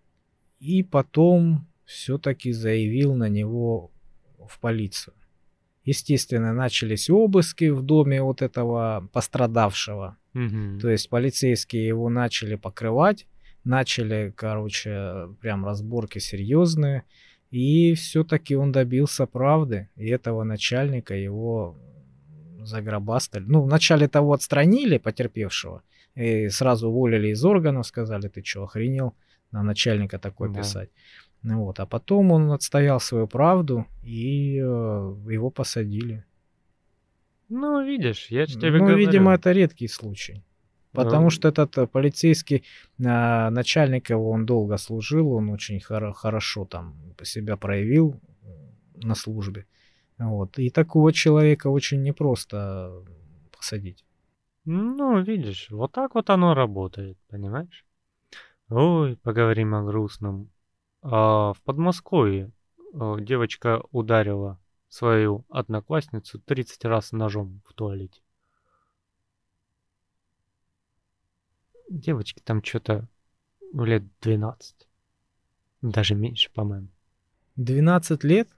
и 0.61 0.83
потом 0.83 1.67
все-таки 1.83 2.53
заявил 2.53 3.13
на 3.13 3.27
него 3.27 3.91
в 4.47 4.57
полицию. 4.61 5.15
Естественно, 5.83 6.53
начались 6.53 7.09
обыски 7.09 7.69
в 7.69 7.81
доме 7.81 8.21
вот 8.21 8.41
этого 8.41 9.09
пострадавшего. 9.11 10.17
Угу. 10.33 10.79
То 10.79 10.89
есть 10.89 11.09
полицейские 11.09 11.87
его 11.87 12.09
начали 12.09 12.55
покрывать, 12.55 13.25
начали, 13.63 14.33
короче, 14.35 15.29
прям 15.41 15.65
разборки 15.65 16.19
серьезные. 16.19 17.03
И 17.49 17.95
все-таки 17.95 18.55
он 18.55 18.71
добился 18.71 19.25
правды. 19.25 19.89
И 19.95 20.07
этого 20.07 20.43
начальника 20.43 21.15
его 21.15 21.77
загробастали. 22.63 23.43
Ну, 23.45 23.63
вначале 23.63 24.07
того 24.07 24.33
отстранили, 24.33 24.97
потерпевшего, 24.97 25.81
и 26.15 26.49
сразу 26.49 26.89
уволили 26.89 27.29
из 27.29 27.43
органов, 27.43 27.87
сказали, 27.87 28.27
ты 28.27 28.43
что, 28.43 28.63
охренел 28.63 29.15
на 29.51 29.63
начальника 29.63 30.19
такой 30.19 30.49
да. 30.49 30.59
писать. 30.59 30.89
Ну, 31.43 31.65
вот. 31.65 31.79
А 31.79 31.85
потом 31.85 32.31
он 32.31 32.51
отстоял 32.51 32.99
свою 32.99 33.27
правду, 33.27 33.85
и 34.03 34.57
э, 34.57 34.61
его 34.61 35.49
посадили. 35.49 36.23
Ну, 37.49 37.83
видишь, 37.83 38.27
я 38.29 38.45
же 38.45 38.59
тебе 38.59 38.79
ну, 38.79 38.85
говорю. 38.85 38.97
видимо, 38.97 39.33
это 39.33 39.51
редкий 39.51 39.87
случай. 39.87 40.43
Потому 40.91 41.25
ну, 41.25 41.29
что 41.29 41.47
этот 41.47 41.77
э, 41.77 41.87
полицейский 41.87 42.63
а, 43.03 43.49
начальник 43.49 44.09
его, 44.09 44.29
он 44.29 44.45
долго 44.45 44.77
служил, 44.77 45.33
он 45.33 45.49
очень 45.49 45.79
хор- 45.79 46.13
хорошо 46.13 46.65
там 46.65 46.95
себя 47.23 47.57
проявил 47.57 48.19
на 48.95 49.15
службе. 49.15 49.65
Вот. 50.17 50.59
И 50.59 50.69
такого 50.69 51.11
человека 51.11 51.67
очень 51.67 52.03
непросто 52.03 53.03
посадить. 53.57 54.05
Ну, 54.65 55.21
видишь, 55.21 55.67
вот 55.71 55.91
так 55.91 56.13
вот 56.13 56.29
оно 56.29 56.53
работает, 56.53 57.17
понимаешь? 57.29 57.85
Ой, 58.69 59.17
поговорим 59.17 59.73
о 59.73 59.83
грустном. 59.83 60.50
А, 61.01 61.53
в 61.53 61.61
Подмосковье 61.61 62.51
а, 62.93 63.19
девочка 63.19 63.83
ударила 63.91 64.59
свою 64.87 65.45
одноклассницу 65.49 66.39
30 66.39 66.85
раз 66.85 67.11
ножом 67.11 67.61
в 67.65 67.73
туалете. 67.73 68.21
Девочки 71.89 72.41
там 72.43 72.63
что-то 72.63 73.07
лет 73.73 74.03
12. 74.21 74.87
Даже 75.81 76.15
меньше, 76.15 76.51
по-моему. 76.51 76.89
12 77.55 78.23
лет? 78.23 78.49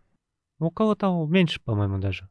Около 0.59 0.95
того, 0.95 1.25
меньше, 1.25 1.61
по-моему, 1.61 1.97
даже. 1.97 2.29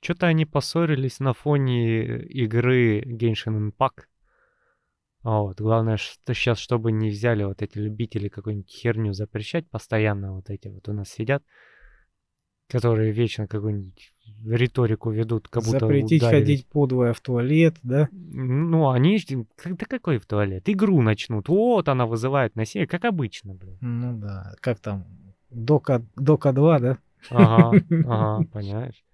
Что-то 0.00 0.26
они 0.26 0.44
поссорились 0.44 1.20
на 1.20 1.32
фоне 1.32 2.24
игры 2.24 3.02
Genshin 3.02 3.70
Impact. 3.70 4.06
Вот, 5.22 5.60
главное, 5.60 5.96
что 5.96 6.34
сейчас, 6.34 6.58
чтобы 6.58 6.90
не 6.90 7.08
взяли 7.10 7.44
вот 7.44 7.62
эти 7.62 7.78
любители 7.78 8.28
какую-нибудь 8.28 8.70
херню 8.70 9.12
запрещать 9.12 9.68
постоянно, 9.70 10.34
вот 10.34 10.50
эти 10.50 10.68
вот 10.68 10.88
у 10.88 10.92
нас 10.92 11.08
сидят, 11.10 11.44
которые 12.68 13.12
вечно 13.12 13.46
какую-нибудь 13.46 14.12
риторику 14.44 15.10
ведут, 15.10 15.48
как 15.48 15.62
будто 15.62 15.80
Запретить 15.80 16.22
ударились. 16.22 16.40
ходить 16.40 16.66
подвое 16.68 17.12
в 17.12 17.20
туалет, 17.20 17.76
да? 17.82 18.08
Ну, 18.10 18.90
они... 18.90 19.20
Да 19.64 19.86
какой 19.88 20.18
в 20.18 20.26
туалет? 20.26 20.68
Игру 20.68 21.00
начнут. 21.02 21.48
Вот 21.48 21.88
она 21.88 22.06
вызывает 22.06 22.56
насилие, 22.56 22.88
как 22.88 23.04
обычно, 23.04 23.54
блин. 23.54 23.78
Ну 23.80 24.18
да, 24.18 24.54
как 24.60 24.80
там, 24.80 25.04
Дока, 25.50 26.04
Дока 26.16 26.52
2, 26.52 26.78
да? 26.78 26.98
Ага, 27.30 27.80
ага, 28.06 28.44
понимаешь. 28.52 29.04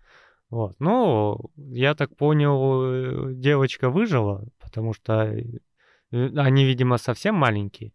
Вот, 0.50 0.76
ну, 0.78 1.38
я 1.56 1.94
так 1.94 2.16
понял, 2.16 3.34
девочка 3.34 3.90
выжила, 3.90 4.46
потому 4.60 4.94
что 4.94 5.24
э, 5.24 5.44
они, 6.10 6.64
видимо, 6.64 6.98
совсем 6.98 7.34
маленькие. 7.34 7.92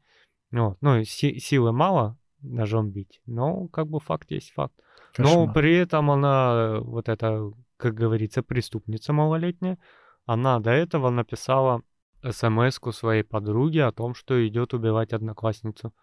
Вот, 0.52 0.78
ну, 0.82 1.04
си- 1.04 1.40
силы 1.40 1.72
мало 1.72 2.18
ножом 2.42 2.92
бить, 2.92 3.22
но 3.26 3.68
как 3.68 3.88
бы 3.88 4.00
факт 4.00 4.32
есть 4.32 4.52
факт. 4.54 4.74
Кошмар. 5.14 5.48
Но 5.48 5.54
при 5.54 5.76
этом 5.76 6.12
она, 6.12 6.80
вот 6.80 7.10
эта, 7.10 7.52
как 7.78 7.96
говорится, 7.96 8.44
преступница 8.44 9.14
малолетняя, 9.14 9.78
она 10.26 10.60
до 10.60 10.72
этого 10.72 11.10
написала 11.10 11.82
смс 12.24 12.80
своей 12.96 13.24
подруге 13.24 13.86
о 13.86 13.92
том, 13.92 14.14
что 14.16 14.48
идет 14.48 14.74
убивать 14.74 15.14
одноклассницу. 15.14 15.94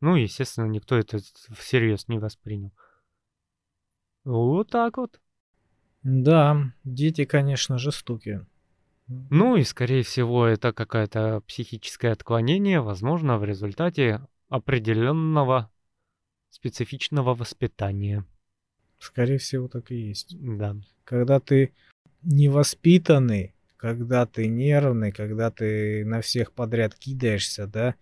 Ну, 0.00 0.16
естественно, 0.16 0.66
никто 0.66 0.96
это 0.96 1.18
всерьез 1.56 2.08
не 2.08 2.18
воспринял. 2.18 2.72
Вот 4.24 4.70
так 4.70 4.96
вот. 4.96 5.20
Да, 6.02 6.72
дети, 6.84 7.24
конечно, 7.24 7.78
жестокие. 7.78 8.46
Ну 9.06 9.56
и, 9.56 9.64
скорее 9.64 10.02
всего, 10.02 10.46
это 10.46 10.72
какое-то 10.72 11.42
психическое 11.46 12.12
отклонение, 12.12 12.80
возможно, 12.80 13.38
в 13.38 13.44
результате 13.44 14.26
определенного 14.48 15.70
специфичного 16.50 17.34
воспитания. 17.34 18.24
Скорее 18.98 19.38
всего, 19.38 19.68
так 19.68 19.90
и 19.90 19.96
есть. 19.96 20.36
Да. 20.40 20.76
Когда 21.04 21.38
ты 21.40 21.74
невоспитанный, 22.22 23.54
когда 23.76 24.24
ты 24.24 24.48
нервный, 24.48 25.12
когда 25.12 25.50
ты 25.50 26.04
на 26.06 26.22
всех 26.22 26.52
подряд 26.52 26.94
кидаешься, 26.94 27.66
да, 27.66 27.96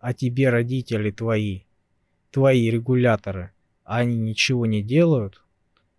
а 0.00 0.12
тебе 0.12 0.50
родители 0.50 1.12
твои, 1.12 1.62
твои 2.30 2.70
регуляторы, 2.70 3.52
они 3.84 4.18
ничего 4.18 4.66
не 4.66 4.82
делают, 4.82 5.42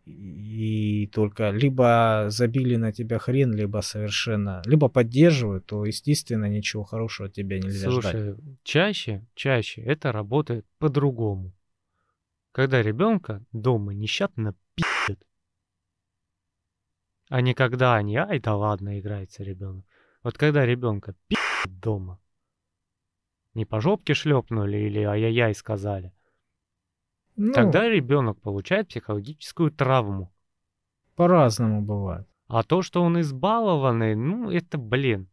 и 0.10 1.08
только 1.08 1.52
либо 1.52 2.26
забили 2.30 2.76
на 2.76 2.92
тебя 2.92 3.20
хрен, 3.20 3.54
либо 3.54 3.82
совершенно, 3.82 4.62
либо 4.66 4.90
поддерживают, 4.90 5.66
то, 5.66 5.86
естественно, 5.86 6.46
ничего 6.46 6.84
хорошего 6.84 7.28
от 7.28 7.34
тебя 7.34 7.60
нельзя 7.60 7.90
Слушай, 7.92 8.32
ждать. 8.34 8.38
чаще, 8.64 9.26
чаще 9.36 9.82
это 9.82 10.12
работает 10.12 10.66
по-другому 10.78 11.54
когда 12.52 12.82
ребенка 12.82 13.46
дома 13.52 13.94
нещадно 13.94 14.56
пи***ят. 14.76 15.20
А 17.30 17.42
не 17.42 17.54
когда 17.54 17.96
они, 17.96 18.18
ай 18.18 18.40
да 18.40 18.56
ладно, 18.56 19.00
играется 19.00 19.44
ребенок. 19.44 19.86
Вот 20.24 20.38
когда 20.38 20.66
ребенка 20.66 21.16
пи***ят 21.28 21.80
дома, 21.80 22.20
не 23.54 23.66
по 23.66 23.82
жопке 23.82 24.14
шлепнули 24.14 24.78
или 24.78 25.00
ай-яй-яй 25.00 25.54
сказали, 25.54 26.14
ну, 27.40 27.54
тогда 27.54 27.88
ребенок 27.88 28.42
получает 28.42 28.90
психологическую 28.90 29.72
травму. 29.72 30.34
По-разному 31.16 31.82
бывает. 31.82 32.28
А 32.48 32.64
то, 32.64 32.82
что 32.82 33.02
он 33.02 33.20
избалованный, 33.22 34.16
ну 34.16 34.52
это, 34.52 34.78
блин, 34.78 35.30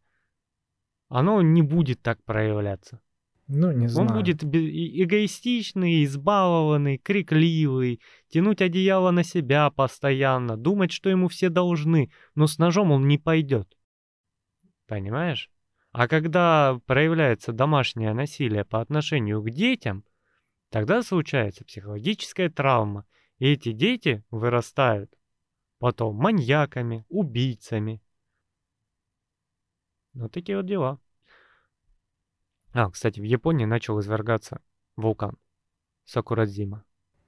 оно 1.09 1.41
не 1.41 1.61
будет 1.61 2.01
так 2.01 2.23
проявляться. 2.23 3.01
Ну, 3.47 3.71
не 3.71 3.87
знаю. 3.87 4.09
Он 4.09 4.15
будет 4.15 4.43
эгоистичный, 4.43 6.05
избалованный, 6.05 6.97
крикливый, 6.97 8.01
тянуть 8.29 8.61
одеяло 8.61 9.11
на 9.11 9.23
себя 9.23 9.69
постоянно, 9.69 10.55
думать, 10.55 10.91
что 10.91 11.09
ему 11.09 11.27
все 11.27 11.49
должны, 11.49 12.11
но 12.35 12.47
с 12.47 12.57
ножом 12.57 12.91
он 12.91 13.07
не 13.07 13.17
пойдет. 13.17 13.77
Понимаешь? 14.87 15.49
А 15.91 16.07
когда 16.07 16.79
проявляется 16.85 17.51
домашнее 17.51 18.13
насилие 18.13 18.63
по 18.63 18.79
отношению 18.79 19.41
к 19.41 19.49
детям, 19.49 20.03
тогда 20.69 21.01
случается 21.01 21.63
психологическая 21.65 22.49
травма, 22.49 23.05
и 23.39 23.51
эти 23.51 23.71
дети 23.71 24.23
вырастают 24.31 25.13
потом 25.79 26.15
маньяками, 26.15 27.05
убийцами. 27.09 28.01
Вот 30.13 30.31
такие 30.31 30.57
вот 30.57 30.65
дела. 30.65 30.99
А, 32.73 32.89
кстати, 32.89 33.19
в 33.19 33.23
Японии 33.23 33.65
начал 33.65 33.99
извергаться 33.99 34.61
вулкан 34.95 35.37
Сакурадзима. 36.05 36.83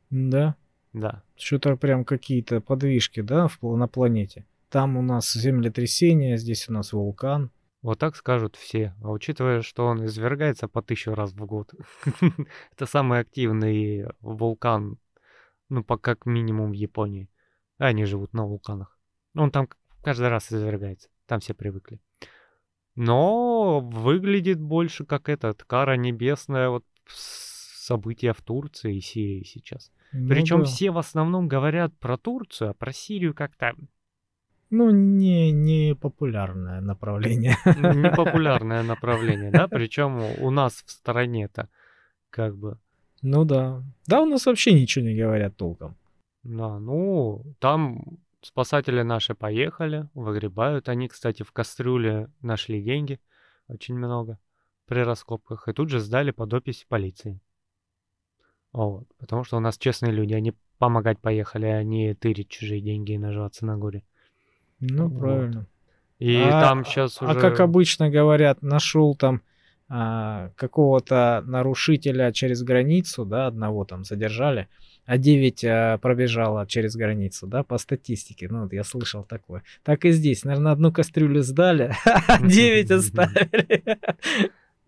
Да. 0.10 0.56
Да. 0.94 1.24
Что-то 1.36 1.76
прям 1.76 2.04
какие-то 2.04 2.62
подвижки, 2.62 3.22
да, 3.22 3.48
в, 3.48 3.62
на 3.76 3.88
планете. 3.88 4.46
Там 4.70 4.98
у 4.98 5.02
нас 5.02 5.32
землетрясение, 5.34 6.38
здесь 6.38 6.68
у 6.70 6.74
нас 6.74 6.94
вулкан. 6.94 7.52
Вот 7.82 8.00
так 8.00 8.16
скажут 8.16 8.56
все. 8.56 8.94
А 9.02 9.10
учитывая, 9.10 9.62
что 9.62 9.86
он 9.86 10.06
извергается 10.06 10.68
по 10.68 10.82
тысячу 10.82 11.14
раз 11.14 11.32
в 11.32 11.46
год, 11.46 11.74
это 12.74 12.86
самый 12.86 13.20
активный 13.20 14.06
вулкан, 14.20 14.98
ну, 15.70 15.84
по 15.84 15.98
как 15.98 16.26
минимум 16.26 16.72
в 16.72 16.74
Японии. 16.74 17.30
Они 17.78 18.04
живут 18.04 18.34
на 18.34 18.46
вулканах. 18.46 18.98
Он 19.36 19.52
там 19.52 19.70
каждый 20.04 20.28
раз 20.28 20.52
извергается. 20.52 21.10
Там 21.26 21.40
все 21.40 21.54
привыкли. 21.54 22.02
Но 22.96 23.80
выглядит 23.80 24.60
больше 24.60 25.06
как 25.06 25.30
этот 25.30 25.64
кара 25.64 25.96
небесная 25.96 26.70
вот 26.70 26.84
события 27.08 28.34
в 28.34 28.42
Турции 28.42 28.98
и 28.98 29.02
Сирии 29.02 29.44
сейчас. 29.44 29.92
Ну 30.12 30.28
Причем 30.28 30.60
да. 30.60 30.66
все 30.66 30.92
в 30.92 30.98
основном 30.98 31.48
говорят 31.48 31.98
про 31.98 32.18
Турцию, 32.18 32.72
а 32.72 32.74
про 32.74 32.92
Сирию 32.92 33.34
как-то 33.34 33.74
Ну, 34.72 34.92
не, 34.92 35.52
не 35.52 35.96
популярное 35.96 36.80
направление. 36.82 37.58
непопулярное 37.66 38.84
направление, 38.84 39.52
да? 39.52 39.68
Причем 39.68 40.22
у 40.40 40.52
нас 40.52 40.84
в 40.86 40.92
стороне-то 40.92 41.70
как 42.30 42.56
бы 42.56 42.78
Ну 43.22 43.46
да. 43.46 43.84
Да, 44.08 44.22
у 44.22 44.26
нас 44.26 44.46
вообще 44.46 44.74
ничего 44.74 45.06
не 45.06 45.16
говорят 45.16 45.58
толком. 45.58 45.96
Да, 46.44 46.80
ну, 46.80 47.44
там 47.60 48.20
спасатели 48.42 49.02
наши 49.02 49.34
поехали, 49.34 50.08
выгребают. 50.14 50.88
Они, 50.88 51.08
кстати, 51.08 51.44
в 51.44 51.52
кастрюле 51.52 52.30
нашли 52.42 52.82
деньги, 52.82 53.20
очень 53.68 53.96
много, 53.96 54.40
при 54.86 55.00
раскопках. 55.00 55.68
И 55.68 55.74
тут 55.74 55.90
же 55.90 56.00
сдали 56.00 56.32
под 56.32 56.54
опись 56.54 56.86
полиции. 56.88 57.40
Вот, 58.72 59.08
потому 59.18 59.44
что 59.44 59.58
у 59.58 59.60
нас 59.60 59.78
честные 59.78 60.12
люди, 60.12 60.34
они 60.34 60.54
помогать 60.78 61.20
поехали, 61.20 61.66
а 61.66 61.84
не 61.84 62.14
тырить 62.14 62.50
чужие 62.50 62.82
деньги 62.82 63.14
и 63.14 63.18
наживаться 63.18 63.66
на 63.66 63.78
горе. 63.78 64.04
Ну, 64.80 65.08
Вот. 65.08 65.20
правильно. 65.20 65.66
И 66.20 66.36
А- 66.36 66.62
там 66.62 66.86
сейчас 66.86 67.22
уже... 67.22 67.32
А 67.32 67.36
как 67.36 67.60
обычно 67.60 68.10
говорят, 68.10 68.62
нашел 68.62 69.16
там 69.16 69.42
а, 69.92 70.52
какого-то 70.56 71.44
нарушителя 71.48 72.32
через 72.32 72.62
границу, 72.62 73.26
да, 73.26 73.48
одного 73.48 73.86
там 73.86 74.04
задержали, 74.04 74.68
а 75.06 75.18
9 75.18 76.00
пробежало 76.02 76.68
через 76.68 76.96
границу, 76.96 77.48
да, 77.48 77.64
по 77.64 77.78
статистике. 77.80 78.48
Ну, 78.50 78.64
вот 78.64 78.74
я 78.74 78.84
слышал 78.84 79.24
такое. 79.24 79.64
Так 79.84 80.06
и 80.06 80.12
здесь, 80.12 80.44
наверное, 80.44 80.74
одну 80.74 80.92
кастрюлю 80.92 81.42
сдали, 81.42 81.96
а 82.06 82.40
9 82.40 82.92
оставили. 82.92 83.84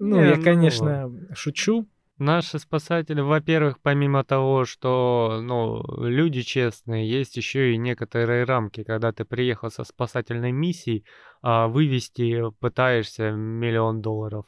Ну, 0.03 0.19
я, 0.19 0.35
ну, 0.35 0.43
конечно, 0.43 1.11
шучу. 1.35 1.85
Наши 2.21 2.59
спасатели, 2.59 3.19
во-первых, 3.19 3.79
помимо 3.81 4.23
того, 4.23 4.63
что 4.63 5.39
ну, 5.41 5.83
люди 6.07 6.43
честные, 6.43 7.09
есть 7.09 7.35
еще 7.35 7.73
и 7.73 7.77
некоторые 7.77 8.43
рамки, 8.43 8.83
когда 8.83 9.11
ты 9.11 9.25
приехал 9.25 9.71
со 9.71 9.83
спасательной 9.83 10.51
миссией, 10.51 11.03
а 11.41 11.67
вывести 11.67 12.51
пытаешься 12.59 13.31
миллион 13.31 14.03
долларов 14.03 14.45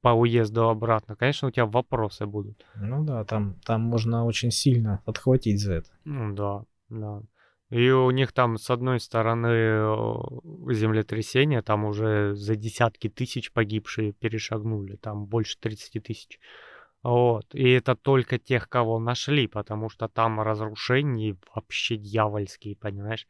по 0.00 0.14
уезду 0.14 0.70
обратно. 0.70 1.14
Конечно, 1.14 1.48
у 1.48 1.50
тебя 1.50 1.66
вопросы 1.66 2.24
будут. 2.24 2.64
Ну 2.76 3.04
да, 3.04 3.22
там, 3.26 3.60
там 3.66 3.82
можно 3.82 4.24
очень 4.24 4.50
сильно 4.50 5.02
отхватить 5.04 5.60
за 5.60 5.74
это. 5.74 5.90
Ну 6.06 6.34
да, 6.34 6.64
да. 6.88 7.22
И 7.72 7.90
у 7.90 8.10
них 8.10 8.32
там 8.32 8.58
с 8.58 8.68
одной 8.68 9.00
стороны 9.00 9.48
землетрясение, 10.74 11.62
там 11.62 11.86
уже 11.86 12.34
за 12.34 12.54
десятки 12.54 13.08
тысяч 13.08 13.50
погибшие 13.50 14.12
перешагнули, 14.12 14.96
там 14.96 15.24
больше 15.24 15.58
30 15.58 16.02
тысяч. 16.04 16.38
Вот. 17.02 17.46
И 17.54 17.70
это 17.70 17.96
только 17.96 18.38
тех, 18.38 18.68
кого 18.68 18.98
нашли, 18.98 19.46
потому 19.46 19.88
что 19.88 20.08
там 20.08 20.38
разрушения 20.42 21.34
вообще 21.54 21.96
дьявольские, 21.96 22.76
понимаешь? 22.76 23.26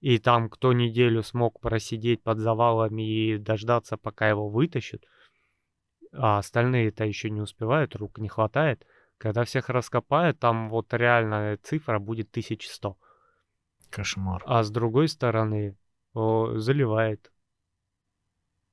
И 0.00 0.16
там 0.16 0.48
кто 0.48 0.72
неделю 0.72 1.22
смог 1.22 1.60
просидеть 1.60 2.22
под 2.22 2.38
завалами 2.38 3.02
и 3.02 3.36
дождаться, 3.36 3.98
пока 3.98 4.30
его 4.30 4.48
вытащат, 4.48 5.04
а 6.10 6.38
остальные-то 6.38 7.04
еще 7.04 7.28
не 7.28 7.42
успевают, 7.42 7.96
рук 7.96 8.16
не 8.16 8.30
хватает. 8.30 8.86
Когда 9.18 9.44
всех 9.44 9.68
раскопают, 9.68 10.38
там 10.38 10.70
вот 10.70 10.94
реальная 10.94 11.58
цифра 11.58 11.98
будет 11.98 12.30
1100. 12.30 12.96
Кошмар. 13.90 14.42
А 14.46 14.62
с 14.62 14.70
другой 14.70 15.08
стороны, 15.08 15.76
о, 16.14 16.58
заливает. 16.58 17.32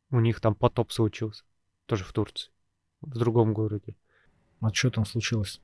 У 0.10 0.20
них 0.20 0.40
там 0.42 0.56
потоп 0.56 0.92
случился. 0.92 1.44
Тоже 1.86 2.04
в 2.04 2.14
Турции. 2.14 2.52
В 3.02 3.18
другом 3.18 3.54
городе. 3.54 3.96
А 4.60 4.74
что 4.74 4.92
там 4.92 5.06
случилось? 5.06 5.62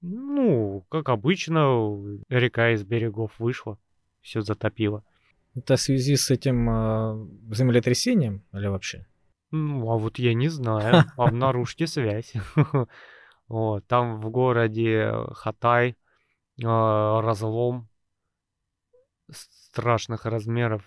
Ну, 0.00 0.86
как 0.88 1.08
обычно, 1.08 1.96
река 2.28 2.72
из 2.72 2.84
берегов 2.84 3.38
вышла. 3.38 3.78
Все 4.20 4.40
затопило. 4.40 5.04
Это 5.54 5.76
в 5.76 5.80
связи 5.80 6.16
с 6.16 6.30
этим 6.30 6.68
а, 6.68 7.28
землетрясением 7.50 8.42
или 8.52 8.66
вообще? 8.66 9.06
Ну, 9.50 9.90
а 9.90 9.96
вот 9.96 10.18
я 10.18 10.34
не 10.34 10.48
знаю. 10.48 11.04
Обнаружьте 11.16 11.86
связь. 11.86 12.32
Там 13.86 14.20
в 14.20 14.30
городе 14.30 15.12
Хатай 15.32 15.96
а, 16.62 17.20
разлом 17.22 17.88
страшных 19.30 20.26
размеров 20.26 20.82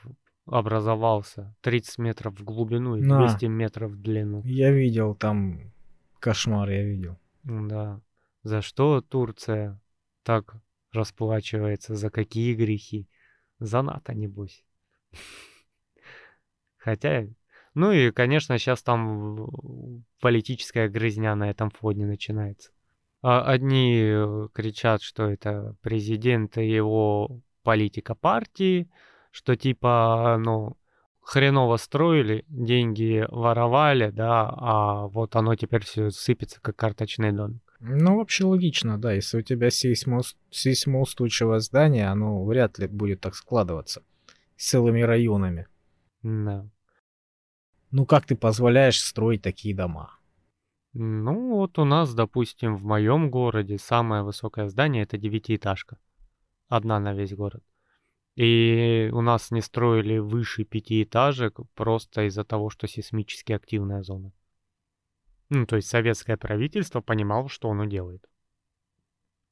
образовался. 0.46 1.56
30 1.62 1.98
метров 2.00 2.40
в 2.40 2.44
глубину 2.44 2.96
и 2.96 3.02
На. 3.02 3.28
200 3.28 3.46
метров 3.46 3.92
в 3.92 4.02
длину. 4.02 4.42
Я 4.46 4.72
видел 4.72 5.16
там 5.16 5.72
кошмар, 6.20 6.70
я 6.70 6.84
видел. 6.84 7.18
Да. 7.44 8.02
За 8.44 8.62
что 8.62 9.02
Турция 9.02 9.80
так 10.24 10.56
расплачивается? 10.92 11.96
За 11.96 12.10
какие 12.10 12.56
грехи? 12.56 13.08
За 13.60 13.82
НАТО, 13.82 14.14
небось. 14.14 14.64
Хотя... 16.78 17.28
Ну 17.76 17.92
и, 17.92 18.12
конечно, 18.12 18.58
сейчас 18.58 18.82
там 18.82 20.04
политическая 20.20 20.90
грызня 20.90 21.36
на 21.36 21.50
этом 21.50 21.70
фоне 21.70 22.08
начинается. 22.08 22.72
А 23.22 23.44
Одни 23.44 24.02
э, 24.02 24.48
кричат, 24.54 25.02
что 25.02 25.30
это 25.30 25.76
президент 25.82 26.58
и 26.58 26.68
его 26.68 27.42
политика 27.70 28.16
партии, 28.16 28.90
что 29.30 29.56
типа, 29.56 30.42
ну, 30.44 30.76
хреново 31.22 31.78
строили, 31.78 32.44
деньги 32.48 33.28
воровали, 33.30 34.10
да, 34.10 34.52
а 34.58 35.08
вот 35.08 35.36
оно 35.36 35.56
теперь 35.56 35.84
все 35.84 36.10
сыпется, 36.10 36.60
как 36.62 36.76
карточный 36.76 37.32
домик. 37.32 37.62
Ну, 37.80 38.18
вообще 38.18 38.46
логично, 38.46 38.98
да. 38.98 39.14
Если 39.14 39.38
у 39.38 39.42
тебя 39.44 39.68
сейсмоус- 39.68 40.36
сейсмоустойчивое 40.50 41.60
здание, 41.60 42.08
оно 42.08 42.44
вряд 42.44 42.80
ли 42.80 42.88
будет 42.88 43.22
так 43.22 43.36
складываться 43.36 44.02
с 44.58 44.70
целыми 44.70 45.02
районами. 45.02 45.68
Да. 46.24 46.66
Ну, 47.92 48.06
как 48.08 48.26
ты 48.26 48.36
позволяешь 48.36 49.00
строить 49.00 49.44
такие 49.44 49.76
дома? 49.76 50.10
Ну, 50.94 51.56
вот 51.56 51.78
у 51.78 51.86
нас, 51.86 52.16
допустим, 52.16 52.78
в 52.78 52.84
моем 52.84 53.30
городе 53.30 53.78
самое 53.78 54.24
высокое 54.24 54.70
здание 54.70 55.04
это 55.04 55.20
девятиэтажка. 55.20 55.98
Одна 56.70 57.00
на 57.00 57.14
весь 57.14 57.34
город. 57.34 57.64
И 58.36 59.10
у 59.12 59.22
нас 59.22 59.52
не 59.52 59.62
строили 59.62 60.20
выше 60.20 60.64
пятиэтажек 60.64 61.60
просто 61.76 62.28
из-за 62.28 62.46
того, 62.46 62.70
что 62.70 62.88
сейсмически 62.88 63.52
активная 63.52 64.02
зона. 64.02 64.32
Ну, 65.50 65.66
то 65.66 65.76
есть 65.76 65.90
советское 65.90 66.38
правительство 66.38 67.02
понимало, 67.02 67.50
что 67.50 67.70
оно 67.70 67.86
делает. 67.86 68.24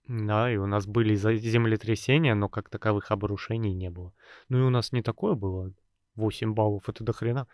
Да, 0.08 0.50
и 0.50 0.56
у 0.56 0.68
нас 0.68 0.88
были 0.88 1.16
землетрясения, 1.16 2.36
но 2.36 2.48
как 2.48 2.70
таковых 2.70 3.12
обрушений 3.12 3.74
не 3.74 3.90
было. 3.90 4.14
Ну 4.48 4.60
и 4.60 4.62
у 4.62 4.70
нас 4.70 4.94
не 4.94 5.02
такое 5.02 5.34
было. 5.34 5.74
8 6.16 6.54
баллов, 6.54 6.88
это 6.88 7.04
до 7.04 7.14
хрена. 7.14 7.48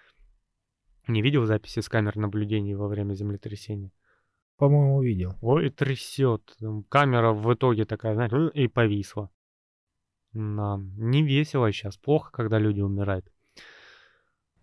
Не 1.08 1.22
видел 1.22 1.46
записи 1.46 1.80
с 1.80 1.90
камер 1.90 2.18
наблюдений 2.18 2.76
во 2.76 2.88
время 2.88 3.14
землетрясения? 3.14 3.92
По-моему, 4.58 5.02
видел. 5.02 5.36
Ой, 5.42 5.70
трясет. 5.70 6.56
Камера 6.90 7.34
в 7.34 7.52
итоге 7.54 7.86
такая, 7.86 8.14
знаешь, 8.14 8.52
и 8.54 8.68
повисла. 8.68 9.32
Не 10.34 11.24
весело 11.24 11.72
сейчас. 11.72 11.98
Плохо, 11.98 12.32
когда 12.32 12.60
люди 12.60 12.82
умирают. 12.82 13.32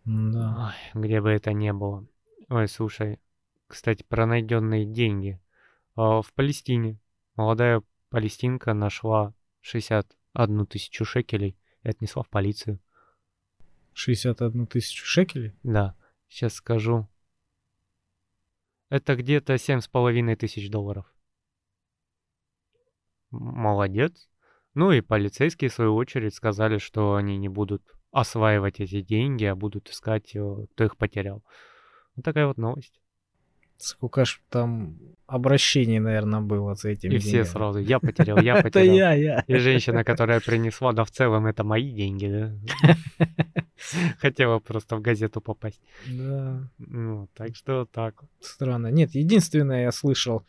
Да. 0.05 0.75
Ой, 0.95 1.03
где 1.03 1.21
бы 1.21 1.31
это 1.31 1.53
ни 1.53 1.71
было. 1.71 2.07
Ой, 2.49 2.67
слушай, 2.69 3.21
кстати, 3.67 4.03
про 4.03 4.27
найденные 4.27 4.85
деньги. 4.85 5.41
А, 5.95 6.23
В 6.23 6.33
Палестине 6.33 6.99
молодая 7.37 7.83
палестинка 8.09 8.75
нашла 8.75 9.35
61 9.61 10.67
тысячу 10.67 11.05
шекелей 11.05 11.57
и 11.83 11.89
отнесла 11.89 12.23
в 12.23 12.29
полицию. 12.29 12.81
61 13.93 14.67
тысячу 14.67 15.05
шекелей? 15.05 15.55
Да, 15.63 15.95
сейчас 16.29 16.55
скажу. 16.55 17.09
Это 18.89 19.15
где-то 19.15 19.57
семь 19.59 19.81
с 19.81 19.89
половиной 19.89 20.35
тысяч 20.35 20.71
долларов. 20.71 21.07
Молодец. 23.31 24.30
Ну 24.75 24.93
и 24.93 25.01
полицейские, 25.01 25.69
в 25.71 25.75
свою 25.75 25.95
очередь, 25.97 26.35
сказали, 26.35 26.79
что 26.79 27.15
они 27.15 27.37
не 27.39 27.49
будут 27.49 27.83
осваивать 28.13 28.81
эти 28.81 29.01
деньги, 29.03 29.45
а 29.45 29.55
будут 29.55 29.89
искать, 29.91 30.35
э, 30.37 30.67
кто 30.75 30.85
их 30.85 30.97
потерял. 30.97 31.43
Вот 32.17 32.25
такая 32.25 32.47
вот 32.47 32.59
новость. 32.59 33.01
Сколько 33.79 34.25
ж 34.25 34.41
там 34.51 34.99
обращений, 35.27 36.01
наверное, 36.01 36.41
было 36.41 36.75
за 36.75 36.91
этими 36.91 37.15
И 37.15 37.19
все 37.19 37.31
деньгами. 37.31 37.45
сразу, 37.53 37.79
я 37.79 37.99
потерял, 37.99 38.39
я 38.39 38.55
Это 38.59 38.63
потерял. 38.65 38.95
я, 38.97 39.13
я. 39.15 39.45
И 39.49 39.57
женщина, 39.57 40.05
которая 40.05 40.41
принесла, 40.41 40.93
да 40.93 41.05
в 41.05 41.11
целом 41.11 41.47
это 41.47 41.65
мои 41.65 41.91
деньги, 41.93 42.27
да? 42.27 42.97
Хотела 44.19 44.59
просто 44.59 44.97
в 44.97 45.01
газету 45.01 45.41
попасть. 45.41 45.81
Да, 46.07 46.69
Ну, 46.79 47.29
так 47.35 47.57
что 47.57 47.87
так. 47.87 48.23
странно. 48.41 48.89
Нет, 48.91 49.15
единственное, 49.15 49.83
я 49.83 49.93
слышал 49.93 50.45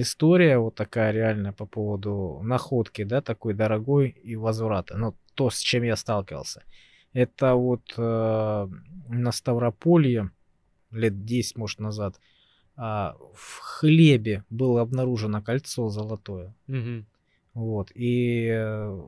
история 0.00 0.58
вот 0.58 0.74
такая 0.74 1.12
реальная 1.12 1.52
по 1.52 1.66
поводу 1.66 2.40
находки, 2.42 3.04
да, 3.04 3.20
такой 3.20 3.54
дорогой 3.54 4.08
и 4.08 4.36
возврата. 4.36 4.96
Ну, 4.96 5.14
то, 5.34 5.50
с 5.50 5.58
чем 5.58 5.82
я 5.82 5.96
сталкивался. 5.96 6.62
Это 7.12 7.54
вот 7.54 7.94
э, 7.96 8.68
на 9.08 9.32
Ставрополье 9.32 10.30
лет 10.90 11.24
10, 11.24 11.56
может, 11.56 11.80
назад 11.80 12.20
а, 12.76 13.16
в 13.34 13.58
хлебе 13.60 14.44
было 14.50 14.80
обнаружено 14.80 15.42
кольцо 15.42 15.88
золотое. 15.88 16.54
Мгм. 16.66 17.06
Вот. 17.54 17.92
И 17.94 18.48
э, 18.52 19.02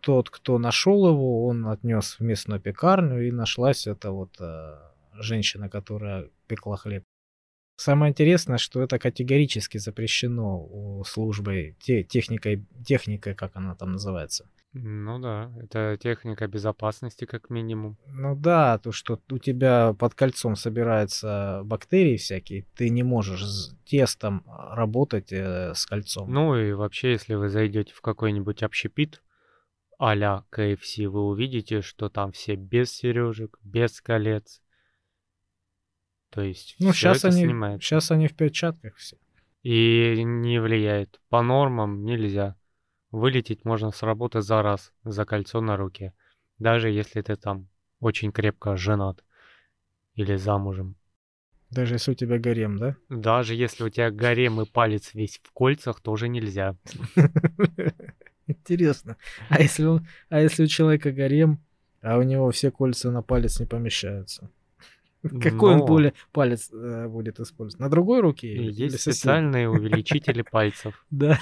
тот, 0.00 0.30
кто 0.30 0.58
нашел 0.58 1.08
его, 1.08 1.46
он 1.46 1.66
отнес 1.66 2.18
в 2.18 2.20
местную 2.20 2.60
пекарню, 2.60 3.26
и 3.26 3.32
нашлась 3.32 3.86
эта 3.88 4.12
вот 4.12 4.36
э, 4.38 4.78
женщина, 5.14 5.68
которая 5.68 6.28
пекла 6.46 6.76
хлеб. 6.76 7.04
Самое 7.80 8.10
интересное, 8.10 8.58
что 8.58 8.82
это 8.82 8.98
категорически 8.98 9.78
запрещено 9.78 10.62
у 10.62 11.02
службы 11.04 11.76
те, 11.80 12.02
техникой, 12.02 12.66
техникой, 12.84 13.34
как 13.34 13.52
она 13.56 13.74
там 13.74 13.92
называется. 13.92 14.46
Ну 14.74 15.18
да, 15.18 15.50
это 15.58 15.96
техника 15.98 16.46
безопасности 16.46 17.24
как 17.24 17.48
минимум. 17.48 17.96
Ну 18.06 18.36
да, 18.36 18.76
то, 18.76 18.92
что 18.92 19.18
у 19.30 19.38
тебя 19.38 19.94
под 19.98 20.14
кольцом 20.14 20.56
собираются 20.56 21.62
бактерии 21.64 22.18
всякие, 22.18 22.66
ты 22.76 22.90
не 22.90 23.02
можешь 23.02 23.46
с 23.46 23.74
тестом 23.86 24.44
работать 24.46 25.32
э, 25.32 25.72
с 25.74 25.86
кольцом. 25.86 26.30
Ну 26.30 26.56
и 26.56 26.72
вообще, 26.72 27.12
если 27.12 27.32
вы 27.32 27.48
зайдете 27.48 27.94
в 27.94 28.02
какой-нибудь 28.02 28.62
общепит 28.62 29.22
а-ля 29.98 30.44
KFC, 30.52 31.08
вы 31.08 31.22
увидите, 31.26 31.80
что 31.80 32.10
там 32.10 32.32
все 32.32 32.56
без 32.56 32.92
сережек, 32.92 33.58
без 33.62 34.02
колец. 34.02 34.60
То 36.30 36.42
есть 36.42 36.76
Ну, 36.78 36.92
всё 36.92 37.12
сейчас 37.14 37.18
это 37.18 37.28
они, 37.28 37.44
снимается. 37.44 37.86
сейчас 37.86 38.10
они 38.10 38.28
в 38.28 38.34
перчатках 38.34 38.96
все. 38.96 39.16
И 39.62 40.22
не 40.24 40.60
влияет. 40.60 41.20
По 41.28 41.42
нормам 41.42 42.04
нельзя. 42.04 42.56
Вылететь 43.10 43.64
можно 43.64 43.90
с 43.90 44.02
работы 44.02 44.40
за 44.40 44.62
раз 44.62 44.92
за 45.04 45.24
кольцо 45.24 45.60
на 45.60 45.76
руке. 45.76 46.12
Даже 46.58 46.88
если 46.90 47.20
ты 47.22 47.36
там 47.36 47.68
очень 47.98 48.32
крепко 48.32 48.76
женат 48.76 49.24
или 50.14 50.36
замужем. 50.36 50.94
Даже 51.70 51.94
если 51.94 52.12
у 52.12 52.14
тебя 52.14 52.38
гарем, 52.38 52.78
да? 52.78 52.96
Даже 53.08 53.54
если 53.54 53.84
у 53.84 53.88
тебя 53.90 54.10
гарем 54.10 54.60
и 54.60 54.66
палец 54.66 55.14
весь 55.14 55.40
в 55.42 55.52
кольцах, 55.52 56.00
тоже 56.00 56.28
нельзя. 56.28 56.76
Интересно. 58.46 59.16
А 59.48 59.60
если, 59.60 59.84
он, 59.84 60.06
а 60.28 60.40
если 60.40 60.64
у 60.64 60.66
человека 60.66 61.12
гарем, 61.12 61.60
а 62.02 62.18
у 62.18 62.22
него 62.22 62.50
все 62.50 62.70
кольца 62.70 63.10
на 63.10 63.22
палец 63.22 63.60
не 63.60 63.66
помещаются? 63.66 64.50
Какой 65.42 65.74
Но 65.76 65.82
он 65.82 65.86
более 65.86 66.14
палец 66.32 66.70
э, 66.72 67.08
будет 67.08 67.40
использовать? 67.40 67.80
На 67.80 67.90
другой 67.90 68.20
руке? 68.20 68.54
есть 68.54 69.00
специальные 69.00 69.68
увеличители 69.70 70.42
пальцев. 70.42 71.04
Да. 71.10 71.38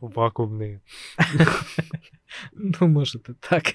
Вакуумные. 0.00 0.80
Ну, 2.52 2.88
может 2.88 3.28
и 3.28 3.34
так. 3.34 3.74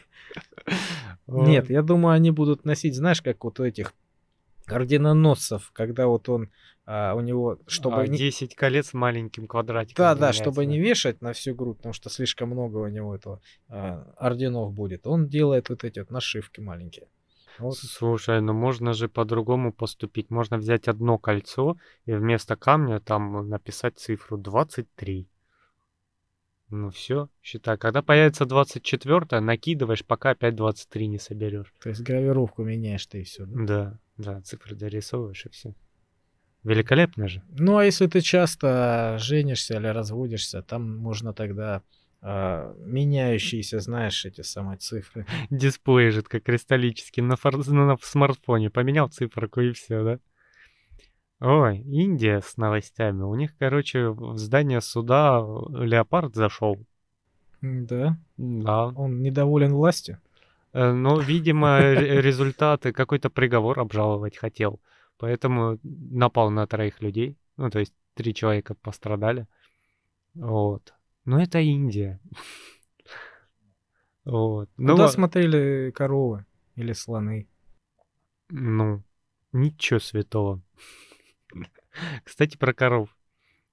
Нет, 1.28 1.70
я 1.70 1.82
думаю, 1.82 2.14
они 2.14 2.32
будут 2.32 2.66
носить, 2.66 2.96
знаешь, 2.96 3.22
как 3.22 3.44
вот 3.44 3.60
у 3.60 3.64
этих 3.64 3.94
орденоносцев, 4.68 5.72
когда 5.74 6.08
вот 6.08 6.30
он, 6.30 6.50
а, 6.86 7.14
у 7.16 7.22
него, 7.22 7.60
чтобы... 7.68 8.02
А, 8.02 8.08
не- 8.08 8.18
10 8.18 8.56
колец 8.56 8.94
маленьким 8.94 9.48
квадратиком. 9.48 10.04
Да, 10.04 10.16
да, 10.16 10.34
чтобы 10.34 10.66
не 10.66 10.80
вешать 10.80 11.22
на 11.22 11.34
всю 11.34 11.56
грудь, 11.56 11.78
потому 11.78 11.94
что 11.94 12.10
слишком 12.10 12.50
много 12.50 12.78
у 12.78 12.88
него 12.88 13.16
этого 13.16 13.42
а, 13.70 14.14
орденов 14.18 14.74
будет. 14.74 15.08
Он 15.08 15.28
делает 15.28 15.70
вот 15.70 15.84
эти 15.84 16.00
вот 16.00 16.12
нашивки 16.12 16.60
маленькие. 16.60 17.08
Вот. 17.60 17.76
Слушай, 17.76 18.40
ну 18.42 18.54
можно 18.54 18.94
же 18.94 19.10
по-другому 19.10 19.74
поступить. 19.74 20.30
Можно 20.30 20.58
взять 20.58 20.88
одно 20.88 21.18
кольцо 21.18 21.78
и 22.06 22.14
вместо 22.14 22.56
камня 22.56 23.00
там 23.00 23.50
написать 23.50 23.98
цифру 23.98 24.38
23. 24.38 25.28
Ну 26.70 26.90
все, 26.90 27.30
считай. 27.42 27.78
Когда 27.78 28.02
появится 28.02 28.46
24, 28.46 29.40
накидываешь, 29.40 30.06
пока 30.06 30.32
опять 30.32 30.56
23 30.56 31.08
не 31.08 31.18
соберешь. 31.18 31.74
То 31.82 31.90
есть 31.90 32.02
гравировку 32.02 32.64
меняешь 32.64 33.06
ты 33.06 33.22
и 33.22 33.24
все. 33.24 33.46
Да, 33.46 33.66
да, 33.66 34.00
цифры 34.44 34.76
дорисовываешь 34.76 35.46
и 35.46 35.50
все. 35.50 35.74
Великолепно 36.64 37.28
же. 37.28 37.42
Ну, 37.58 37.78
а 37.78 37.86
если 37.86 38.08
ты 38.08 38.22
часто 38.22 39.18
женишься 39.20 39.76
или 39.78 39.88
разводишься, 39.88 40.62
там 40.62 40.98
можно 40.98 41.34
тогда 41.34 41.82
а, 42.22 42.76
меняющиеся, 42.80 43.80
знаешь, 43.80 44.26
эти 44.26 44.42
самые 44.42 44.78
цифры. 44.78 45.26
Дисплей 45.50 46.10
же 46.12 46.24
как 46.24 46.44
кристаллический 46.44 47.22
на, 47.24 47.36
фор- 47.36 47.66
на 47.70 47.98
смартфоне. 48.02 48.70
Поменял 48.70 49.08
циферку 49.08 49.62
и 49.62 49.72
все, 49.72 50.04
да? 50.04 50.20
Ой, 51.40 51.78
Индия 51.80 52.42
с 52.42 52.58
новостями. 52.58 53.22
У 53.22 53.36
них, 53.36 53.56
короче, 53.60 54.10
в 54.10 54.38
здание 54.38 54.82
суда 54.82 55.40
леопард 55.70 56.36
зашел. 56.36 56.84
Да, 57.62 58.18
Да. 58.38 58.88
он 58.88 59.22
недоволен 59.22 59.74
властью. 59.74 60.20
Э, 60.78 60.92
Но, 60.94 61.20
видимо, 61.20 61.80
ре- 61.80 62.22
результаты, 62.22 62.94
какой-то 62.94 63.30
приговор 63.32 63.80
обжаловать 63.80 64.38
хотел. 64.38 64.80
Поэтому 65.18 65.80
напал 65.84 66.52
на 66.52 66.68
троих 66.68 67.02
людей. 67.02 67.36
Ну, 67.58 67.70
то 67.72 67.80
есть 67.80 67.94
три 68.14 68.34
человека 68.34 68.76
пострадали. 68.76 69.48
Вот. 70.36 70.94
Но 71.26 71.42
это 71.42 71.60
Индия. 71.60 72.20
Вот. 74.26 74.70
Ну, 74.78 74.92
Куда 74.94 75.06
а- 75.06 75.10
смотрели 75.10 75.90
коровы 75.92 76.46
или 76.76 76.92
слоны? 76.94 77.48
Ну, 78.50 79.02
ничего 79.54 80.00
святого. 80.00 80.62
Кстати, 82.26 82.58
про 82.58 82.74
коров. 82.74 83.10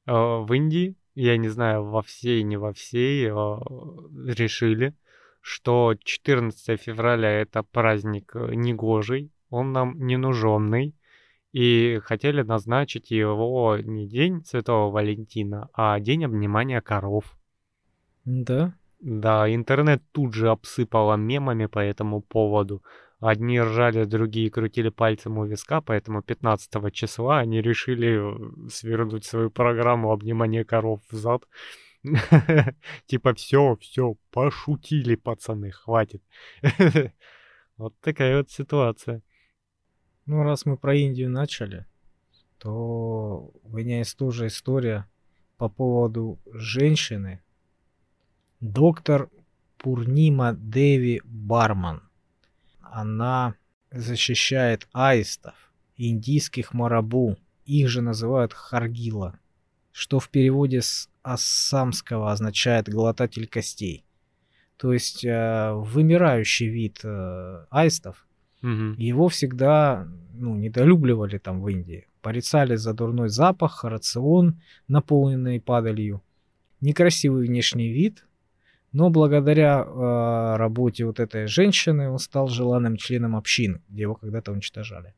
А, 0.06 0.38
В 0.38 0.52
Индии, 0.52 0.94
я 1.16 1.36
не 1.38 1.48
знаю, 1.48 1.84
во 1.84 2.02
всей, 2.02 2.44
не 2.44 2.56
во 2.56 2.72
всей, 2.72 3.28
а, 3.32 3.58
решили, 4.26 4.94
что 5.44 5.94
14 6.02 6.80
февраля 6.80 7.28
это 7.28 7.62
праздник 7.62 8.34
э, 8.34 8.54
негожий, 8.54 9.30
он 9.50 9.72
нам 9.72 9.98
не 9.98 10.16
нуженный, 10.16 10.94
и 11.52 12.00
хотели 12.02 12.40
назначить 12.40 13.10
его 13.10 13.76
не 13.76 14.08
День 14.08 14.42
Святого 14.46 14.90
Валентина, 14.90 15.68
а 15.74 16.00
День 16.00 16.24
обнимания 16.24 16.80
коров. 16.80 17.36
Да. 18.24 18.72
Да, 19.00 19.54
интернет 19.54 20.02
тут 20.12 20.32
же 20.32 20.48
обсыпало 20.48 21.16
мемами 21.16 21.66
по 21.66 21.78
этому 21.78 22.22
поводу. 22.22 22.82
Одни 23.20 23.60
ржали, 23.60 24.04
другие 24.04 24.50
крутили 24.50 24.88
пальцем 24.88 25.36
у 25.36 25.44
виска, 25.44 25.82
поэтому 25.82 26.22
15 26.22 26.90
числа 26.90 27.40
они 27.40 27.60
решили 27.60 28.16
э, 28.16 28.68
свернуть 28.70 29.26
свою 29.26 29.50
программу 29.50 30.10
обнимания 30.10 30.64
коров 30.64 31.00
в 31.10 31.14
зад. 31.14 31.42
Типа, 33.06 33.34
все, 33.34 33.76
все, 33.80 34.16
пошутили, 34.30 35.14
пацаны, 35.14 35.70
хватит. 35.70 36.22
Вот 37.76 37.92
такая 38.00 38.36
вот 38.36 38.52
ситуация. 38.52 39.20
Ну, 40.26 40.44
раз 40.44 40.64
мы 40.64 40.76
про 40.76 40.94
Индию 40.94 41.28
начали, 41.28 41.86
то 42.58 43.50
у 43.64 43.76
меня 43.76 43.98
есть 43.98 44.16
тоже 44.16 44.46
история 44.46 45.08
по 45.56 45.68
поводу 45.68 46.38
женщины. 46.52 47.42
Доктор 48.60 49.28
Пурнима 49.76 50.54
Деви 50.54 51.20
Барман. 51.24 52.08
Она 52.80 53.56
защищает 53.90 54.88
аистов, 54.92 55.54
индийских 55.96 56.74
марабу. 56.74 57.36
Их 57.64 57.88
же 57.88 58.02
называют 58.02 58.52
харгила, 58.52 59.36
что 59.90 60.20
в 60.20 60.28
переводе 60.28 60.80
с 60.80 61.10
ассамского 61.24 62.30
означает 62.30 62.88
глотатель 62.88 63.48
костей. 63.48 64.04
То 64.76 64.92
есть 64.92 65.24
э, 65.24 65.72
вымирающий 65.72 66.68
вид 66.68 67.00
э, 67.02 67.64
аистов, 67.70 68.26
Мгм. 68.62 68.94
его 68.98 69.28
всегда 69.28 70.06
ну, 70.34 70.54
недолюбливали 70.56 71.38
там 71.38 71.60
в 71.60 71.68
Индии. 71.68 72.06
Порицали 72.22 72.76
за 72.76 72.94
дурной 72.94 73.28
запах, 73.28 73.84
рацион, 73.84 74.60
наполненный 74.88 75.60
падалью, 75.60 76.22
некрасивый 76.80 77.46
внешний 77.46 77.92
вид, 77.92 78.26
но 78.92 79.10
благодаря 79.10 79.84
э, 79.84 80.56
работе 80.56 81.04
вот 81.04 81.20
этой 81.20 81.46
женщины 81.46 82.08
он 82.08 82.18
стал 82.18 82.48
желанным 82.48 82.96
членом 82.96 83.36
общин, 83.36 83.82
где 83.88 84.02
его 84.02 84.14
когда-то 84.14 84.52
уничтожали. 84.52 85.14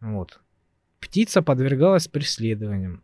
Вот. 0.00 0.40
Птица 1.00 1.42
подвергалась 1.42 2.08
преследованиям. 2.08 3.02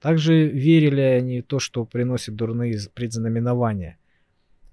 Также 0.00 0.48
верили 0.48 1.00
они 1.00 1.42
в 1.42 1.46
то, 1.46 1.58
что 1.58 1.84
приносит 1.84 2.34
дурные 2.34 2.78
предзнаменования. 2.94 3.98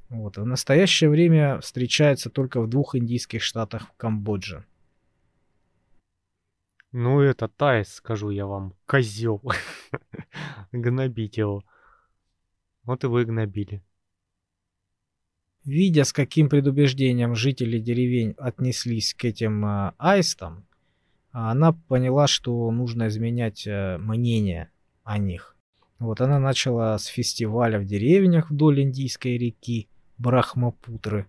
Вот. 0.09 0.37
В 0.37 0.45
настоящее 0.45 1.09
время 1.09 1.59
встречается 1.59 2.29
только 2.29 2.61
в 2.61 2.69
двух 2.69 2.95
индийских 2.95 3.43
штатах 3.43 3.89
в 3.89 3.97
Камбодже. 3.97 4.65
Ну, 6.93 7.19
это 7.19 7.49
Таис, 7.49 7.95
скажу 7.95 8.29
я 8.29 8.45
вам, 8.45 8.73
козел. 8.85 9.41
Гнобить 10.71 11.37
его. 11.37 11.65
Вот 12.83 13.03
и 13.03 13.07
вы 13.07 13.25
гнобили. 13.25 13.83
Видя, 15.65 16.05
с 16.05 16.13
каким 16.13 16.47
предубеждением 16.47 17.35
жители 17.35 17.79
деревень 17.79 18.31
отнеслись 18.37 19.13
к 19.13 19.25
этим 19.25 19.65
а, 19.65 19.93
аистам, 19.97 20.65
а, 21.33 21.51
она 21.51 21.73
поняла, 21.73 22.27
что 22.27 22.71
нужно 22.71 23.09
изменять 23.09 23.67
э, 23.67 23.97
мнение 23.97 24.71
о 25.07 25.17
них. 25.17 25.55
Вот 25.99 26.21
она 26.21 26.37
начала 26.37 26.97
с 26.97 27.05
фестиваля 27.05 27.79
в 27.79 27.85
деревнях 27.85 28.51
вдоль 28.51 28.81
Индийской 28.81 29.37
реки 29.37 29.87
Брахмапутры. 30.17 31.27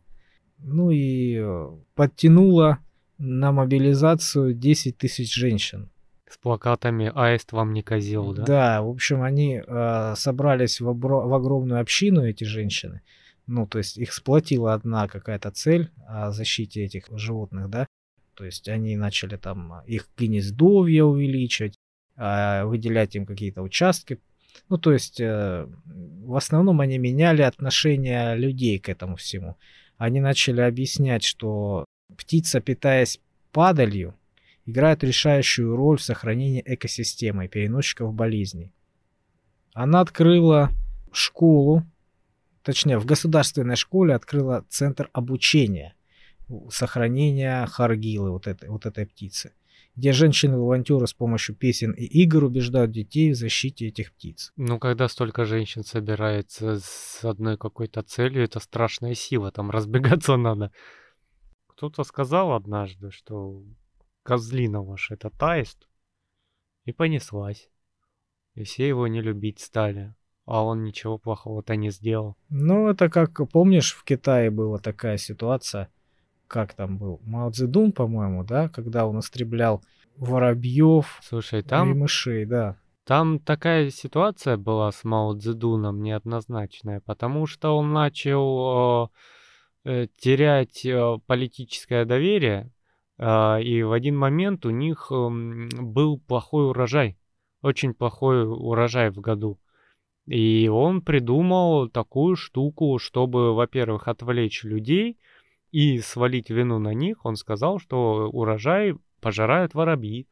Ну 0.59 0.91
и 0.91 1.39
э, 1.41 1.70
подтянула 1.95 2.79
на 3.18 3.53
мобилизацию 3.53 4.53
10 4.53 4.99
тысяч 4.99 5.33
женщин. 5.33 5.91
С 6.29 6.37
плакатами 6.37 7.11
«Аист 7.14 7.53
вам 7.53 7.72
не 7.72 7.83
козел», 7.83 8.35
да? 8.35 8.45
Да, 8.45 8.83
в 8.83 8.89
общем, 8.89 9.22
они 9.22 9.62
э, 9.64 10.14
собрались 10.16 10.81
в, 10.81 10.89
обро- 10.89 11.26
в 11.26 11.33
огромную 11.33 11.81
общину, 11.81 12.22
эти 12.24 12.45
женщины. 12.45 13.01
Ну, 13.47 13.66
то 13.66 13.79
есть 13.79 13.97
их 13.97 14.12
сплотила 14.12 14.74
одна 14.74 15.09
какая-то 15.09 15.51
цель 15.53 15.91
о 16.07 16.33
защите 16.33 16.85
этих 16.85 17.07
животных, 17.11 17.70
да. 17.70 17.87
То 18.35 18.45
есть 18.45 18.68
они 18.68 18.97
начали 18.97 19.37
там 19.37 19.83
их 19.87 20.09
гнездовья 20.18 21.05
увеличивать, 21.05 21.76
выделять 22.19 23.14
им 23.14 23.27
какие-то 23.27 23.62
участки. 23.62 24.19
Ну, 24.69 24.77
то 24.77 24.93
есть 24.93 25.21
э, 25.21 25.66
в 25.87 26.35
основном 26.35 26.81
они 26.81 26.99
меняли 26.99 27.43
отношение 27.43 28.37
людей 28.37 28.79
к 28.79 28.89
этому 28.89 29.16
всему. 29.16 29.57
Они 29.97 30.21
начали 30.21 30.61
объяснять, 30.61 31.25
что 31.25 31.85
птица, 32.16 32.61
питаясь 32.61 33.21
падалью, 33.53 34.14
играет 34.66 35.03
решающую 35.03 35.75
роль 35.75 35.99
в 35.99 36.03
сохранении 36.03 36.62
экосистемы 36.64 37.47
и 37.47 37.49
переносчиков 37.49 38.12
болезней. 38.12 38.73
Она 39.73 40.01
открыла 40.01 40.71
школу, 41.12 41.85
точнее, 42.62 42.99
в 42.99 43.07
государственной 43.07 43.77
школе 43.77 44.14
открыла 44.14 44.64
центр 44.69 45.09
обучения 45.12 45.95
сохранения 46.71 47.66
харгилы, 47.66 48.31
вот 48.31 48.47
этой, 48.47 48.69
вот 48.69 48.87
этой 48.87 49.07
птицы, 49.07 49.53
где 49.99 50.12
женщины-волонтеры 50.12 51.09
с 51.09 51.12
помощью 51.12 51.57
песен 51.57 51.90
и 51.90 52.05
игр 52.05 52.44
убеждают 52.44 52.92
детей 52.92 53.32
в 53.32 53.34
защите 53.34 53.88
этих 53.88 54.12
птиц. 54.12 54.53
Ну, 54.55 54.78
когда 54.78 55.09
столько 55.09 55.44
женщин 55.44 55.82
собирается 55.82 56.78
с 56.80 57.24
одной 57.24 57.59
какой-то 57.59 58.05
целью, 58.05 58.44
это 58.44 58.61
страшная 58.61 59.14
сила, 59.14 59.51
там 59.51 59.70
разбегаться 59.72 60.36
надо. 60.36 60.70
Кто-то 61.66 62.05
сказал 62.05 62.53
однажды, 62.53 63.11
что 63.11 63.64
козлина 64.22 64.84
ваш 64.84 65.11
это 65.11 65.30
таист, 65.30 65.88
и 66.84 66.92
понеслась. 66.92 67.68
И 68.55 68.62
все 68.62 68.86
его 68.86 69.09
не 69.09 69.20
любить 69.20 69.59
стали, 69.59 70.14
а 70.44 70.62
он 70.62 70.84
ничего 70.84 71.18
плохого-то 71.18 71.74
не 71.74 71.90
сделал. 71.90 72.36
Ну, 72.51 72.88
это 72.88 73.11
как, 73.11 73.40
помнишь, 73.51 73.94
в 73.94 74.05
Китае 74.05 74.53
была 74.53 74.78
такая 74.78 75.16
ситуация, 75.16 75.88
как 76.49 76.74
там 76.74 76.99
был, 76.99 77.20
Мао 77.24 77.51
Цзэдун, 77.51 77.92
по-моему, 77.92 78.42
да, 78.42 78.68
когда 78.68 79.07
он 79.07 79.20
истреблял 79.20 79.82
воробьев 80.16 81.20
Слушай, 81.22 81.61
и 81.61 81.62
там, 81.62 81.99
мышей, 81.99 82.44
да. 82.44 82.76
там 83.05 83.38
такая 83.38 83.90
ситуация 83.90 84.57
была 84.57 84.90
с 84.90 85.05
Мао 85.05 85.34
Цзэдуном 85.34 86.03
неоднозначная, 86.03 87.01
потому 87.01 87.46
что 87.46 87.76
он 87.76 87.92
начал 87.92 89.11
э, 89.84 89.90
э, 89.90 90.07
терять 90.16 90.84
э, 90.84 91.18
политическое 91.26 92.05
доверие, 92.05 92.72
а, 93.18 93.59
и 93.59 93.82
в 93.82 93.92
один 93.92 94.16
момент 94.16 94.64
у 94.64 94.70
них 94.70 95.09
м, 95.11 95.68
был 95.68 96.18
плохой 96.18 96.68
урожай, 96.70 97.18
очень 97.62 97.92
плохой 97.94 98.46
урожай 98.46 99.11
в 99.11 99.20
году. 99.20 99.59
И 100.26 100.68
он 100.68 101.01
придумал 101.01 101.88
такую 101.88 102.36
штуку, 102.36 102.99
чтобы, 102.99 103.55
во-первых, 103.55 104.09
отвлечь 104.09 104.62
людей 104.62 105.18
и 105.71 106.01
свалить 106.01 106.51
вину 106.51 106.79
на 106.79 106.95
них. 106.95 107.25
Он 107.25 107.37
сказал, 107.37 107.79
что 107.79 108.29
урожай 108.31 108.95
пожирают 109.21 109.75
воробьи. 109.75 110.27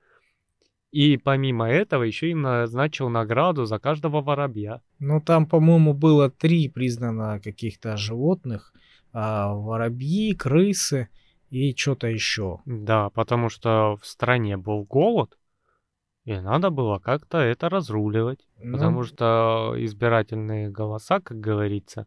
И 0.93 1.17
помимо 1.19 1.69
этого 1.69 2.05
еще 2.05 2.31
им 2.31 2.43
назначил 2.43 3.09
награду 3.09 3.65
за 3.67 3.79
каждого 3.79 4.23
воробья. 4.23 4.81
Ну, 4.99 5.21
там, 5.21 5.47
по-моему, 5.47 5.93
было 5.93 6.31
три 6.31 6.69
признано 6.69 7.41
каких-то 7.41 7.97
животных. 7.97 8.73
а, 9.13 9.55
воробьи, 9.55 10.35
крысы 10.35 11.09
и 11.49 11.75
что-то 11.75 12.07
еще. 12.07 12.59
Да, 12.67 13.09
потому 13.11 13.49
что 13.49 13.97
в 14.01 14.07
стране 14.07 14.57
был 14.57 14.85
голод, 14.85 15.39
и 16.25 16.39
надо 16.39 16.71
было 16.71 16.99
как-то 16.99 17.39
это 17.39 17.69
разруливать. 17.69 18.47
Ну, 18.59 18.73
Потому 18.73 19.05
что 19.05 19.75
избирательные 19.79 20.69
голоса, 20.71 21.21
как 21.21 21.39
говорится, 21.41 22.07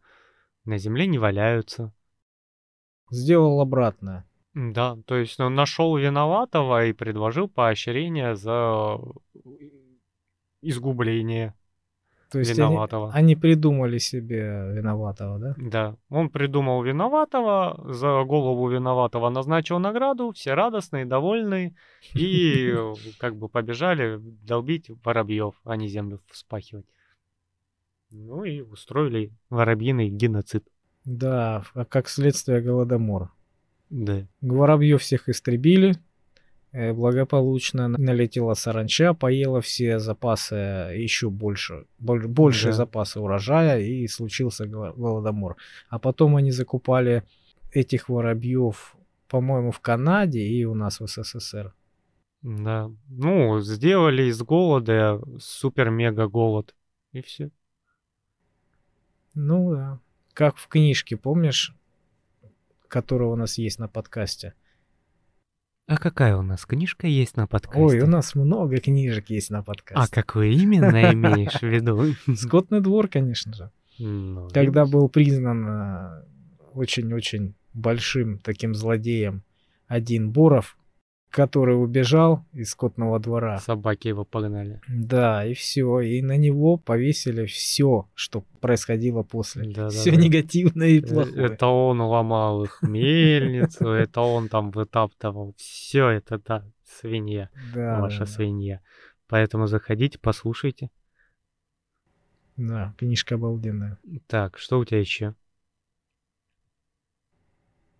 на 0.65 0.77
земле 0.77 1.07
не 1.07 1.17
валяются. 1.17 1.93
Сделал 3.09 3.61
обратное. 3.61 4.25
Да, 4.53 4.97
то 5.05 5.15
есть 5.15 5.39
он 5.39 5.55
нашел 5.55 5.95
виноватого 5.95 6.85
и 6.85 6.93
предложил 6.93 7.47
поощрение 7.47 8.35
за 8.35 8.97
изгубление 10.61 11.53
То 12.31 12.39
есть 12.39 12.51
они, 12.51 12.59
виноватого. 12.59 13.11
они 13.13 13.35
придумали 13.35 13.99
себе 13.99 14.73
виноватого, 14.73 15.39
да? 15.39 15.55
Да, 15.57 15.95
он 16.09 16.29
придумал 16.29 16.83
виноватого, 16.83 17.93
за 17.93 18.23
голову 18.23 18.69
виноватого 18.69 19.29
назначил 19.29 19.79
награду, 19.79 20.31
все 20.31 20.55
радостные, 20.55 21.05
довольные, 21.05 21.75
и 22.13 22.73
э, 22.75 22.93
как 23.19 23.35
бы 23.37 23.49
побежали 23.49 24.17
долбить 24.19 24.91
воробьев, 25.03 25.55
а 25.63 25.75
не 25.77 25.87
землю 25.87 26.19
вспахивать. 26.27 26.85
Ну 28.11 28.43
и 28.43 28.61
устроили 28.61 29.31
воробьиный 29.49 30.09
геноцид. 30.09 30.67
Да, 31.09 31.63
а 31.73 31.85
как 31.85 32.07
следствие 32.07 32.61
голодомор. 32.61 33.31
Да. 33.89 34.27
Воробьев 34.41 35.01
всех 35.01 35.27
истребили, 35.27 35.95
э, 36.71 36.93
благополучно 36.93 37.87
налетела 37.87 38.53
саранча, 38.53 39.15
поела 39.15 39.59
все 39.59 39.97
запасы, 39.97 40.55
еще 40.55 41.31
больше, 41.31 41.85
боль- 41.97 42.27
больше 42.27 42.67
Да. 42.67 42.73
запасы 42.73 43.19
урожая, 43.19 43.79
и 43.79 44.07
случился 44.07 44.67
голо- 44.67 44.93
голодомор. 44.93 45.57
А 45.89 45.97
потом 45.97 46.35
они 46.35 46.51
закупали 46.51 47.23
этих 47.73 48.07
воробьев, 48.07 48.95
по-моему, 49.27 49.71
в 49.71 49.79
Канаде 49.79 50.41
и 50.41 50.63
у 50.65 50.75
нас 50.75 50.99
в 50.99 51.07
СССР. 51.07 51.73
Да. 52.43 52.91
Ну, 53.09 53.59
сделали 53.61 54.25
из 54.29 54.39
голода 54.43 55.19
супер-мега 55.39 56.27
голод. 56.27 56.75
И 57.13 57.21
все. 57.23 57.49
Ну 59.33 59.71
да. 59.73 59.99
Как 60.39 60.55
в 60.55 60.69
книжке, 60.69 61.17
помнишь, 61.17 61.75
которая 62.87 63.27
у 63.27 63.35
нас 63.35 63.57
есть 63.57 63.77
на 63.77 63.89
подкасте? 63.89 64.53
А 65.85 65.97
какая 65.97 66.37
у 66.37 66.41
нас 66.41 66.65
книжка 66.65 67.07
есть 67.07 67.35
на 67.35 67.45
подкасте? 67.45 67.81
Ой, 67.81 67.99
у 67.99 68.07
нас 68.07 68.35
много 68.35 68.77
книжек 68.77 69.29
есть 69.29 69.49
на 69.49 69.59
А 69.59 69.63
подкасте. 69.63 70.15
какую 70.15 70.51
именно 70.51 71.11
имеешь 71.11 71.59
в 71.59 71.63
виду? 71.63 72.15
Скотный 72.37 72.79
двор, 72.79 73.09
конечно 73.09 73.53
же. 73.53 73.69
Ну, 73.97 74.47
Когда 74.53 74.85
был 74.85 75.09
признан 75.09 75.67
э, 75.67 76.23
очень-очень 76.73 77.53
большим 77.73 78.39
таким 78.39 78.75
злодеем 78.75 79.43
один 79.87 80.31
Боров, 80.31 80.77
который 81.29 81.81
убежал 81.81 82.43
из 82.53 82.71
скотного 82.71 83.19
двора. 83.19 83.59
Собаки 83.59 84.07
его 84.07 84.25
погнали. 84.25 84.81
Да, 84.87 85.45
и 85.45 85.53
все. 85.53 85.99
И 85.99 86.21
на 86.21 86.37
него 86.37 86.77
повесили 86.77 87.45
все, 87.45 88.07
что 88.15 88.43
происходило 88.61 89.23
после. 89.23 89.63
Да-да-да. 89.65 89.89
Все 89.89 90.11
негативное 90.15 90.87
и 90.89 90.99
Э, 90.99 91.07
плохое. 91.07 91.45
Это 91.45 91.67
он 91.67 92.01
ломал 92.01 92.63
их 92.63 92.79
мельницу, 92.81 93.89
это 93.89 94.21
он 94.21 94.49
там 94.49 94.71
вытаптывал. 94.71 95.53
Все 95.57 96.09
это, 96.09 96.39
да, 96.39 96.65
свинья, 96.83 97.49
Да, 97.73 98.01
ваша 98.01 98.19
да, 98.19 98.25
свинья. 98.25 98.81
Поэтому 99.27 99.67
заходите, 99.67 100.17
послушайте. 100.19 100.89
да. 102.57 102.65
Да, 102.65 102.93
книжка 102.97 103.35
обалденная. 103.35 103.97
Так, 104.27 104.57
что 104.57 104.79
у 104.79 104.85
тебя 104.85 104.99
еще? 104.99 105.35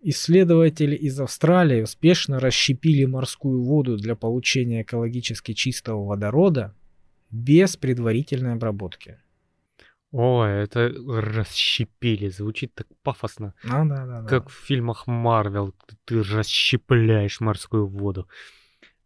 Исследователи 0.02 0.96
из 0.96 1.20
Австралии 1.20 1.82
успешно 1.82 2.40
расщепили 2.40 3.04
морскую 3.04 3.62
воду 3.62 3.96
для 3.96 4.16
получения 4.16 4.82
экологически 4.82 5.52
чистого 5.52 6.06
водорода 6.06 6.74
без 7.30 7.76
предварительной 7.76 8.54
обработки. 8.54 9.18
Ой, 10.12 10.64
это 10.64 10.88
расщепили, 11.06 12.28
звучит 12.28 12.74
так 12.74 12.86
пафосно. 13.02 13.54
А, 13.64 13.84
да, 13.84 14.06
да, 14.06 14.22
да. 14.22 14.28
Как 14.28 14.48
в 14.48 14.54
фильмах 14.54 15.06
Марвел, 15.06 15.74
ты 16.04 16.22
расщепляешь 16.22 17.40
морскую 17.40 17.86
воду. 17.86 18.26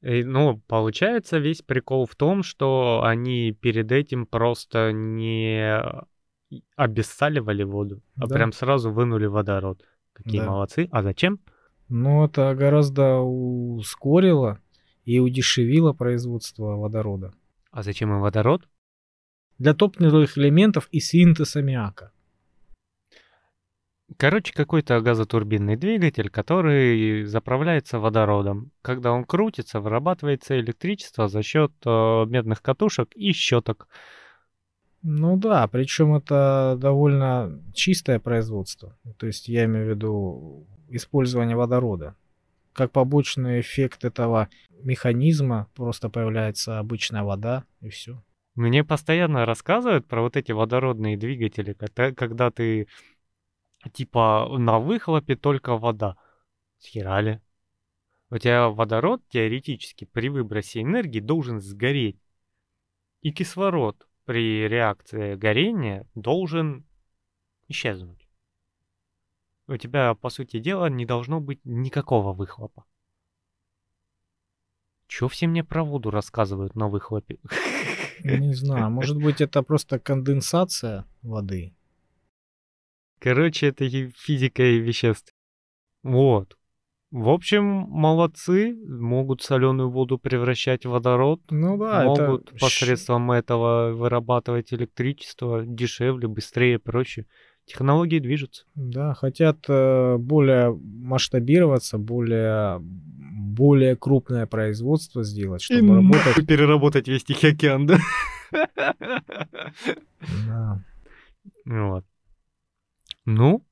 И, 0.00 0.22
ну, 0.22 0.62
получается, 0.66 1.38
весь 1.38 1.62
прикол 1.62 2.06
в 2.06 2.14
том, 2.14 2.42
что 2.42 3.02
они 3.04 3.52
перед 3.52 3.90
этим 3.92 4.26
просто 4.26 4.92
не 4.92 5.82
обессаливали 6.76 7.64
воду, 7.64 8.02
а 8.16 8.26
Да. 8.26 8.34
прям 8.36 8.52
сразу 8.52 8.90
вынули 8.90 9.26
водород. 9.26 9.82
Какие 10.14 10.40
Да. 10.40 10.50
молодцы. 10.50 10.88
А 10.90 11.02
зачем? 11.02 11.40
Но 11.88 12.24
это 12.24 12.54
гораздо 12.54 13.18
ускорило 13.18 14.58
и 15.04 15.18
удешевило 15.18 15.92
производство 15.92 16.76
водорода. 16.76 17.34
А 17.70 17.82
зачем 17.82 18.10
им 18.12 18.20
водород? 18.20 18.66
Для 19.58 19.74
топливных 19.74 20.38
элементов 20.38 20.88
и 20.90 21.00
синтез 21.00 21.56
аммиака. 21.56 22.10
Короче, 24.16 24.52
какой-то 24.52 25.00
газотурбинный 25.00 25.76
двигатель, 25.76 26.30
который 26.30 27.24
заправляется 27.24 27.98
водородом. 27.98 28.70
Когда 28.82 29.12
он 29.12 29.24
крутится, 29.24 29.80
вырабатывается 29.80 30.58
электричество 30.60 31.26
за 31.28 31.42
счет 31.42 31.72
э, 31.84 32.24
медных 32.26 32.62
катушек 32.62 33.10
и 33.14 33.32
щеток. 33.32 33.88
Ну 35.06 35.36
да, 35.36 35.68
причем 35.68 36.14
это 36.14 36.78
довольно 36.80 37.62
чистое 37.74 38.18
производство. 38.18 38.98
То 39.18 39.26
есть 39.26 39.48
я 39.48 39.66
имею 39.66 39.84
в 39.84 39.88
виду 39.90 40.66
использование 40.88 41.56
водорода. 41.56 42.16
Как 42.72 42.90
побочный 42.90 43.60
эффект 43.60 44.06
этого 44.06 44.48
механизма 44.82 45.68
просто 45.74 46.08
появляется 46.08 46.78
обычная 46.78 47.22
вода 47.22 47.64
и 47.82 47.90
все. 47.90 48.22
Мне 48.54 48.82
постоянно 48.82 49.44
рассказывают 49.44 50.06
про 50.06 50.22
вот 50.22 50.38
эти 50.38 50.52
водородные 50.52 51.18
двигатели, 51.18 51.74
когда- 51.74 52.50
ты 52.50 52.88
типа 53.92 54.48
на 54.58 54.78
выхлопе 54.78 55.36
только 55.36 55.76
вода. 55.76 56.16
Схерали. 56.78 57.42
У 58.30 58.38
тебя 58.38 58.70
водород 58.70 59.22
теоретически 59.28 60.06
при 60.06 60.30
выбросе 60.30 60.80
энергии 60.80 61.20
должен 61.20 61.60
сгореть. 61.60 62.16
И 63.20 63.32
кислород 63.32 64.08
при 64.24 64.68
реакции 64.68 65.34
горения 65.34 66.06
должен 66.14 66.84
исчезнуть. 67.68 68.28
У 69.66 69.76
тебя, 69.76 70.14
по 70.14 70.28
сути 70.30 70.58
дела, 70.58 70.90
не 70.90 71.06
должно 71.06 71.40
быть 71.40 71.60
никакого 71.64 72.32
выхлопа. 72.32 72.84
Чё 75.06 75.28
все 75.28 75.46
мне 75.46 75.64
про 75.64 75.84
воду 75.84 76.10
рассказывают 76.10 76.74
на 76.74 76.88
выхлопе? 76.88 77.38
Не 78.24 78.54
знаю, 78.54 78.90
может 78.90 79.16
быть 79.16 79.40
это 79.40 79.62
просто 79.62 79.98
конденсация 79.98 81.06
воды. 81.22 81.74
Короче, 83.18 83.68
это 83.68 83.88
физика 83.88 84.62
и 84.62 84.78
веществ. 84.78 85.34
Вот. 86.02 86.58
В 87.14 87.28
общем, 87.28 87.62
молодцы, 87.90 88.74
могут 88.88 89.40
соленую 89.40 89.88
воду 89.88 90.18
превращать 90.18 90.84
в 90.84 90.90
водород, 90.90 91.40
Ну 91.48 91.78
да, 91.78 92.02
могут 92.06 92.50
это 92.50 92.58
посредством 92.58 93.30
этого 93.30 93.92
вырабатывать 93.92 94.74
электричество 94.74 95.64
дешевле, 95.64 96.26
быстрее, 96.26 96.80
проще. 96.80 97.26
Технологии 97.66 98.18
движутся. 98.18 98.64
Да, 98.74 99.14
хотят 99.14 99.58
э, 99.68 100.16
более 100.18 100.74
масштабироваться, 100.74 101.98
более, 101.98 102.80
более 102.80 103.94
крупное 103.94 104.46
производство 104.46 105.22
сделать, 105.22 105.62
чтобы 105.62 105.94
работать. 105.94 106.44
переработать 106.48 107.06
весь 107.06 107.22
Тихий 107.22 107.50
океан, 107.50 107.86
да? 107.86 107.98
Да. 110.48 110.84
Вот. 111.64 112.04
Ну, 113.24 113.64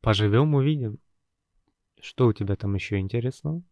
поживем, 0.00 0.54
увидим. 0.54 1.00
Что 2.00 2.28
у 2.28 2.32
тебя 2.32 2.56
там 2.56 2.74
еще 2.74 2.98
интересного? 2.98 3.62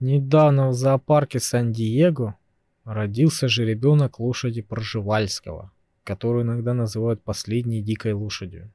Недавно 0.00 0.68
в 0.68 0.74
зоопарке 0.74 1.40
Сан-Диего 1.40 2.36
родился 2.84 3.48
жеребенок 3.48 4.20
лошади 4.20 4.62
Проживальского, 4.62 5.72
которую 6.04 6.44
иногда 6.44 6.74
называют 6.74 7.22
последней 7.22 7.82
дикой 7.82 8.12
лошадью. 8.12 8.72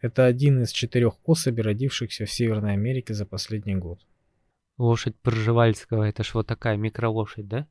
Это 0.00 0.24
один 0.24 0.62
из 0.62 0.70
четырех 0.72 1.14
особей, 1.24 1.62
родившихся 1.62 2.24
в 2.24 2.30
Северной 2.30 2.72
Америке 2.72 3.12
за 3.12 3.26
последний 3.26 3.76
год. 3.76 4.00
Лошадь 4.78 5.16
Пржевальского, 5.16 6.04
это 6.04 6.22
ж 6.22 6.34
вот 6.34 6.46
такая 6.46 6.76
микролошадь, 6.76 7.48
да? 7.48 7.66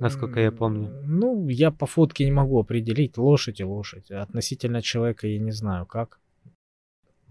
Насколько 0.00 0.40
я 0.40 0.50
помню. 0.50 0.90
Ну, 1.04 1.48
я 1.48 1.70
по 1.70 1.86
фотке 1.86 2.24
не 2.24 2.32
могу 2.32 2.58
определить, 2.58 3.18
лошадь 3.18 3.60
и 3.60 3.64
лошадь. 3.64 4.10
Относительно 4.10 4.82
человека 4.82 5.28
я 5.28 5.38
не 5.38 5.52
знаю 5.52 5.86
как. 5.86 6.18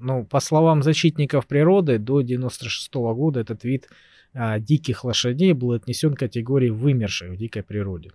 Ну, 0.02 0.26
по 0.26 0.40
словам 0.40 0.84
защитников 0.84 1.48
природы, 1.48 2.00
до 2.00 2.22
96 2.22 2.94
года 2.94 3.40
этот 3.40 3.64
вид 3.64 3.88
а, 4.34 4.60
диких 4.60 5.04
лошадей 5.04 5.54
был 5.54 5.74
отнесен 5.74 6.16
к 6.16 6.20
категории 6.20 6.70
вымерших 6.70 7.32
в 7.32 7.38
дикой 7.38 7.64
природе. 7.64 8.12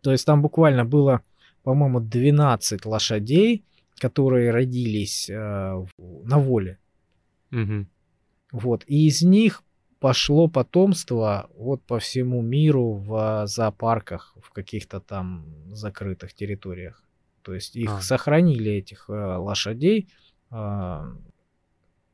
То 0.00 0.10
есть 0.10 0.26
там 0.26 0.42
буквально 0.42 0.84
было, 0.84 1.22
по-моему, 1.62 2.00
12 2.00 2.84
лошадей, 2.84 3.64
которые 3.98 4.50
родились 4.50 5.30
а, 5.30 5.86
на 5.98 6.38
воле. 6.38 6.78
Мгм. 7.50 7.88
Вот. 8.50 8.84
И 8.86 9.06
из 9.06 9.22
них 9.22 9.62
пошло 10.00 10.48
потомство 10.48 11.48
вот 11.56 11.80
по 11.82 12.00
всему 12.00 12.42
миру 12.42 12.94
в 12.94 13.46
зоопарках, 13.46 14.36
в 14.42 14.50
каких-то 14.50 15.00
там 15.00 15.46
закрытых 15.70 16.34
территориях. 16.34 17.04
То 17.42 17.54
есть 17.54 17.76
их 17.76 17.90
А. 17.90 18.00
сохранили, 18.00 18.72
этих 18.72 19.08
э, 19.08 19.12
лошадей. 19.12 20.08
А, 20.52 21.16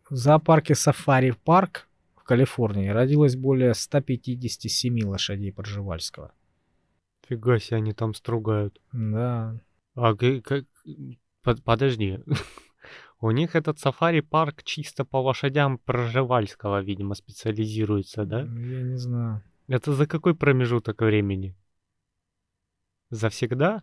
в 0.08 0.14
зоопарке 0.14 0.74
Сафари 0.74 1.32
Парк 1.32 1.88
в 2.16 2.22
Калифорнии 2.22 2.88
родилось 2.88 3.34
более 3.36 3.74
157 3.74 5.04
лошадей 5.04 5.52
Пржевальского. 5.52 6.32
Фига 7.26 7.58
себе, 7.58 7.78
они 7.78 7.92
там 7.92 8.14
стругают. 8.14 8.80
Да. 8.92 9.60
А 9.94 10.14
как... 10.14 10.64
под- 11.42 11.62
Подожди. 11.64 12.20
У 13.20 13.32
них 13.32 13.56
этот 13.56 13.80
сафари-парк 13.80 14.62
чисто 14.62 15.04
по 15.04 15.16
лошадям 15.20 15.78
Пржевальского, 15.78 16.80
видимо, 16.80 17.16
специализируется, 17.16 18.24
да? 18.24 18.42
Я 18.42 18.82
не 18.82 18.96
знаю. 18.96 19.42
Это 19.66 19.92
за 19.92 20.06
какой 20.06 20.36
промежуток 20.36 21.02
времени? 21.02 21.56
Завсегда? 23.10 23.82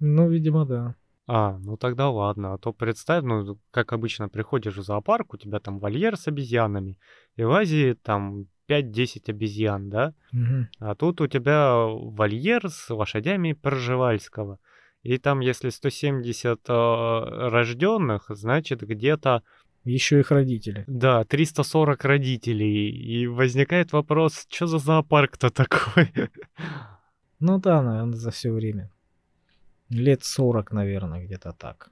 Ну, 0.00 0.28
видимо, 0.28 0.66
да. 0.66 0.96
А, 1.26 1.58
ну 1.58 1.76
тогда 1.76 2.10
ладно. 2.10 2.54
А 2.54 2.58
то 2.58 2.72
представь, 2.72 3.24
ну, 3.24 3.58
как 3.70 3.92
обычно 3.92 4.28
приходишь 4.28 4.76
в 4.76 4.82
зоопарк, 4.82 5.34
у 5.34 5.36
тебя 5.36 5.58
там 5.60 5.78
вольер 5.78 6.16
с 6.16 6.28
обезьянами, 6.28 6.98
и 7.36 7.44
в 7.44 7.50
Азии 7.52 7.94
там 8.02 8.46
5-10 8.68 9.30
обезьян, 9.30 9.88
да? 9.90 10.12
Мгм. 10.32 10.68
А 10.80 10.94
тут 10.94 11.20
у 11.20 11.26
тебя 11.26 11.76
вольер 11.86 12.68
с 12.68 12.90
лошадями 12.90 13.52
Пржевальского. 13.54 14.58
И 15.02 15.18
там, 15.18 15.40
если 15.40 15.68
170 15.70 16.60
рожденных, 16.68 18.26
значит 18.30 18.80
где-то, 18.82 19.42
Еще 19.84 20.20
их 20.20 20.30
родители. 20.30 20.84
да, 20.86 21.24
340 21.24 22.04
родителей. 22.04 22.90
И 22.90 23.26
возникает 23.26 23.92
вопрос, 23.92 24.46
что 24.48 24.66
за 24.66 24.78
зоопарк-то 24.78 25.50
такой? 25.50 26.10
Ну 27.40 27.58
да, 27.58 27.82
наверное, 27.82 28.16
за 28.16 28.30
все 28.30 28.50
время. 28.50 28.90
Лет 29.90 30.24
40, 30.24 30.72
наверное, 30.72 31.24
где-то 31.24 31.52
так. 31.52 31.90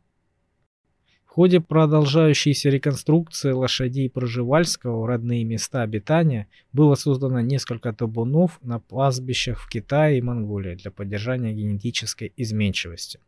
В 1.25 1.35
ходе 1.35 1.61
продолжающейся 1.61 2.69
реконструкции 2.69 3.53
лошадей 3.53 4.11
Проживальского 4.11 5.01
в 5.01 5.07
родные 5.07 5.45
места 5.45 5.81
обитания 5.81 6.47
было 6.75 6.95
создано 6.95 7.41
несколько 7.41 7.93
табунов 7.95 8.59
на 8.63 8.81
пастбищах 8.81 9.59
в 9.61 9.69
Китае 9.69 10.19
и 10.19 10.23
Монголии 10.23 10.75
для 10.75 10.91
поддержания 10.91 11.55
генетической 11.55 12.33
изменчивости. 12.37 13.19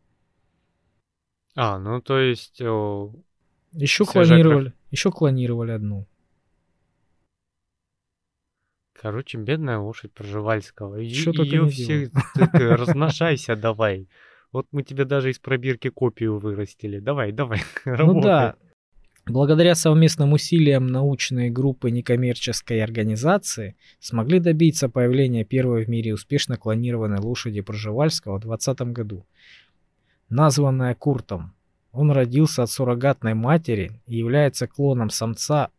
А, 1.55 1.79
ну 1.79 1.99
то 1.99 2.19
есть... 2.19 2.61
о, 2.61 3.11
Еще 3.71 4.05
клонировали, 4.05 4.73
еще 4.91 5.11
клонировали 5.11 5.71
одну. 5.71 6.05
Короче, 8.93 9.37
бедная 9.37 9.77
лошадь 9.79 10.11
Пржевальского. 10.13 10.99
И- 10.99 11.09
Чё 11.09 11.31
только 11.33 11.51
Её 11.55 11.65
не 11.65 11.69
все... 11.71 12.09
ты- 12.33 12.47
ты 12.47 12.69
размножайся 12.75 13.55
давай. 13.55 14.07
Вот 14.55 14.67
мы 14.71 14.83
тебе 14.83 15.03
даже 15.03 15.31
из 15.31 15.37
пробирки 15.37 15.89
копию 15.89 16.39
вырастили. 16.39 16.99
Давай, 16.99 17.33
давай, 17.33 17.59
Ну 17.85 17.91
работай. 17.91 18.23
да, 18.23 18.55
благодаря 19.25 19.75
совместным 19.75 20.31
усилиям 20.31 20.87
научной 20.87 21.49
группы 21.49 21.91
некоммерческой 21.91 22.81
организации 22.81 23.75
смогли 23.99 24.39
добиться 24.39 24.87
появления 24.87 25.43
первой 25.43 25.83
в 25.83 25.89
мире 25.89 26.13
успешно 26.13 26.55
клонированной 26.55 27.19
лошади 27.19 27.59
Пржевальского 27.59 28.37
в 28.37 28.43
2020 28.43 28.93
году. 28.93 29.25
Названная 30.29 30.95
Куртом, 30.95 31.53
Он 31.91 32.11
родился 32.11 32.63
от 32.63 32.71
суррогатной 32.71 33.33
матери 33.33 33.99
и 34.07 34.15
является 34.15 34.67
клоном 34.67 35.09
самца 35.09 35.69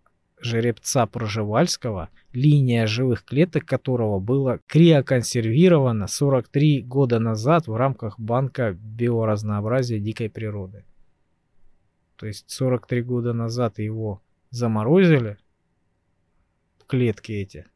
жеребца 0.41 1.07
Проживальского, 1.07 2.11
линия 2.33 2.87
живых 2.87 3.25
клеток 3.25 3.65
которого 3.65 4.21
была 4.21 4.59
криоконсервирована 4.67 6.07
43 6.07 6.83
года 6.83 7.19
назад 7.19 7.67
в 7.67 7.75
рамках 7.77 8.19
Банка 8.19 8.73
биоразнообразия 8.73 9.99
дикой 9.99 10.31
природы. 10.31 10.85
То 12.17 12.27
есть 12.27 12.51
43 12.51 13.03
года 13.03 13.33
назад 13.33 13.79
его 13.79 14.23
заморозили, 14.51 15.39
клетки 16.87 17.33
эти, 17.33 17.67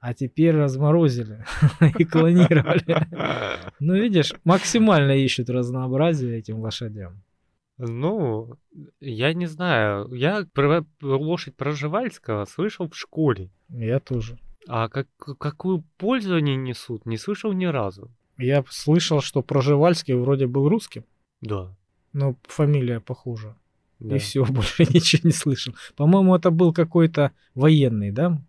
а 0.00 0.14
теперь 0.14 0.54
разморозили 0.54 1.44
и 1.98 2.04
клонировали. 2.04 3.08
Ну, 3.80 3.94
видишь, 3.94 4.32
максимально 4.44 5.12
ищут 5.12 5.50
разнообразие 5.50 6.38
этим 6.38 6.60
лошадям. 6.60 7.23
Ну, 7.78 8.56
я 9.00 9.34
не 9.34 9.46
знаю. 9.46 10.12
Я 10.12 10.46
про 10.52 10.84
лошадь 11.02 11.56
Проживальского 11.56 12.44
слышал 12.44 12.88
в 12.88 12.96
школе. 12.96 13.50
Я 13.68 13.98
тоже. 14.00 14.38
А 14.66 14.88
как, 14.88 15.08
какую 15.18 15.84
пользу 15.98 16.36
они 16.36 16.56
несут, 16.56 17.04
не 17.04 17.18
слышал 17.18 17.52
ни 17.52 17.66
разу. 17.66 18.10
Я 18.38 18.64
слышал, 18.68 19.20
что 19.20 19.42
Проживальский 19.42 20.14
вроде 20.14 20.46
был 20.46 20.68
русским. 20.68 21.04
Да. 21.40 21.76
Но 22.12 22.36
фамилия 22.44 23.00
похожа. 23.00 23.56
да. 23.98 24.16
И 24.16 24.18
все, 24.18 24.44
больше 24.48 24.84
ничего 24.84 25.22
не 25.24 25.32
слышал. 25.32 25.74
По-моему, 25.96 26.34
это 26.34 26.50
был 26.50 26.72
какой-то 26.72 27.32
военный, 27.54 28.10
да? 28.10 28.40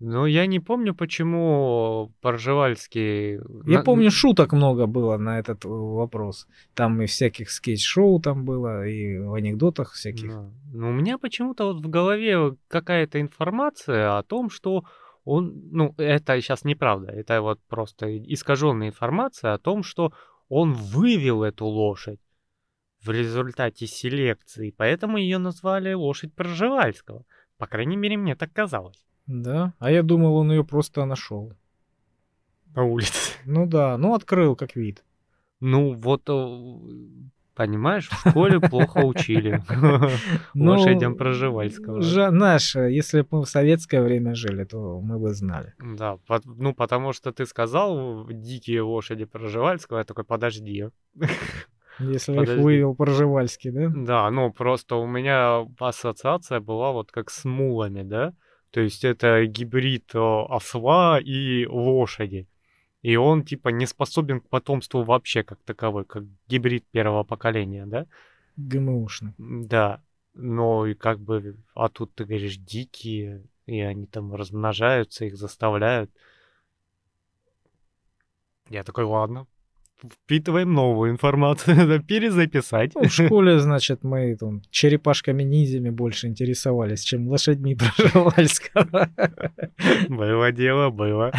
Но 0.00 0.26
я 0.26 0.46
не 0.46 0.60
помню, 0.60 0.94
почему 0.94 2.12
Пржевальский... 2.20 3.34
Я 3.66 3.78
на- 3.78 3.84
помню, 3.84 4.10
шуток 4.10 4.52
много 4.52 4.86
было 4.86 5.16
на 5.16 5.40
этот 5.40 5.64
э, 5.64 5.68
вопрос. 5.68 6.46
Там 6.74 7.02
и 7.02 7.06
всяких 7.06 7.50
скетч-шоу 7.50 8.20
там 8.20 8.44
было, 8.44 8.86
и 8.86 9.18
в 9.18 9.34
анекдотах 9.34 9.92
всяких. 9.92 10.28
Да. 10.28 10.50
Но 10.72 10.90
у 10.90 10.92
меня 10.92 11.18
почему-то 11.18 11.72
вот 11.72 11.84
в 11.84 11.88
голове 11.88 12.56
какая-то 12.68 13.20
информация 13.20 14.16
о 14.16 14.22
том, 14.22 14.50
что 14.50 14.84
он... 15.24 15.68
Ну, 15.72 15.94
это 15.98 16.40
сейчас 16.40 16.64
неправда. 16.64 17.10
Это 17.10 17.42
вот 17.42 17.60
просто 17.68 18.06
искаженная 18.18 18.88
информация 18.88 19.54
о 19.54 19.58
том, 19.58 19.82
что 19.82 20.12
он 20.48 20.74
вывел 20.74 21.42
эту 21.42 21.66
лошадь 21.66 22.20
в 23.02 23.10
результате 23.10 23.88
селекции. 23.88 24.72
Поэтому 24.76 25.18
ее 25.18 25.38
назвали 25.38 25.92
лошадь 25.92 26.32
Пржевальского. 26.34 27.24
По 27.56 27.66
крайней 27.66 27.96
мере, 27.96 28.16
мне 28.16 28.36
так 28.36 28.52
казалось. 28.52 29.04
Да? 29.28 29.74
А 29.78 29.90
я 29.90 30.02
думал, 30.02 30.36
он 30.36 30.50
ее 30.50 30.64
просто 30.64 31.04
нашел. 31.04 31.52
На 32.74 32.82
улице. 32.84 33.12
Ну 33.44 33.66
да, 33.66 33.96
ну 33.96 34.14
открыл 34.14 34.56
как 34.56 34.76
вид. 34.76 35.04
Ну, 35.60 35.94
вот, 35.94 36.28
э, 36.28 36.34
понимаешь, 37.54 38.08
в 38.08 38.28
школе 38.28 38.60
плохо 38.60 38.98
учили 38.98 39.62
Ну, 40.54 40.72
лошадям 40.72 41.14
Проживальского. 41.14 42.00
Жа- 42.00 42.30
знаешь, 42.30 42.76
э, 42.76 42.92
если 42.92 43.22
бы 43.22 43.28
мы 43.30 43.42
в 43.44 43.48
советское 43.48 44.02
время 44.02 44.34
жили, 44.34 44.64
то 44.64 45.00
мы 45.00 45.18
бы 45.18 45.34
знали. 45.34 45.74
Да, 45.78 46.18
ну, 46.44 46.74
потому 46.74 47.12
что 47.12 47.32
ты 47.32 47.46
сказал 47.46 48.26
«дикие 48.28 48.82
лошади 48.82 49.24
Проживальского», 49.24 49.98
я 49.98 50.04
такой, 50.04 50.24
подожди. 50.24 50.86
Если 52.00 52.32
их 52.32 52.38
Подожди. 52.40 52.62
вывел 52.62 52.94
Проживальский, 52.94 53.70
да? 53.72 53.90
Да, 53.94 54.30
ну, 54.30 54.52
просто 54.52 54.96
у 54.96 55.06
меня 55.06 55.66
ассоциация 55.80 56.60
была 56.60 56.92
вот 56.92 57.10
как 57.10 57.30
с 57.30 57.44
мулами, 57.44 58.02
да? 58.02 58.34
То 58.70 58.80
есть 58.80 59.04
это 59.04 59.46
гибрид 59.46 60.14
э, 60.14 60.18
осла 60.18 61.18
и 61.20 61.66
лошади. 61.66 62.46
И 63.02 63.16
он, 63.16 63.44
типа, 63.44 63.68
не 63.68 63.86
способен 63.86 64.40
к 64.40 64.48
потомству 64.48 65.02
вообще 65.02 65.42
как 65.42 65.58
таковой, 65.62 66.04
как 66.04 66.24
гибрид 66.48 66.84
первого 66.90 67.22
поколения, 67.22 67.86
да? 67.86 68.06
ГМУшный. 68.56 69.34
Да, 69.38 70.02
но 70.34 70.86
и 70.86 70.94
как 70.94 71.20
бы, 71.20 71.56
а 71.74 71.88
тут 71.88 72.14
ты 72.14 72.24
говоришь 72.24 72.56
дикие, 72.56 73.44
и 73.66 73.80
они 73.80 74.06
там 74.06 74.34
размножаются, 74.34 75.24
их 75.24 75.36
заставляют. 75.36 76.10
Я 78.68 78.82
такой, 78.82 79.04
ладно, 79.04 79.46
впитываем 80.02 80.72
новую 80.72 81.10
информацию, 81.10 82.02
перезаписать. 82.08 82.94
Ну, 82.94 83.04
в 83.04 83.12
школе, 83.12 83.58
значит, 83.58 84.04
мы 84.04 84.36
там 84.36 84.62
черепашками-ниндзями 84.70 85.90
больше 85.90 86.26
интересовались, 86.26 87.02
чем 87.02 87.28
лошадьми 87.28 87.74
Проживальского. 87.96 89.10
Было 90.08 90.52
дело, 90.52 90.90
было. 90.90 91.32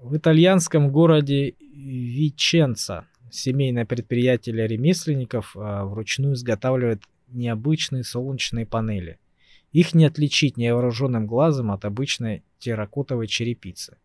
В 0.00 0.16
итальянском 0.16 0.90
городе 0.90 1.54
Виченца 1.60 3.06
семейное 3.30 3.84
предприятие 3.84 4.66
ремесленников 4.66 5.56
а, 5.56 5.84
вручную 5.84 6.34
изготавливает 6.34 7.02
необычные 7.28 8.04
солнечные 8.04 8.66
панели. 8.66 9.18
Их 9.72 9.94
не 9.94 10.04
отличить 10.04 10.56
невооруженным 10.56 11.26
глазом 11.26 11.70
от 11.70 11.84
обычной 11.84 12.42
терракотовой 12.58 13.28
черепицы. 13.28 13.98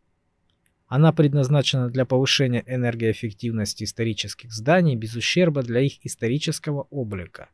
Она 0.88 1.12
предназначена 1.12 1.90
для 1.90 2.06
повышения 2.06 2.64
энергоэффективности 2.68 3.84
исторических 3.84 4.54
зданий 4.54 4.96
без 4.96 5.16
ущерба 5.16 5.64
для 5.64 5.82
их 5.82 6.06
исторического 6.06 6.88
облика. 6.92 7.50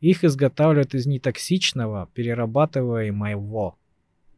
Их 0.00 0.24
изготавливают 0.24 0.94
из 0.94 1.06
нетоксичного 1.06 2.10
перерабатываемого 2.12 3.76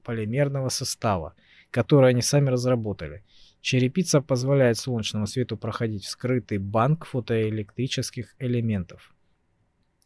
полимерного 0.05 0.68
состава, 0.68 1.35
который 1.70 2.11
они 2.11 2.22
сами 2.22 2.51
разработали. 2.51 3.24
Черепица 3.61 4.20
позволяет 4.20 4.79
солнечному 4.79 5.26
свету 5.26 5.57
проходить 5.57 6.05
в 6.05 6.09
скрытый 6.09 6.59
банк 6.59 7.07
фотоэлектрических 7.07 8.35
элементов. 8.39 9.14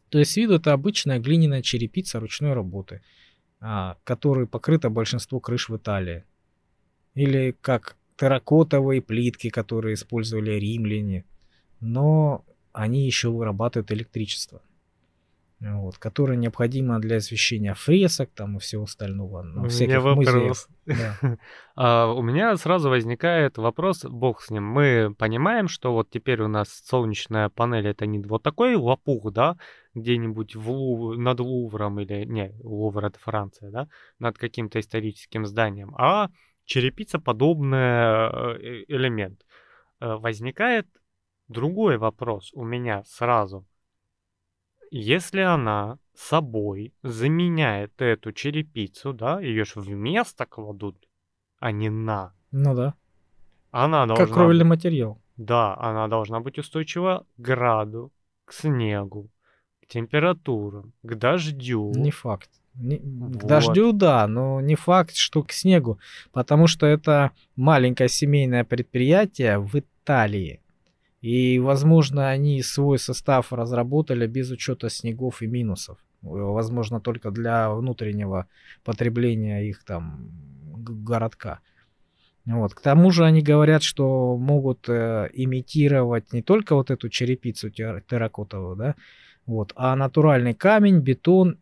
То 0.09 0.19
есть 0.19 0.31
с 0.31 0.37
виду 0.37 0.55
это 0.55 0.73
обычная 0.73 1.19
глиняная 1.19 1.61
черепица 1.61 2.19
ручной 2.19 2.53
работы, 2.53 3.01
а, 3.59 3.97
которой 4.03 4.47
покрыто 4.47 4.89
большинство 4.89 5.39
крыш 5.39 5.69
в 5.69 5.77
Италии. 5.77 6.23
Или 7.15 7.55
как 7.61 7.95
терракотовые 8.23 9.01
плитки, 9.01 9.49
которые 9.49 9.95
использовали 9.95 10.51
римляне, 10.51 11.25
но 11.81 12.45
они 12.71 13.05
еще 13.05 13.29
вырабатывают 13.29 13.91
электричество, 13.91 14.61
вот, 15.59 15.97
которое 15.97 16.37
необходимо 16.37 16.99
для 16.99 17.17
освещения 17.17 17.73
фресок 17.73 18.29
там 18.33 18.55
и 18.57 18.59
всего 18.59 18.83
остального. 18.83 19.41
У 19.41 19.43
Ну, 19.43 19.59
меня 19.61 19.69
всяких 19.69 20.03
музеев. 20.03 20.35
вопрос. 20.35 20.67
Да. 20.85 21.17
А, 21.75 22.13
у 22.13 22.21
меня 22.21 22.55
сразу 22.57 22.89
возникает 22.89 23.57
вопрос, 23.57 24.05
бог 24.05 24.41
с 24.41 24.51
ним. 24.51 24.63
Мы 24.63 25.13
понимаем, 25.17 25.67
что 25.67 25.91
вот 25.93 26.09
теперь 26.09 26.41
у 26.43 26.47
нас 26.47 26.69
солнечная 26.85 27.49
панель 27.49 27.87
это 27.87 28.05
не 28.05 28.19
вот 28.19 28.43
такой 28.43 28.75
лопух, 28.75 29.31
да, 29.33 29.57
где-нибудь 29.95 30.55
в 30.55 30.69
Лув- 30.69 31.17
над 31.17 31.39
Лувром 31.39 31.99
или, 31.99 32.25
не, 32.25 32.53
Лувр 32.63 33.05
это 33.05 33.19
Франция, 33.19 33.71
да, 33.71 33.87
над 34.19 34.37
каким-то 34.37 34.79
историческим 34.79 35.45
зданием, 35.45 35.93
а 35.97 36.29
черепица 36.65 37.19
подобный 37.19 38.83
элемент. 38.87 39.45
Э, 39.99 40.15
Возникает 40.15 40.87
другой 41.47 41.97
вопрос 41.97 42.51
у 42.53 42.63
меня 42.63 43.03
сразу. 43.05 43.65
Если 44.91 45.41
она 45.41 45.97
собой 46.13 46.93
заменяет 47.01 47.99
эту 48.01 48.31
черепицу, 48.31 49.13
да, 49.13 49.39
ее 49.39 49.65
ж 49.65 49.75
вместо 49.75 50.45
кладут, 50.45 51.09
а 51.59 51.71
не 51.71 51.89
на. 51.89 52.33
Ну 52.51 52.75
да. 52.75 52.93
Она 53.71 54.05
должна... 54.05 54.25
Как 54.25 54.33
кровельный 54.33 54.65
материал. 54.65 55.19
Да, 55.37 55.75
она 55.77 56.07
должна 56.07 56.39
быть 56.39 56.59
устойчива 56.59 57.25
к 57.37 57.41
граду, 57.41 58.11
к 58.45 58.53
снегу, 58.53 59.31
к 59.81 59.87
температурам, 59.87 60.93
к 61.01 61.15
дождю. 61.15 61.91
Не 61.95 62.11
факт. 62.11 62.51
Не- 62.75 62.97
К 62.97 63.43
Вот. 63.43 63.47
дождю, 63.47 63.91
да, 63.93 64.27
но 64.27 64.59
не 64.61 64.75
факт, 64.75 65.15
что 65.15 65.43
к 65.43 65.51
снегу, 65.51 65.99
потому 66.31 66.67
что 66.67 66.85
это 66.87 67.31
маленькое 67.55 68.09
семейное 68.09 68.63
предприятие 68.63 69.59
в 69.59 69.75
Италии. 69.75 70.59
И, 71.21 71.59
возможно, 71.59 72.29
они 72.29 72.61
свой 72.63 72.97
состав 72.99 73.53
разработали 73.53 74.27
без 74.27 74.51
учета 74.51 74.89
снегов 74.89 75.41
и 75.41 75.47
минусов. 75.47 75.97
Э, 76.23 76.27
Возможно, 76.27 76.99
только 76.99 77.31
для 77.31 77.69
внутреннего 77.69 78.47
потребления 78.83 79.63
их 79.69 79.83
там 79.85 80.29
городка. 81.05 81.59
Вот. 82.45 82.73
К 82.73 82.81
тому 82.81 83.11
же 83.11 83.23
они 83.23 83.41
говорят, 83.41 83.83
что 83.83 84.35
могут 84.37 84.89
э, 84.89 85.29
имитировать 85.33 86.33
не 86.33 86.41
только 86.41 86.75
вот 86.75 86.91
эту 86.91 87.07
черепицу 87.09 87.69
тер- 87.69 88.01
терракотовую, 88.01 88.75
да, 88.75 88.95
вот, 89.45 89.71
а 89.75 89.95
натуральный 89.95 90.53
камень, 90.53 90.99
бетон 90.99 91.57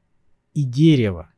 и 0.53 0.63
дерево. 0.63 1.31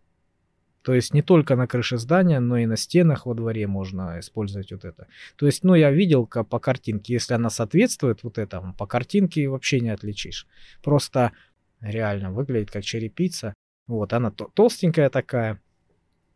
То 0.84 0.94
есть 0.94 1.14
не 1.14 1.22
только 1.22 1.56
на 1.56 1.66
крыше 1.66 1.98
здания, 1.98 2.40
но 2.40 2.58
и 2.58 2.66
на 2.66 2.76
стенах 2.76 3.26
во 3.26 3.34
дворе 3.34 3.68
можно 3.68 4.20
использовать 4.20 4.72
вот 4.72 4.84
это. 4.84 5.08
То 5.38 5.46
есть, 5.46 5.64
ну, 5.64 5.76
я 5.76 5.92
видел 5.92 6.28
по 6.28 6.60
картинке, 6.60 7.14
если 7.14 7.34
она 7.34 7.50
соответствует 7.50 8.24
вот 8.24 8.38
этому, 8.38 8.74
по 8.74 8.86
картинке 8.86 9.48
вообще 9.48 9.80
не 9.80 9.90
отличишь. 9.90 10.46
Просто 10.84 11.32
реально 11.80 12.32
выглядит 12.32 12.70
как 12.70 12.84
черепица. 12.84 13.54
Вот, 13.88 14.12
она 14.12 14.32
то- 14.32 14.50
толстенькая 14.54 15.10
такая. 15.10 15.62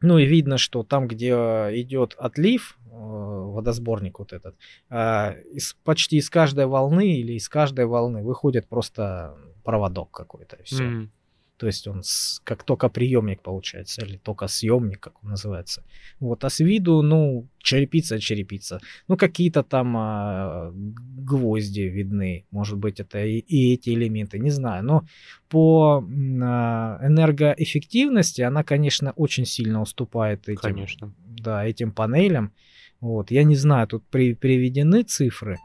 Ну 0.01 0.17
и 0.17 0.25
видно, 0.25 0.57
что 0.57 0.83
там, 0.83 1.07
где 1.07 1.31
э, 1.31 1.81
идет 1.81 2.15
отлив 2.17 2.77
э, 2.85 2.89
водосборник 2.91 4.19
вот 4.19 4.31
этот, 4.31 4.55
а, 4.89 5.31
из, 5.51 5.73
почти 5.83 6.17
из 6.17 6.29
каждой 6.29 6.67
волны 6.67 7.17
или 7.17 7.33
из 7.33 7.49
каждой 7.49 7.85
волны 7.85 8.21
выходит 8.21 8.67
просто 8.67 9.35
проводок 9.63 10.11
какой-то. 10.11 10.57
Все. 10.63 10.83
Mm. 10.83 11.09
То 11.57 11.65
есть 11.65 11.87
он 11.87 12.03
с, 12.03 12.39
как 12.43 12.63
только 12.63 12.87
приемник 12.87 13.41
получается, 13.41 14.05
или 14.05 14.17
только 14.17 14.47
съемник, 14.47 14.99
как 14.99 15.23
он 15.23 15.31
называется. 15.31 15.83
Вот, 16.19 16.43
а 16.43 16.49
с 16.49 16.59
виду, 16.59 17.01
ну, 17.01 17.47
черепица, 17.57 18.19
черепица. 18.19 18.79
Ну, 19.07 19.17
какие-то 19.17 19.63
там 19.63 19.95
а, 19.97 20.71
гвозди 20.73 21.81
видны. 21.81 22.45
Может 22.51 22.77
быть, 22.77 22.99
это 22.99 23.25
и, 23.25 23.39
и 23.39 23.73
эти 23.73 23.89
элементы, 23.89 24.37
не 24.37 24.51
знаю. 24.51 24.83
Но 24.83 25.03
по 25.49 26.03
а, 26.43 26.99
энергоэффективности 27.01 28.41
она, 28.41 28.63
конечно, 28.63 29.13
очень 29.15 29.45
сильно 29.45 29.81
уступает 29.81 30.47
этим, 30.47 30.61
конечно. 30.61 31.13
Да, 31.25 31.65
этим 31.65 31.91
панелям. 31.91 32.51
Вот, 32.99 33.31
я 33.31 33.43
не 33.43 33.55
знаю, 33.55 33.87
тут 33.87 34.03
при, 34.09 34.33
приведены 34.33 35.03
цифры. 35.03 35.57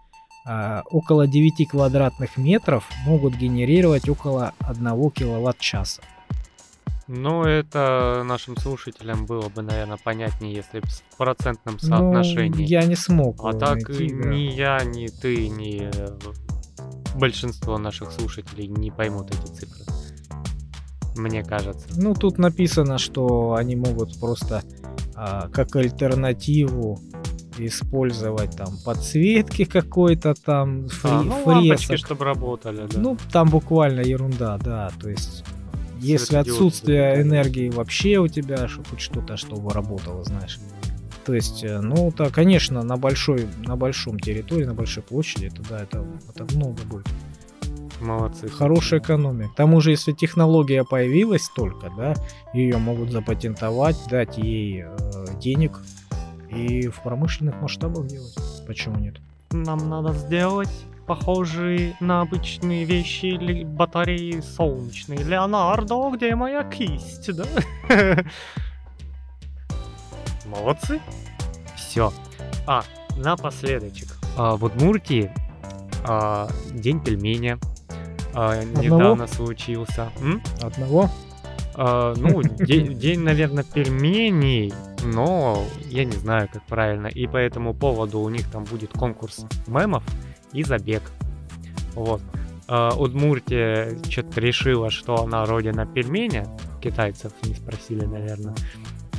А, 0.44 0.82
около 0.90 1.26
9 1.26 1.68
квадратных 1.68 2.36
метров 2.36 2.88
могут 3.06 3.34
генерировать 3.34 4.08
около 4.08 4.54
1 4.60 5.10
киловатт-часа. 5.10 6.02
Ну, 7.08 7.44
это 7.44 8.22
нашим 8.24 8.56
слушателям 8.56 9.26
было 9.26 9.48
бы, 9.48 9.62
наверное, 9.62 9.98
понятнее, 10.02 10.54
если 10.54 10.80
бы 10.80 10.86
в 10.86 11.16
процентном 11.16 11.78
ну, 11.82 11.88
соотношении. 11.88 12.62
Ну, 12.62 12.68
я 12.68 12.84
не 12.84 12.96
смог. 12.96 13.44
А 13.44 13.52
так 13.52 13.88
найти, 13.88 14.08
да. 14.08 14.28
ни 14.28 14.54
я, 14.54 14.82
ни 14.84 15.08
ты, 15.08 15.48
ни 15.48 15.90
э, 15.92 16.18
большинство 17.16 17.78
наших 17.78 18.12
слушателей 18.12 18.66
не 18.66 18.90
поймут 18.90 19.30
эти 19.30 19.52
цифры. 19.52 19.84
Мне 21.16 21.44
кажется. 21.44 21.86
Ну, 21.96 22.14
тут 22.14 22.38
написано, 22.38 22.98
что 22.98 23.54
они 23.54 23.76
могут 23.76 24.18
просто 24.18 24.62
а, 25.14 25.48
как 25.50 25.76
альтернативу 25.76 26.98
использовать 27.58 28.56
там 28.56 28.76
подсветки 28.84 29.64
какой-то 29.64 30.34
там, 30.34 30.88
фри, 30.88 31.10
а, 31.10 31.22
ну, 31.22 31.44
фресок. 31.44 31.98
чтобы 31.98 32.24
работали, 32.24 32.86
да. 32.90 32.98
Ну, 32.98 33.16
там 33.32 33.48
буквально 33.48 34.00
ерунда, 34.00 34.58
да, 34.58 34.90
то 35.00 35.08
есть 35.08 35.44
если 36.02 36.36
отсутствие 36.36 37.22
энергии 37.22 37.70
вообще 37.70 38.18
у 38.18 38.26
тебя, 38.26 38.66
что 38.66 38.82
хоть 38.84 39.00
что-то, 39.00 39.36
чтобы 39.36 39.72
работало, 39.72 40.24
знаешь. 40.24 40.58
То 41.24 41.34
есть, 41.34 41.62
э, 41.62 41.80
ну, 41.80 42.10
то, 42.10 42.30
конечно, 42.30 42.82
на 42.82 42.96
большой, 42.96 43.46
на 43.64 43.76
большом 43.76 44.18
территории, 44.18 44.64
на 44.64 44.74
большой 44.74 45.04
площади, 45.04 45.46
это 45.46 45.62
да, 45.68 45.82
это, 45.82 46.04
это 46.34 46.56
много 46.56 46.82
будет. 46.82 47.06
Молодцы. 48.00 48.48
Хорошая 48.48 48.98
экономия. 48.98 49.46
К 49.46 49.54
тому 49.54 49.80
же, 49.80 49.92
если 49.92 50.10
технология 50.10 50.82
появилась 50.82 51.48
только, 51.54 51.90
да, 51.96 52.14
ее 52.52 52.78
могут 52.78 53.12
запатентовать, 53.12 53.96
дать 54.10 54.38
ей 54.38 54.84
э, 54.84 55.26
денег, 55.40 55.78
и 56.52 56.88
в 56.88 57.02
промышленных 57.02 57.60
масштабах 57.60 58.06
делать. 58.06 58.34
Почему 58.66 58.96
нет? 58.98 59.16
Нам 59.50 59.88
надо 59.88 60.12
сделать 60.12 60.72
похожие 61.06 61.96
на 62.00 62.20
обычные 62.22 62.84
вещи 62.84 63.26
или 63.26 63.64
батареи 63.64 64.40
солнечные. 64.40 65.22
Леонардо, 65.24 66.10
где 66.14 66.34
моя 66.34 66.62
кисть, 66.64 67.34
да? 67.34 67.44
Молодцы. 70.46 71.00
Все. 71.76 72.12
А, 72.66 72.84
напоследочек. 73.16 74.08
А, 74.36 74.56
в 74.56 74.64
Удмуртии 74.64 75.30
а, 76.04 76.48
день 76.72 77.02
пельменя 77.02 77.58
а, 78.34 78.62
недавно 78.62 79.26
случился. 79.26 80.10
М? 80.20 80.42
Одного? 80.60 81.10
А, 81.74 82.14
ну, 82.16 82.42
день, 82.42 83.20
наверное, 83.20 83.64
пельменей, 83.64 84.72
но 85.04 85.62
я 85.86 86.04
не 86.04 86.12
знаю, 86.12 86.48
как 86.52 86.64
правильно. 86.66 87.06
И 87.06 87.26
по 87.26 87.36
этому 87.36 87.74
поводу 87.74 88.20
у 88.20 88.28
них 88.28 88.50
там 88.50 88.64
будет 88.64 88.92
конкурс 88.92 89.46
мемов 89.66 90.04
и 90.52 90.62
забег. 90.62 91.02
Вот. 91.94 92.22
А, 92.68 92.94
Удмуртия 92.96 93.98
что-то 94.08 94.40
решила, 94.40 94.90
что 94.90 95.22
она 95.22 95.44
родина 95.44 95.86
пельменя. 95.86 96.46
Китайцев 96.80 97.32
не 97.44 97.54
спросили, 97.54 98.04
наверное. 98.04 98.54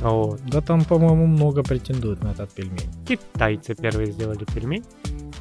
Вот. 0.00 0.40
Да 0.46 0.60
там, 0.60 0.84
по-моему, 0.84 1.26
много 1.26 1.62
претендует 1.62 2.22
на 2.22 2.32
этот 2.32 2.52
пельмень. 2.52 2.90
Китайцы 3.06 3.74
первые 3.74 4.12
сделали 4.12 4.44
пельмень. 4.52 4.84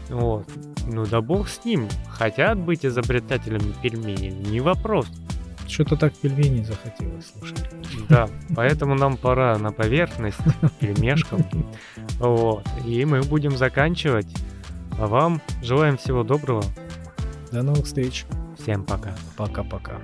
Вот. 0.10 0.48
Ну 0.88 1.06
да 1.06 1.22
бог 1.22 1.48
с 1.48 1.66
ним. 1.66 1.88
Хотят 2.08 2.58
быть 2.60 2.86
изобретателями 2.86 3.74
пельменей, 3.82 4.30
не 4.30 4.60
вопрос. 4.60 5.08
Что-то 5.74 5.98
так 5.98 6.14
пельмени 6.14 6.64
захотелось 6.64 7.34
слушать. 7.34 7.68
Да, 8.08 8.30
поэтому 8.56 8.94
нам 8.94 9.18
пора 9.18 9.58
на 9.58 9.72
поверхность 9.72 10.38
пельмешкам. 10.80 11.44
Вот. 12.20 12.64
И 12.86 13.04
мы 13.06 13.24
будем 13.24 13.58
заканчивать. 13.58 14.28
А 15.00 15.08
вам 15.08 15.42
желаем 15.64 15.98
всего 15.98 16.24
доброго. 16.24 16.64
До 17.52 17.64
новых 17.64 17.86
встреч. 17.86 18.26
Всем 18.56 18.84
пока. 18.84 19.16
Пока-пока. 19.36 20.00